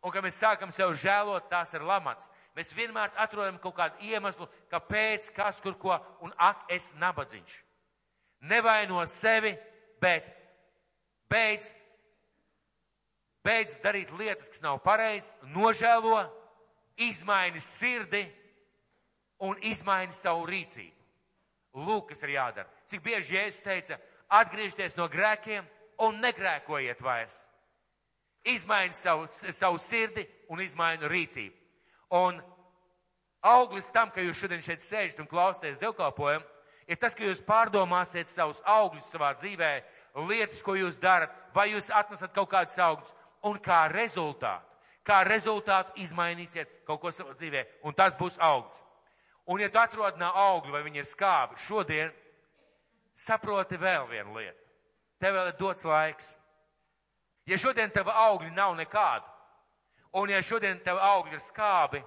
Un, 0.00 0.12
kad 0.14 0.24
mēs 0.24 0.38
sākam 0.40 0.70
sev 0.72 0.94
žēlot, 0.96 1.50
tās 1.50 1.74
ir 1.76 1.84
lamats. 1.84 2.30
Mēs 2.56 2.72
vienmēr 2.72 3.12
atrodam 3.20 3.58
kaut 3.60 3.76
kādu 3.76 4.06
iemeslu, 4.08 4.48
kāpēc, 4.72 5.28
kas, 5.36 5.60
kur 5.60 5.76
ko, 5.80 5.98
un 6.24 6.32
ak, 6.40 6.64
es 6.72 6.90
nabadzīgs. 7.00 7.58
Nevaino 8.48 9.02
sevi, 9.04 9.52
bet 10.00 10.24
beidz, 11.28 11.68
beidz 13.44 13.76
darīt 13.84 14.14
lietas, 14.16 14.48
kas 14.48 14.64
nav 14.64 14.80
pareizas, 14.84 15.36
nožēlo, 15.52 16.22
izmaini 17.00 17.60
sirdi 17.60 18.24
un 19.44 19.60
izmaini 19.68 20.16
savu 20.16 20.48
rīcību. 20.48 20.96
Lūk, 21.76 22.08
kas 22.14 22.24
ir 22.24 22.34
jādara. 22.38 22.72
Cik 22.88 23.04
bieži 23.04 23.36
Jēzus 23.36 23.62
teica, 23.68 24.00
atgriežties 24.40 24.96
no 24.96 25.06
grēkiem 25.12 25.68
un 26.08 26.18
negrēkojiet 26.24 27.04
vairs 27.04 27.44
izmaina 28.44 28.92
savu, 28.92 29.26
savu 29.52 29.78
sirdi 29.78 30.26
un 30.48 30.60
izmaina 30.60 31.08
rīcību. 31.08 31.54
Un 32.16 32.40
auglis 33.40 33.90
tam, 33.94 34.10
ka 34.10 34.22
jūs 34.24 34.40
šodien 34.40 34.62
šeit 34.64 34.82
sēžat 34.84 35.20
un 35.22 35.28
klausāties 35.30 35.80
dievkalpojumu, 35.82 36.44
ir 36.90 36.98
tas, 37.00 37.14
ka 37.14 37.24
jūs 37.24 37.42
pārdomāsiet 37.46 38.30
savus 38.30 38.62
augļus 38.66 39.10
savā 39.12 39.32
dzīvē, 39.38 39.70
lietas, 40.26 40.62
ko 40.66 40.74
jūs 40.74 40.98
darat, 41.02 41.32
vai 41.54 41.70
jūs 41.70 41.90
atnesat 41.94 42.34
kaut 42.34 42.50
kādus 42.50 42.78
augļus, 42.82 43.14
un 43.46 43.60
kā 43.62 43.84
rezultātu, 43.92 44.66
kā 45.06 45.22
rezultātu 45.24 46.02
izmainīsiet 46.02 46.82
kaut 46.88 47.00
ko 47.02 47.12
savā 47.14 47.36
dzīvē, 47.36 47.66
un 47.86 47.94
tas 47.96 48.16
būs 48.18 48.40
augsts. 48.42 48.84
Un 49.50 49.62
ja 49.62 49.70
tu 49.70 49.80
atrod 49.80 50.18
nav 50.20 50.36
augļu, 50.36 50.74
vai 50.74 50.82
viņi 50.86 51.00
ir 51.02 51.08
skābi, 51.08 51.58
šodien 51.66 52.12
saproti 53.16 53.78
vēl 53.80 54.06
vienu 54.10 54.36
lietu. 54.36 54.58
Tev 55.20 55.34
vēl 55.36 55.50
ir 55.50 55.56
dots 55.58 55.84
laiks. 55.84 56.34
Ja 57.48 57.58
šodien 57.58 57.90
tava 57.92 58.14
augļi 58.28 58.50
nav 58.54 58.74
nekādu, 58.78 59.26
un 60.20 60.30
ja 60.30 60.42
šodien 60.42 60.80
tava 60.84 61.06
augļi 61.16 61.38
ir 61.38 61.44
skābi, 61.44 62.02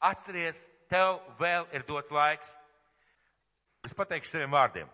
atceries, 0.00 0.66
tev 0.90 1.20
vēl 1.38 1.68
ir 1.74 1.86
dots 1.88 2.10
laiks. 2.10 2.56
Es 3.86 3.94
pateikšu 3.96 4.34
saviem 4.34 4.52
vārdiem. 4.52 4.90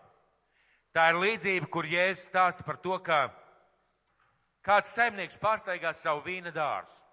Tā 0.95 1.09
ir 1.11 1.19
līdzība, 1.21 1.67
kur 1.69 1.85
Jēzus 1.85 2.29
stāsta 2.29 2.63
par 2.65 2.79
to, 2.81 2.95
ka 3.03 3.27
kāds 4.65 4.93
saimnieks 4.95 5.39
pārsteigā 5.41 5.91
savu 5.93 6.23
vīna 6.25 6.53
dārzu 6.55 7.03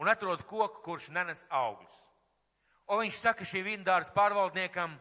un 0.00 0.08
atrod 0.08 0.42
koku, 0.48 0.82
kurš 0.84 1.10
nenes 1.14 1.44
augļus. 1.50 2.00
Un 2.92 3.02
viņš 3.04 3.18
saka 3.18 3.44
šī 3.48 3.62
vīna 3.66 3.86
dārza 3.86 4.12
pārvaldniekam, 4.14 4.96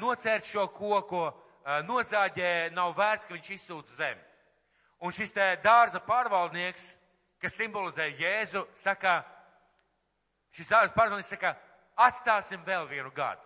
nocērt 0.00 0.46
šo 0.48 0.66
koku, 0.74 1.26
nozāģē, 1.88 2.70
nav 2.74 2.94
vērts, 2.98 3.28
ka 3.28 3.36
viņš 3.36 3.50
izsūdz 3.56 3.96
zemi. 3.98 4.22
Un 5.02 5.12
šis 5.12 5.34
te 5.34 5.46
dārza 5.64 6.00
pārvaldnieks, 6.04 6.92
kas 7.42 7.56
simbolizē 7.58 8.06
Jēzu, 8.18 8.64
saka, 8.78 9.22
šis 10.54 10.70
dārza 10.70 10.94
pārvaldnieks 10.96 11.32
saka, 11.34 11.54
atstāsim 12.06 12.62
vēl 12.66 12.86
vienu 12.88 13.10
gadu. 13.14 13.42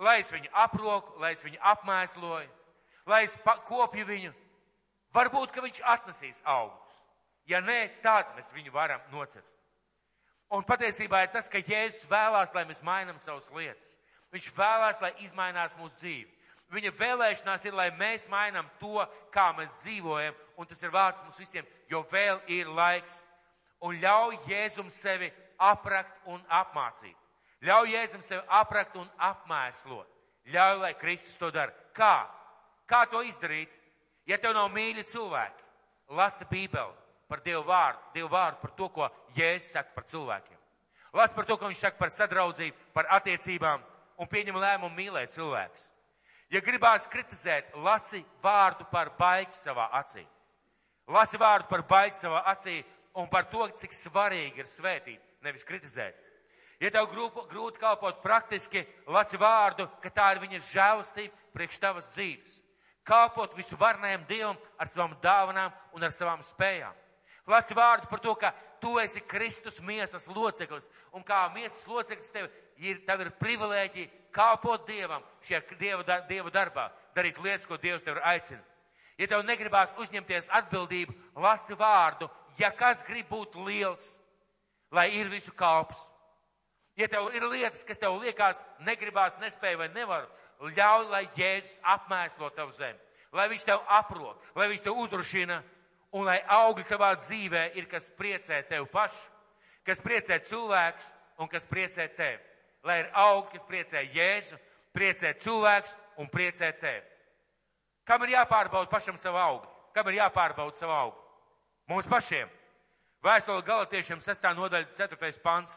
Lai 0.00 0.20
es 0.22 0.32
viņu 0.32 0.48
aproku, 0.56 1.18
lai 1.20 1.34
es 1.34 1.44
viņu 1.44 1.60
apmēsloju, 1.74 2.48
lai 3.06 3.24
es 3.26 3.36
kopju 3.68 4.06
viņu. 4.08 4.32
Varbūt, 5.12 5.52
ka 5.52 5.62
viņš 5.64 5.80
atnesīs 5.92 6.42
augus. 6.48 6.98
Ja 7.50 7.60
nē, 7.60 8.02
tad 8.02 8.30
mēs 8.36 8.52
viņu 8.54 8.72
varam 8.72 9.02
nocirst. 9.12 9.48
Un 10.50 10.64
patiesībā 10.66 11.24
ir 11.24 11.32
tas, 11.34 11.48
ka 11.50 11.60
Jēzus 11.62 12.08
vēlās, 12.10 12.54
lai 12.54 12.64
mēs 12.66 12.82
mainām 12.86 13.18
savas 13.22 13.46
lietas. 13.54 13.94
Viņš 14.34 14.50
vēlās, 14.54 15.00
lai 15.02 15.12
izmainās 15.22 15.76
mūsu 15.78 15.98
dzīve. 16.00 16.30
Viņa 16.70 16.92
vēlēšanās 16.94 17.64
ir, 17.66 17.74
lai 17.74 17.88
mēs 17.98 18.28
mainām 18.30 18.68
to, 18.78 19.02
kā 19.34 19.48
mēs 19.58 19.72
dzīvojam, 19.82 20.36
un 20.56 20.68
tas 20.70 20.82
ir 20.84 20.92
vārds 20.94 21.24
mums 21.24 21.40
visiem, 21.42 21.66
jo 21.90 22.04
vēl 22.12 22.38
ir 22.46 22.70
laiks. 22.70 23.24
Un 23.82 23.96
ļauj 23.98 24.36
Jēzum 24.46 24.90
sevi 24.92 25.32
aprakt 25.58 26.28
un 26.30 26.42
apmācīt. 26.46 27.16
Ļauj 27.66 27.90
Jēzum 27.96 28.22
sevi 28.24 28.42
aprakt 28.60 28.96
un 28.96 29.08
apmēslot. 29.18 30.06
Ļauj, 30.52 30.78
lai 30.84 30.94
Kristus 31.00 31.36
to 31.40 31.50
dara. 31.52 31.74
Kā? 31.96 32.28
Kā 32.88 33.02
to 33.10 33.24
izdarīt? 33.26 33.72
Ja 34.28 34.38
tev 34.38 34.54
nav 34.54 34.70
mīļi 34.70 35.04
cilvēki, 35.10 35.64
lasa 36.14 36.46
Bībeli 36.46 36.94
par 37.30 37.42
Dievu 37.42 37.64
vārdu, 37.66 38.02
Dievu 38.14 38.30
vārdu 38.30 38.60
par 38.62 38.74
to, 38.78 38.88
ko 38.94 39.08
Jēzus 39.34 39.72
saka 39.74 39.94
par 39.96 40.06
cilvēkiem. 40.06 40.58
Lasa 41.18 41.34
par 41.34 41.48
to, 41.48 41.56
ko 41.58 41.66
viņš 41.66 41.82
saka 41.82 41.98
par 41.98 42.12
sadraudzību, 42.14 42.76
par 42.94 43.08
attiecībām 43.18 43.82
un 44.20 44.30
pieņem 44.30 44.60
lēmumu 44.62 44.94
mīlēt 44.94 45.34
cilvēkus. 45.34 45.88
Ja 46.50 46.58
gribās 46.66 47.06
kritizēt, 47.06 47.68
lasi 47.78 48.24
vārdu 48.42 48.86
par 48.90 49.12
baigi 49.18 49.54
savā 49.54 49.86
acī. 50.00 50.24
Lasi 51.10 51.38
vārdu 51.38 51.68
par 51.70 51.84
baigi 51.86 52.18
savā 52.18 52.42
acī 52.50 52.80
un 53.14 53.28
par 53.30 53.46
to, 53.52 53.68
cik 53.78 53.94
svarīgi 53.94 54.62
ir 54.62 54.66
svētīt, 54.70 55.20
nevis 55.46 55.66
kritizēt. 55.66 56.16
Ja 56.80 56.90
tev 56.90 57.10
grūti, 57.12 57.44
grūti 57.50 57.78
kalpot 57.78 58.22
praktiski, 58.24 58.82
lasi 59.06 59.38
vārdu, 59.38 59.86
ka 60.02 60.10
tā 60.10 60.30
ir 60.34 60.40
viņa 60.42 60.62
žēlastība 60.72 61.54
priekš 61.54 61.78
tavas 61.82 62.10
dzīves. 62.16 62.56
Kalpot 63.06 63.54
visu 63.58 63.78
varnējam 63.78 64.24
Dievam 64.28 64.58
ar 64.78 64.90
savām 64.90 65.14
dāvanām 65.22 65.74
un 65.94 66.06
ar 66.06 66.14
savām 66.14 66.42
spējām. 66.46 66.96
Lasi 67.50 67.76
vārdu 67.78 68.10
par 68.10 68.22
to, 68.24 68.34
ka 68.34 68.52
tu 68.82 68.96
esi 68.98 69.20
Kristus 69.20 69.78
miesas 69.84 70.26
loceklis 70.30 70.88
un 71.12 71.22
kā 71.26 71.44
miesas 71.54 71.84
loceklis 71.86 72.32
tev 72.32 72.48
ir, 72.78 73.02
tev 73.06 73.26
ir 73.26 73.32
privilēģija 73.38 74.19
kalpot 74.32 74.86
Dievam 74.88 75.22
šajā 75.46 75.62
Dieva, 75.78 76.20
Dieva 76.28 76.50
darbā, 76.54 76.90
darīt 77.16 77.38
lietas, 77.42 77.66
ko 77.66 77.78
Dievs 77.80 78.04
tev 78.06 78.20
aicina. 78.24 78.62
Ja 79.20 79.28
tev 79.28 79.42
negribās 79.44 79.92
uzņemties 80.00 80.48
atbildību, 80.56 81.12
lasi 81.36 81.76
vārdu, 81.76 82.30
ja 82.56 82.70
kas 82.72 83.02
grib 83.04 83.28
būt 83.28 83.58
liels, 83.66 84.14
lai 84.90 85.10
ir 85.18 85.28
visu 85.28 85.52
kalps. 85.52 85.98
Ja 86.96 87.08
tev 87.08 87.28
ir 87.36 87.44
lietas, 87.48 87.84
kas 87.84 88.00
tev 88.00 88.16
liekas, 88.22 88.62
negribās, 88.84 89.36
nespēja 89.40 89.78
vai 89.82 89.90
nevar, 89.92 90.24
ļauj, 90.60 91.06
lai 91.12 91.24
Jēzus 91.36 91.78
apmēslo 91.84 92.50
tavu 92.56 92.72
zemi. 92.76 92.98
lai 93.32 93.46
viņš 93.48 93.64
tev 93.64 93.82
aprok, 93.86 94.42
lai 94.58 94.66
viņš 94.68 94.82
tev 94.82 94.96
uzdrošina 94.98 95.60
un 96.10 96.24
lai 96.26 96.40
augļi 96.50 96.84
tavā 96.88 97.12
dzīvē 97.14 97.70
ir, 97.78 97.86
kas 97.86 98.10
priecē 98.18 98.62
tev 98.66 98.88
pašu, 98.90 99.30
kas 99.86 100.02
priecē 100.02 100.40
cilvēks 100.42 101.12
un 101.38 101.48
kas 101.48 101.66
priecē 101.70 102.08
tevi. 102.16 102.49
Lai 102.86 103.02
ir 103.02 103.10
augļi, 103.12 103.58
kas 103.58 103.66
priecē 103.68 104.04
Jēzu, 104.14 104.56
priecē 104.96 105.34
cilvēks 105.36 105.92
un 106.20 106.30
priecē 106.32 106.70
tevi. 106.80 107.04
Kam 108.08 108.24
ir 108.24 108.34
jāpārbauda 108.34 108.90
pašam 108.90 109.18
savu 109.20 109.38
augli? 109.38 109.68
Kam 109.94 110.08
ir 110.08 110.20
jāpārbauda 110.20 110.78
savu 110.78 110.94
augli? 110.96 111.20
Mums 111.90 112.08
pašiem. 112.08 112.48
Vēstule 113.22 113.62
galotiešiem 113.66 114.20
6. 114.24 114.48
nodaļa 114.56 114.88
4. 114.96 115.32
pants. 115.44 115.76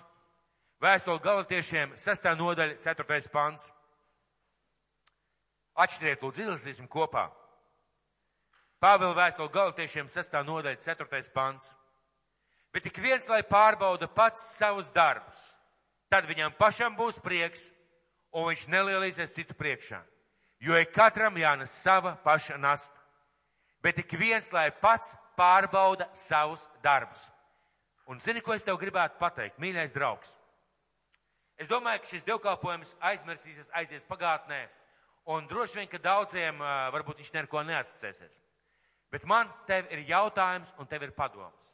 Vēstule 0.84 1.20
galotiešiem 1.24 1.95
6. 1.99 2.28
nodaļa 2.39 2.80
4. 2.80 3.22
pants. 3.34 3.70
Atšķiriet, 5.74 6.22
lūdzu, 6.22 6.45
izlasīsim 6.45 6.88
kopā. 6.88 7.28
Pāvila 8.84 9.16
vēstule 9.18 9.51
galotiešiem 9.51 10.10
6. 10.12 10.38
nodaļa 10.45 10.80
4. 10.84 11.24
pants. 11.34 11.74
Bet 12.74 12.86
ik 12.89 12.97
viens, 12.97 13.28
lai 13.30 13.43
pārbauda 13.45 14.10
pats 14.10 14.41
savus 14.58 14.89
darbus, 14.93 15.53
tad 16.14 16.28
viņam 16.30 16.53
pašam 16.53 16.93
būs 16.93 17.18
prieks, 17.26 17.72
un 18.38 18.45
viņš 18.51 18.68
nelielīsies 18.70 19.34
citu 19.34 19.55
priekšā. 19.57 20.03
Jo 20.61 20.78
ik 20.78 20.93
katram 20.93 21.38
jānes 21.41 21.74
sava 21.74 22.14
paša 22.22 22.59
nasta. 22.61 22.99
Bet 23.84 23.97
ik 23.99 24.14
viens, 24.16 24.51
lai 24.53 24.70
pats 24.72 25.16
pārbauda 25.36 26.05
savus 26.16 26.61
darbus. 26.86 27.26
Un 28.07 28.22
zini, 28.22 28.43
ko 28.45 28.53
es 28.53 28.64
tev 28.64 28.78
gribētu 28.80 29.18
pateikt, 29.20 29.57
mīļais 29.59 29.95
draugs? 29.95 30.38
Es 31.57 31.68
domāju, 31.72 32.03
ka 32.03 32.11
šis 32.11 32.28
dievkalpojums 32.28 32.93
aizmirsīsies, 33.09 33.72
aizies 33.74 34.05
pagātnē, 34.07 34.61
un 35.34 35.49
droši 35.49 35.82
vien, 35.82 35.89
ka 35.89 36.01
daudziem 36.03 36.61
varbūt 36.93 37.24
viņš 37.24 37.34
neko 37.39 37.66
neasociēsies. 37.68 38.38
Bet 39.11 39.26
man 39.30 39.49
tev 39.68 39.89
ir 39.93 40.05
jautājums 40.09 40.72
un 40.78 40.88
tev 40.89 41.07
ir 41.07 41.18
padoms. 41.18 41.74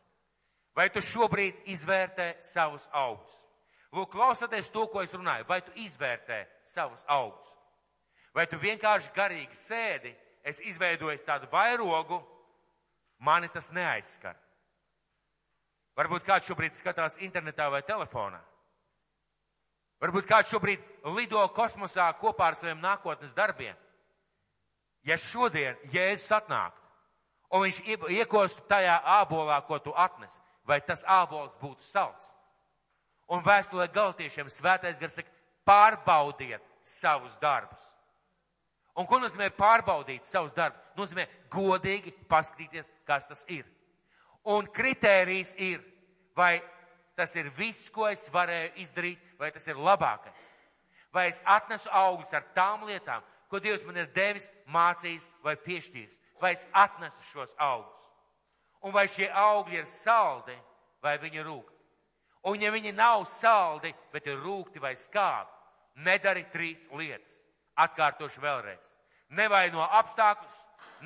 Vai 0.75 0.89
tu 0.93 1.03
šobrīd 1.03 1.67
izvērtē 1.75 2.37
savus 2.45 2.87
augus? 2.95 3.35
Lūk, 3.95 4.11
klausoties 4.13 4.69
to, 4.69 4.85
ko 4.91 5.01
es 5.01 5.13
runāju, 5.15 5.47
vai 5.49 5.61
tu 5.65 5.73
izvērtē 5.81 6.43
savus 6.67 7.01
augus? 7.09 7.55
Vai 8.35 8.45
tu 8.45 8.59
vienkārši 8.61 9.09
garīgi 9.15 9.57
sēdi, 9.57 10.11
es 10.45 10.61
izveidoju 10.61 11.17
tādu 11.25 11.49
vairogu, 11.51 12.21
mani 13.17 13.49
tas 13.49 13.71
neaizskar. 13.73 14.37
Varbūt 15.97 16.23
kāds 16.23 16.47
šobrīd 16.47 16.77
skatās 16.77 17.17
internetā 17.25 17.65
vai 17.73 17.81
telefonā. 17.83 18.39
Varbūt 19.99 20.29
kāds 20.29 20.53
šobrīd 20.53 20.85
lido 21.17 21.41
kosmosā 21.51 22.05
kopā 22.21 22.53
ar 22.53 22.55
saviem 22.55 22.79
nākotnes 22.79 23.33
darbiem. 23.35 23.75
Ja 25.03 25.17
šodien 25.19 25.75
Jēzus 25.91 26.29
atnākt 26.37 26.79
un 27.51 27.65
viņš 27.65 27.81
iekostu 28.13 28.63
tajā 28.69 28.99
ābolā, 29.19 29.59
ko 29.67 29.79
tu 29.81 29.93
atnes, 29.97 30.37
vai 30.67 30.79
tas 30.85 31.03
ābols 31.03 31.57
būtu 31.59 31.83
salds? 31.83 32.29
Un 33.29 33.43
vēstulē 33.45 33.85
galtiešiem 33.93 34.49
svētais 34.49 34.99
gars 35.01 35.19
saka, 35.19 35.29
pārbaudiet 35.67 36.63
savus 36.83 37.35
darbus. 37.41 37.85
Un 38.97 39.07
ko 39.07 39.19
nozīmē 39.21 39.51
pārbaudīt 39.55 40.25
savus 40.27 40.55
darbus? 40.57 40.81
Nozīmē 40.97 41.27
godīgi 41.53 42.11
paskatīties, 42.27 42.89
kas 43.07 43.29
tas 43.29 43.45
ir. 43.47 43.67
Un 44.49 44.67
kritērijs 44.73 45.53
ir, 45.61 45.83
vai 46.35 46.57
tas 47.15 47.35
ir 47.37 47.51
viss, 47.55 47.91
ko 47.93 48.09
es 48.09 48.25
varēju 48.33 48.73
izdarīt, 48.83 49.21
vai 49.39 49.51
tas 49.55 49.67
ir 49.69 49.79
labākais. 49.79 50.49
Vai 51.13 51.29
es 51.29 51.39
atnesu 51.45 51.89
augļus 51.93 52.35
ar 52.37 52.49
tām 52.55 52.85
lietām, 52.89 53.23
ko 53.49 53.61
Dievs 53.61 53.85
man 53.87 53.97
ir 53.97 54.11
devis, 54.15 54.49
mācījis 54.73 55.29
vai 55.45 55.55
piešķīris. 55.57 56.19
Vai 56.41 56.53
es 56.55 56.67
atnesu 56.73 57.23
šos 57.31 57.55
augļus. 57.55 57.95
Un 58.83 58.95
vai 58.95 59.07
šie 59.11 59.27
augļi 59.31 59.81
ir 59.81 59.89
saldi 59.91 60.55
vai 61.03 61.17
viņi 61.19 61.43
rūkti. 61.43 61.78
Un 62.47 62.61
ja 62.61 62.71
viņi 62.71 62.93
nav 62.95 63.25
saldi, 63.27 63.91
bet 64.13 64.27
ir 64.27 64.39
rūkti 64.39 64.79
vai 64.79 64.93
skābi, 64.95 65.51
nedari 66.05 66.45
trīs 66.53 66.87
lietas. 66.95 67.35
Atkārtošu 67.79 68.41
vēlreiz. 68.43 68.95
Nevaino 69.35 69.83
apstākļus, 69.99 70.55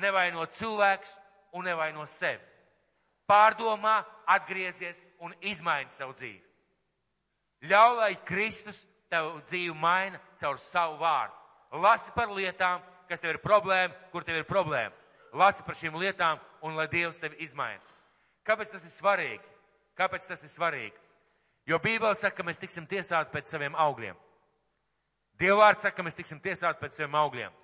nevaino 0.02 0.46
cilvēks 0.46 1.18
un 1.54 1.66
nevaino 1.68 2.06
sevi 2.10 2.54
pārdomā, 3.28 4.02
atgriezies 4.26 5.00
un 5.24 5.34
izmaini 5.44 5.92
savu 5.92 6.14
dzīvi. 6.16 6.42
Ļauj, 7.68 7.94
lai 8.00 8.12
Kristus 8.28 8.82
tev 9.12 9.30
dzīvi 9.48 9.74
maina 9.78 10.20
caur 10.40 10.58
savu 10.60 10.98
vārdu. 11.00 11.36
Lasi 11.80 12.12
par 12.14 12.32
lietām, 12.32 12.82
kas 13.08 13.22
tev 13.22 13.34
ir 13.34 13.40
problēma, 13.42 13.94
kur 14.12 14.24
tev 14.24 14.40
ir 14.40 14.48
problēma. 14.48 14.92
Lasi 15.34 15.64
par 15.66 15.78
šīm 15.78 15.96
lietām 15.98 16.38
un 16.62 16.76
lai 16.78 16.86
Dievs 16.92 17.18
tevi 17.22 17.40
izmaina. 17.42 17.80
Kāpēc 18.46 18.74
tas 18.74 18.84
ir 18.84 18.92
svarīgi? 18.92 19.52
Kāpēc 19.98 20.28
tas 20.28 20.44
ir 20.44 20.52
svarīgi? 20.52 21.03
Jo 21.66 21.78
Bībele 21.80 22.14
saka, 22.14 22.36
ka 22.36 22.44
mēs 22.46 22.60
tiksim 22.60 22.86
tiesāti 22.88 23.32
pēc 23.32 23.48
saviem 23.48 23.76
augļiem. 23.80 24.16
Dievvvārds 25.40 25.82
saka, 25.86 25.96
ka 25.96 26.04
mēs 26.06 26.18
tiksim 26.18 26.40
tiesāti 26.44 26.82
pēc 26.82 26.98
saviem 26.98 27.16
augļiem. 27.18 27.54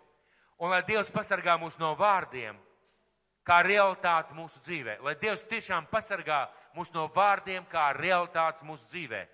Un 0.60 0.72
lai 0.72 0.80
Dievs 0.88 1.12
pasargā 1.12 1.56
mūs 1.60 1.76
no 1.80 1.92
vārdiem, 1.96 2.56
kā 3.44 3.60
realitāti 3.64 4.36
mūsu 4.36 4.60
dzīvē. 4.64 4.98
Lai 5.04 5.14
Dievs 5.20 5.44
tiešām 5.48 5.88
pasargā 5.92 6.46
mūs 6.76 6.92
no 6.94 7.06
vārdiem 7.14 7.64
kā 7.70 7.90
realitātes 7.96 8.64
mūsu 8.66 8.88
dzīvē. 8.92 9.24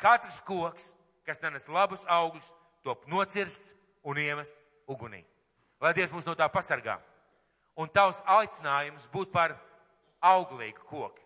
Katrs 0.00 0.40
koks, 0.46 0.92
kas 1.26 1.42
nenes 1.42 1.68
labus 1.68 2.02
augļus, 2.08 2.50
top 2.86 3.06
nocirsts 3.10 3.74
un 4.02 4.18
iemest 4.18 4.58
ugunī. 4.90 5.22
Lai 5.80 5.94
Dievs 5.96 6.12
mūs 6.14 6.26
no 6.26 6.34
tā 6.38 6.48
pasargā. 6.52 6.98
Un 7.78 7.88
tavs 7.88 8.20
aicinājums 8.26 9.06
būt 9.12 9.30
par 9.32 9.54
auglīgu 10.20 10.82
koku. 10.88 11.19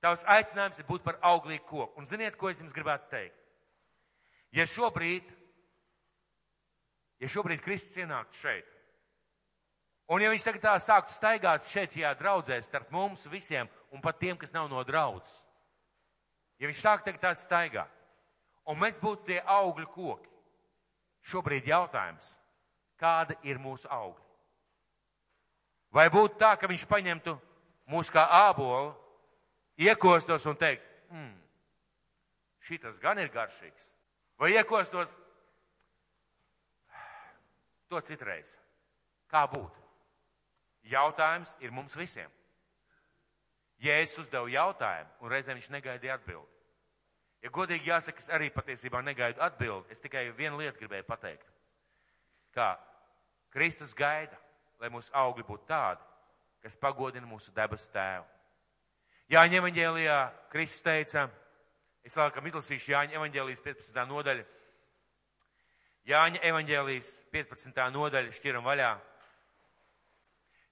Tavs 0.00 0.24
aicinājums 0.24 0.80
ir 0.80 0.88
būt 0.88 1.04
par 1.04 1.18
auglīgu 1.20 1.66
koku. 1.68 2.00
Un 2.00 2.08
ziniet, 2.08 2.38
ko 2.40 2.48
es 2.48 2.62
jums 2.62 2.72
gribētu 2.72 3.10
teikt? 3.12 3.36
Ja 4.56 4.64
šobrīd, 4.66 5.26
ja 7.20 7.28
šobrīd 7.30 7.60
Kristus 7.62 8.00
ienāktu 8.00 8.40
šeit, 8.40 8.70
Un 10.10 10.24
ja 10.24 10.30
viņš 10.32 10.42
tagad 10.42 10.64
tā 10.64 10.72
sāktu 10.82 11.14
staigāt 11.14 11.62
šeit, 11.70 11.92
šajā 11.94 12.10
draudzē, 12.18 12.56
starp 12.66 12.88
mums 12.90 13.28
visiem 13.30 13.68
un 13.94 14.02
pat 14.02 14.16
tiem, 14.18 14.34
kas 14.34 14.50
nav 14.50 14.66
no 14.66 14.82
draudzes, 14.82 15.44
ja 16.58 16.66
viņš 16.66 16.80
sāk 16.82 17.04
tagad 17.06 17.22
tā 17.22 17.30
staigāt, 17.38 17.92
un 18.66 18.80
mēs 18.80 18.98
būtu 18.98 19.28
tie 19.28 19.38
augļu 19.38 19.86
koki, 19.94 20.26
šobrīd 21.30 21.70
jautājums, 21.70 22.32
kāda 22.98 23.38
ir 23.46 23.62
mūsu 23.62 23.86
augļi? 23.86 24.26
Vai 25.94 26.08
būtu 26.10 26.42
tā, 26.42 26.56
ka 26.58 26.66
viņš 26.70 26.88
paņemtu 26.90 27.36
mūs 27.94 28.10
kā 28.10 28.26
ābolu, 28.50 28.90
iekostos 29.80 30.46
un 30.46 30.58
teikt, 30.60 30.84
hmm, 31.10 31.34
šitas 32.68 33.00
gan 33.02 33.18
ir 33.18 33.32
garšīgs, 33.32 33.92
vai 34.40 34.52
iekostos 34.54 35.16
to 37.90 38.00
citreiz? 38.06 38.52
Kā 39.30 39.46
būtu? 39.50 39.78
Jautājums 40.90 41.52
ir 41.62 41.72
mums 41.74 41.94
visiem. 41.96 42.30
Jēzus 43.80 44.26
uzdeva 44.26 44.48
jautājumu, 44.50 45.10
un 45.24 45.32
reizē 45.32 45.54
viņš 45.56 45.70
negaidīja 45.72 46.18
atbildi. 46.18 46.60
Ja 47.40 47.48
godīgi 47.54 47.88
jāsaka, 47.88 48.20
es 48.20 48.28
arī 48.28 48.50
patiesībā 48.52 49.00
negaidu 49.04 49.40
atbildi. 49.40 49.88
Es 49.94 50.02
tikai 50.04 50.26
vienu 50.36 50.58
lietu 50.60 50.82
gribēju 50.82 51.06
pateikt. 51.08 51.46
Kā 52.52 52.74
Kristus 53.54 53.94
gaida, 53.96 54.36
lai 54.80 54.90
mūsu 54.92 55.12
augļi 55.16 55.46
būtu 55.48 55.64
tādi, 55.70 56.04
kas 56.60 56.76
pagodina 56.76 57.26
mūsu 57.26 57.54
debesu 57.56 57.88
tēvu. 57.94 58.26
Jāņa 59.30 59.60
evaņģēlijā 59.60 60.16
Kristus 60.50 60.82
teica, 60.82 61.28
es 62.02 62.16
vēlākam 62.18 62.48
izlasīšu 62.50 62.90
Jāņa 62.90 63.18
evaņģēlijas 63.20 63.60
15. 63.62 64.06
nodaļa. 64.10 64.46
Jāņa 66.10 66.40
evaņģēlijas 66.48 67.10
15. 67.30 67.84
nodaļa 67.94 68.32
šķiram 68.34 68.64
vaļā. 68.66 68.88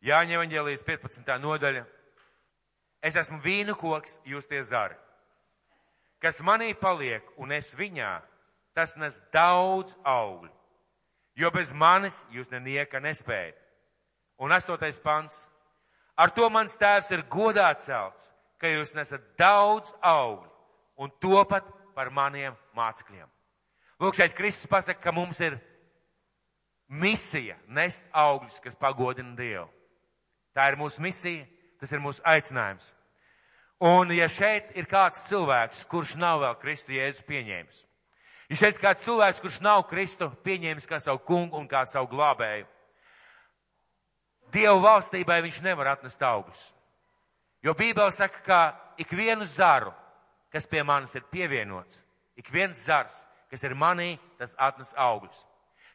Jāņa 0.08 0.34
evaņģēlijas 0.38 0.82
15. 0.88 1.30
nodaļa. 1.44 1.84
Es 2.98 3.14
esmu 3.20 3.38
vīnu 3.44 3.76
koks, 3.78 4.18
jūs 4.26 4.48
tie 4.50 4.64
zari. 4.66 4.96
Kas 6.18 6.40
manī 6.42 6.72
paliek 6.74 7.22
un 7.38 7.54
es 7.54 7.70
viņā, 7.78 8.16
tas 8.74 8.96
nes 8.98 9.20
daudz 9.34 9.94
augļu, 10.02 10.50
jo 11.38 11.50
bez 11.54 11.70
manis 11.70 12.24
jūs 12.34 12.50
nenieka 12.50 12.98
nespējat. 12.98 13.54
Un 14.42 14.50
astotais 14.54 14.98
pants. 14.98 15.44
Ar 16.18 16.34
to 16.34 16.50
mans 16.50 16.74
tēvs 16.78 17.12
ir 17.14 17.22
godā 17.30 17.70
celts, 17.78 18.32
ka 18.58 18.70
jūs 18.70 18.94
nesat 18.96 19.24
daudz 19.38 19.92
augļu 20.02 20.50
un 20.98 21.12
topat 21.22 21.66
par 21.94 22.10
maniem 22.14 22.56
mācekļiem. 22.76 23.26
Lūk, 23.98 24.14
šeit 24.14 24.36
Kristus 24.38 24.70
pasaka, 24.70 25.00
ka 25.02 25.14
mums 25.14 25.40
ir 25.42 25.58
misija 26.88 27.56
nest 27.66 28.04
augļus, 28.14 28.60
kas 28.62 28.78
pagodina 28.78 29.34
Dievu. 29.38 29.66
Tā 30.54 30.68
ir 30.70 30.78
mūsu 30.78 31.02
misija, 31.02 31.44
tas 31.78 31.92
ir 31.92 32.02
mūsu 32.02 32.22
aicinājums. 32.26 32.92
Un 33.78 34.10
ja 34.10 34.26
šeit 34.30 34.72
ir 34.78 34.88
kāds 34.90 35.20
cilvēks, 35.28 35.84
kurš 35.90 36.16
nav 36.18 36.40
vēl 36.42 36.56
Kristu 36.58 36.96
Jēzu 36.96 37.22
pieņēmis, 37.28 37.84
ja 38.50 38.58
šeit 38.58 38.74
ir 38.74 38.82
kāds 38.82 39.04
cilvēks, 39.06 39.42
kurš 39.44 39.60
nav 39.62 39.84
Kristu 39.90 40.32
pieņēmis 40.46 40.88
kā 40.90 40.98
savu 41.02 41.22
kungu 41.22 41.60
un 41.60 41.68
kā 41.70 41.84
savu 41.86 42.10
glābēju, 42.10 42.66
Dievu 44.48 44.80
valstībai 44.80 45.42
viņš 45.44 45.60
nevar 45.60 45.92
atnest 45.92 46.22
augļus. 46.24 46.62
Jo 47.68 47.74
Bībele 47.74 48.10
saka, 48.10 48.38
ka 48.40 48.80
ik 48.96 49.10
vienu 49.12 49.44
zaru, 49.44 49.92
kas 50.48 50.64
pie 50.66 50.80
manis 50.82 51.12
ir 51.14 51.24
pievienots, 51.28 52.00
ik 52.36 52.48
viens 52.48 52.78
zars, 52.80 53.26
kas 53.50 53.64
ir 53.68 53.74
manī, 53.76 54.14
tas 54.38 54.54
atnes 54.56 54.94
augļus. 54.96 55.42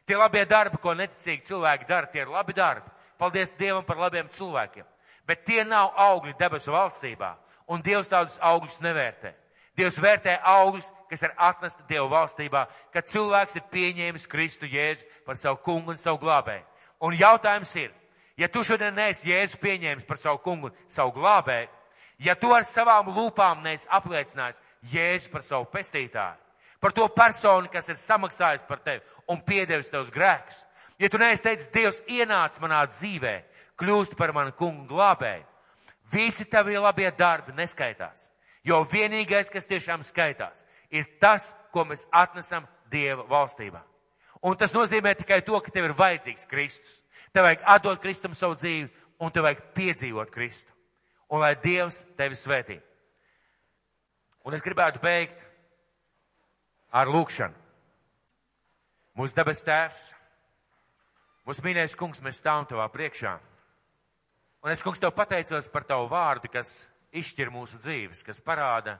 Tie 0.06 0.14
labie 0.14 0.44
darbi, 0.46 0.78
ko 0.78 0.94
neticīgi 0.94 1.42
cilvēki 1.48 1.88
dara, 1.88 2.06
tie 2.06 2.22
ir 2.22 2.30
labi 2.30 2.54
darbi. 2.54 2.92
Paldies 3.18 3.56
Dievam 3.58 3.82
par 3.82 3.98
labiem 3.98 4.30
cilvēkiem. 4.30 4.86
Bet 5.26 5.42
tie 5.48 5.64
nav 5.66 5.90
augļi 5.98 6.36
debesu 6.38 6.70
valstībā, 6.70 7.32
un 7.66 7.82
Dievs 7.82 8.12
tādus 8.12 8.38
augļus 8.38 8.78
nevērtē. 8.84 9.34
Dievs 9.74 9.98
vērtē 9.98 10.36
augļus, 10.46 10.92
kas 11.10 11.26
ir 11.26 11.34
atnesti 11.34 11.82
Dieva 11.90 12.06
valstībā, 12.20 12.68
kad 12.94 13.10
cilvēks 13.10 13.58
ir 13.58 13.66
pieņēmis 13.74 14.30
Kristu 14.30 14.70
Jēzu 14.70 15.10
par 15.26 15.42
savu 15.42 15.58
kungu 15.66 15.90
un 15.90 15.98
savu 15.98 16.22
glābēju. 16.22 16.62
Un 17.02 17.18
jautājums 17.18 17.74
ir, 17.82 17.90
ja 18.36 18.48
tu 18.48 18.64
šodien 18.64 18.94
neesi 18.94 19.30
Jēzu 19.30 19.58
pieņēmis 19.62 20.06
par 20.08 20.18
savu 20.20 20.40
kungu 20.44 20.70
un 20.70 20.76
savu 20.88 21.14
glābēju, 21.16 21.68
ja 22.26 22.34
tu 22.34 22.52
ar 22.54 22.66
savām 22.66 23.12
lūpām 23.14 23.62
neesi 23.62 23.88
apliecinājis 23.90 24.62
Jēzu 24.92 25.30
par 25.32 25.42
savu 25.46 25.68
pestītāju, 25.72 26.40
par 26.80 26.92
to 26.92 27.08
personu, 27.08 27.70
kas 27.72 27.88
ir 27.88 28.00
samaksājis 28.00 28.66
par 28.68 28.82
tevi 28.84 29.02
un 29.28 29.40
piedevis 29.40 29.90
tevs 29.92 30.12
grēkus. 30.12 30.64
Ja 30.98 31.08
tu 31.10 31.18
neesi 31.18 31.42
teicis, 31.42 31.72
Dievs 31.74 32.02
ienāca 32.06 32.60
manā 32.62 32.84
dzīvē, 32.86 33.34
kļūst 33.80 34.14
par 34.18 34.32
manu 34.34 34.54
kungu 34.54 34.86
glābēju, 34.92 35.42
visi 36.12 36.46
tavi 36.46 36.78
labie 36.78 37.10
darbi 37.18 37.54
neskaitās. 37.56 38.28
Jo 38.64 38.84
vienīgais, 38.88 39.50
kas 39.52 39.66
tiešām 39.68 40.04
skaitās, 40.06 40.64
ir 40.90 41.08
tas, 41.20 41.50
ko 41.72 41.84
mēs 41.84 42.06
atnesam 42.12 42.68
Dieva 42.90 43.26
valstībā. 43.28 43.82
Un 44.44 44.56
tas 44.60 44.72
nozīmē 44.72 45.14
tikai 45.18 45.40
to, 45.42 45.58
ka 45.60 45.72
tev 45.72 45.88
ir 45.88 45.96
vajadzīgs 45.98 46.46
Kristus. 46.48 47.00
Tev 47.34 47.48
vajag 47.48 47.64
atdot 47.66 47.98
Kristum 48.02 48.34
savu 48.38 48.54
dzīvi, 48.54 48.86
un 49.18 49.32
tev 49.34 49.48
vajag 49.48 49.62
piedzīvot 49.74 50.30
Kristu. 50.30 50.70
Un 51.34 51.42
lai 51.42 51.56
Dievs 51.58 52.04
tevi 52.18 52.38
svētī. 52.38 52.78
Un 54.44 54.54
es 54.54 54.62
gribētu 54.62 55.00
beigt 55.02 55.40
ar 56.94 57.10
lūkšanu. 57.10 57.56
Mūsu 59.18 59.36
debes 59.38 59.62
tēvs, 59.66 60.00
mūsu 61.46 61.62
mīļais 61.64 61.94
kungs, 61.98 62.22
mēs 62.22 62.38
stāvam 62.42 62.66
tavā 62.70 62.86
priekšā. 62.90 63.34
Un 64.64 64.72
es, 64.72 64.82
kungs, 64.82 65.00
tev 65.02 65.12
pateicos 65.14 65.68
par 65.70 65.86
tavu 65.86 66.08
vārdu, 66.10 66.50
kas 66.50 66.84
izšķir 67.14 67.50
mūsu 67.54 67.78
dzīves, 67.82 68.22
kas 68.26 68.42
parāda, 68.42 68.96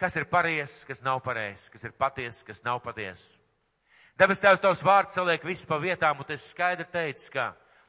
kas 0.00 0.16
ir 0.18 0.26
pareizs, 0.30 0.82
kas 0.88 1.02
nav 1.06 1.22
pareizs, 1.26 1.68
kas 1.70 1.86
ir 1.86 1.94
patiesa, 1.98 2.46
kas 2.46 2.62
nav 2.66 2.82
patiesa. 2.84 3.41
Debes 4.22 4.38
tēvs, 4.38 4.60
tavs 4.62 4.84
vārds 4.86 5.16
saliek 5.18 5.42
visu 5.42 5.66
pa 5.66 5.80
vietām, 5.82 6.20
un 6.22 6.30
es 6.30 6.44
skaidri 6.52 6.86
teicu, 6.86 7.32
ka 7.34 7.48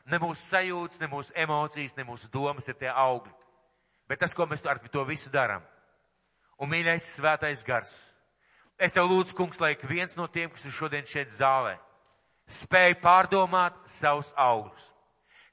ne 0.09 0.17
mūsu 0.17 0.41
sajūtas, 0.41 1.01
ne 1.03 1.11
mūsu 1.11 1.35
emocijas, 1.45 1.93
ne 1.99 2.07
mūsu 2.07 2.31
domas 2.33 2.65
ir 2.71 2.79
tie 2.79 2.89
augļi, 2.89 3.35
bet 4.09 4.23
tas, 4.23 4.33
ko 4.33 4.49
mēs 4.49 4.65
ar 4.65 4.81
to 4.81 5.05
visu 5.05 5.29
darām. 5.29 5.61
Un 6.57 6.73
mīļais 6.73 7.11
svētais 7.19 7.61
gars, 7.67 7.93
Es 8.81 8.93
tev 8.93 9.05
lūdzu, 9.09 9.35
kungs, 9.37 9.59
lai 9.61 9.73
ik 9.75 9.85
viens 9.85 10.15
no 10.17 10.25
tiem, 10.27 10.49
kas 10.49 10.65
ir 10.65 10.73
šodien 10.73 11.05
šeit 11.07 11.29
zālē, 11.31 11.75
spēj 12.49 12.97
pārdomāt 13.03 13.77
savus 13.87 14.33
augļus. 14.35 14.89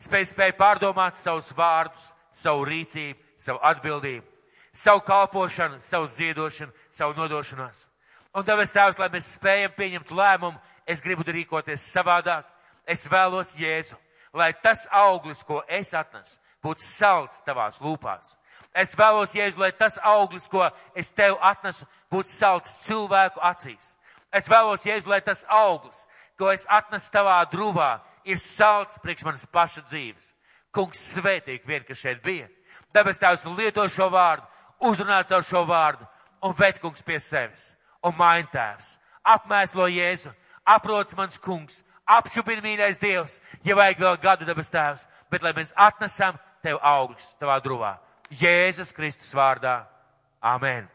Spēj, 0.00 0.30
spēj 0.32 0.54
pārdomāt 0.56 1.18
savus 1.18 1.50
vārdus, 1.52 2.08
savu 2.32 2.64
rīcību, 2.64 3.20
savu 3.36 3.60
atbildību, 3.68 4.24
savu 4.72 5.04
kalpošanu, 5.04 5.82
savu 5.84 6.08
ziedošanu, 6.08 6.72
savu 6.90 7.18
nodošanos. 7.18 7.89
Un 8.30 8.46
tāpēc, 8.46 8.72
Tēvs, 8.74 8.98
lai 9.00 9.08
mēs 9.10 9.32
spējam 9.36 9.72
pieņemt 9.74 10.10
lēmumu, 10.14 10.58
es 10.86 11.02
gribu 11.02 11.24
rīkoties 11.26 11.88
savādāk. 11.90 12.46
Es 12.86 13.02
vēlos 13.10 13.56
Jēzu, 13.58 13.96
lai 14.34 14.52
tas 14.62 14.86
auglis, 14.94 15.42
ko 15.46 15.64
es 15.68 15.90
atnesu, 15.94 16.38
būtu 16.62 16.84
salds 16.84 17.42
tavās 17.46 17.80
lūpās. 17.82 18.36
Es 18.74 18.94
vēlos, 18.98 19.34
Jēzu, 19.34 19.58
lai 19.58 19.72
tas 19.74 19.98
auglis, 20.06 20.46
ko 20.48 20.68
es 20.94 21.10
tev 21.10 21.38
atnesu, 21.42 21.86
būtu 22.10 22.30
salds 22.30 22.76
cilvēku 22.86 23.42
acīs. 23.42 23.96
Es 24.30 24.46
vēlos, 24.50 24.86
Jēzu, 24.86 25.10
lai 25.10 25.20
tas 25.26 25.42
auglis, 25.50 26.06
ko 26.38 26.52
es 26.54 26.66
atnesu 26.70 27.10
tavā 27.10 27.40
drūvā, 27.50 27.90
ir 28.24 28.38
salds 28.38 28.98
priekš 29.02 29.26
manas 29.26 29.48
paša 29.50 29.82
dzīves. 29.88 30.30
Kungs 30.70 31.02
svētīgi 31.16 31.66
vien, 31.66 31.82
kas 31.82 31.98
šeit 31.98 32.22
bija. 32.22 32.46
Dabas 32.94 33.18
tēvs 33.18 33.48
lieto 33.58 33.82
šo 33.90 34.06
vārdu, 34.10 34.46
uzrunā 34.86 35.24
caur 35.26 35.42
šo 35.46 35.64
vārdu 35.66 36.06
un 36.46 36.54
ved 36.58 36.78
kungs 36.82 37.02
pie 37.02 37.18
sevis. 37.18 37.72
Un 38.06 38.16
maina 38.16 38.48
tēvs. 38.52 38.94
Apmēslo 39.26 39.88
Jēzu. 39.90 40.32
Aprots 40.64 41.16
mans 41.18 41.38
kungs. 41.40 41.82
Apšupina 42.08 42.62
mīļais 42.64 43.00
Dievs. 43.02 43.38
Ja 43.64 43.76
vajag 43.78 44.00
vēl 44.00 44.20
gadu 44.22 44.48
dabas 44.48 44.72
tēvs. 44.72 45.06
Bet 45.30 45.44
lai 45.44 45.52
mēs 45.56 45.74
atnesam 45.76 46.38
tev 46.64 46.80
augļus 46.82 47.34
tavā 47.40 47.58
druvā. 47.64 47.96
Jēzus 48.30 48.94
Kristus 48.96 49.34
vārdā. 49.34 49.84
Amen. 50.40 50.88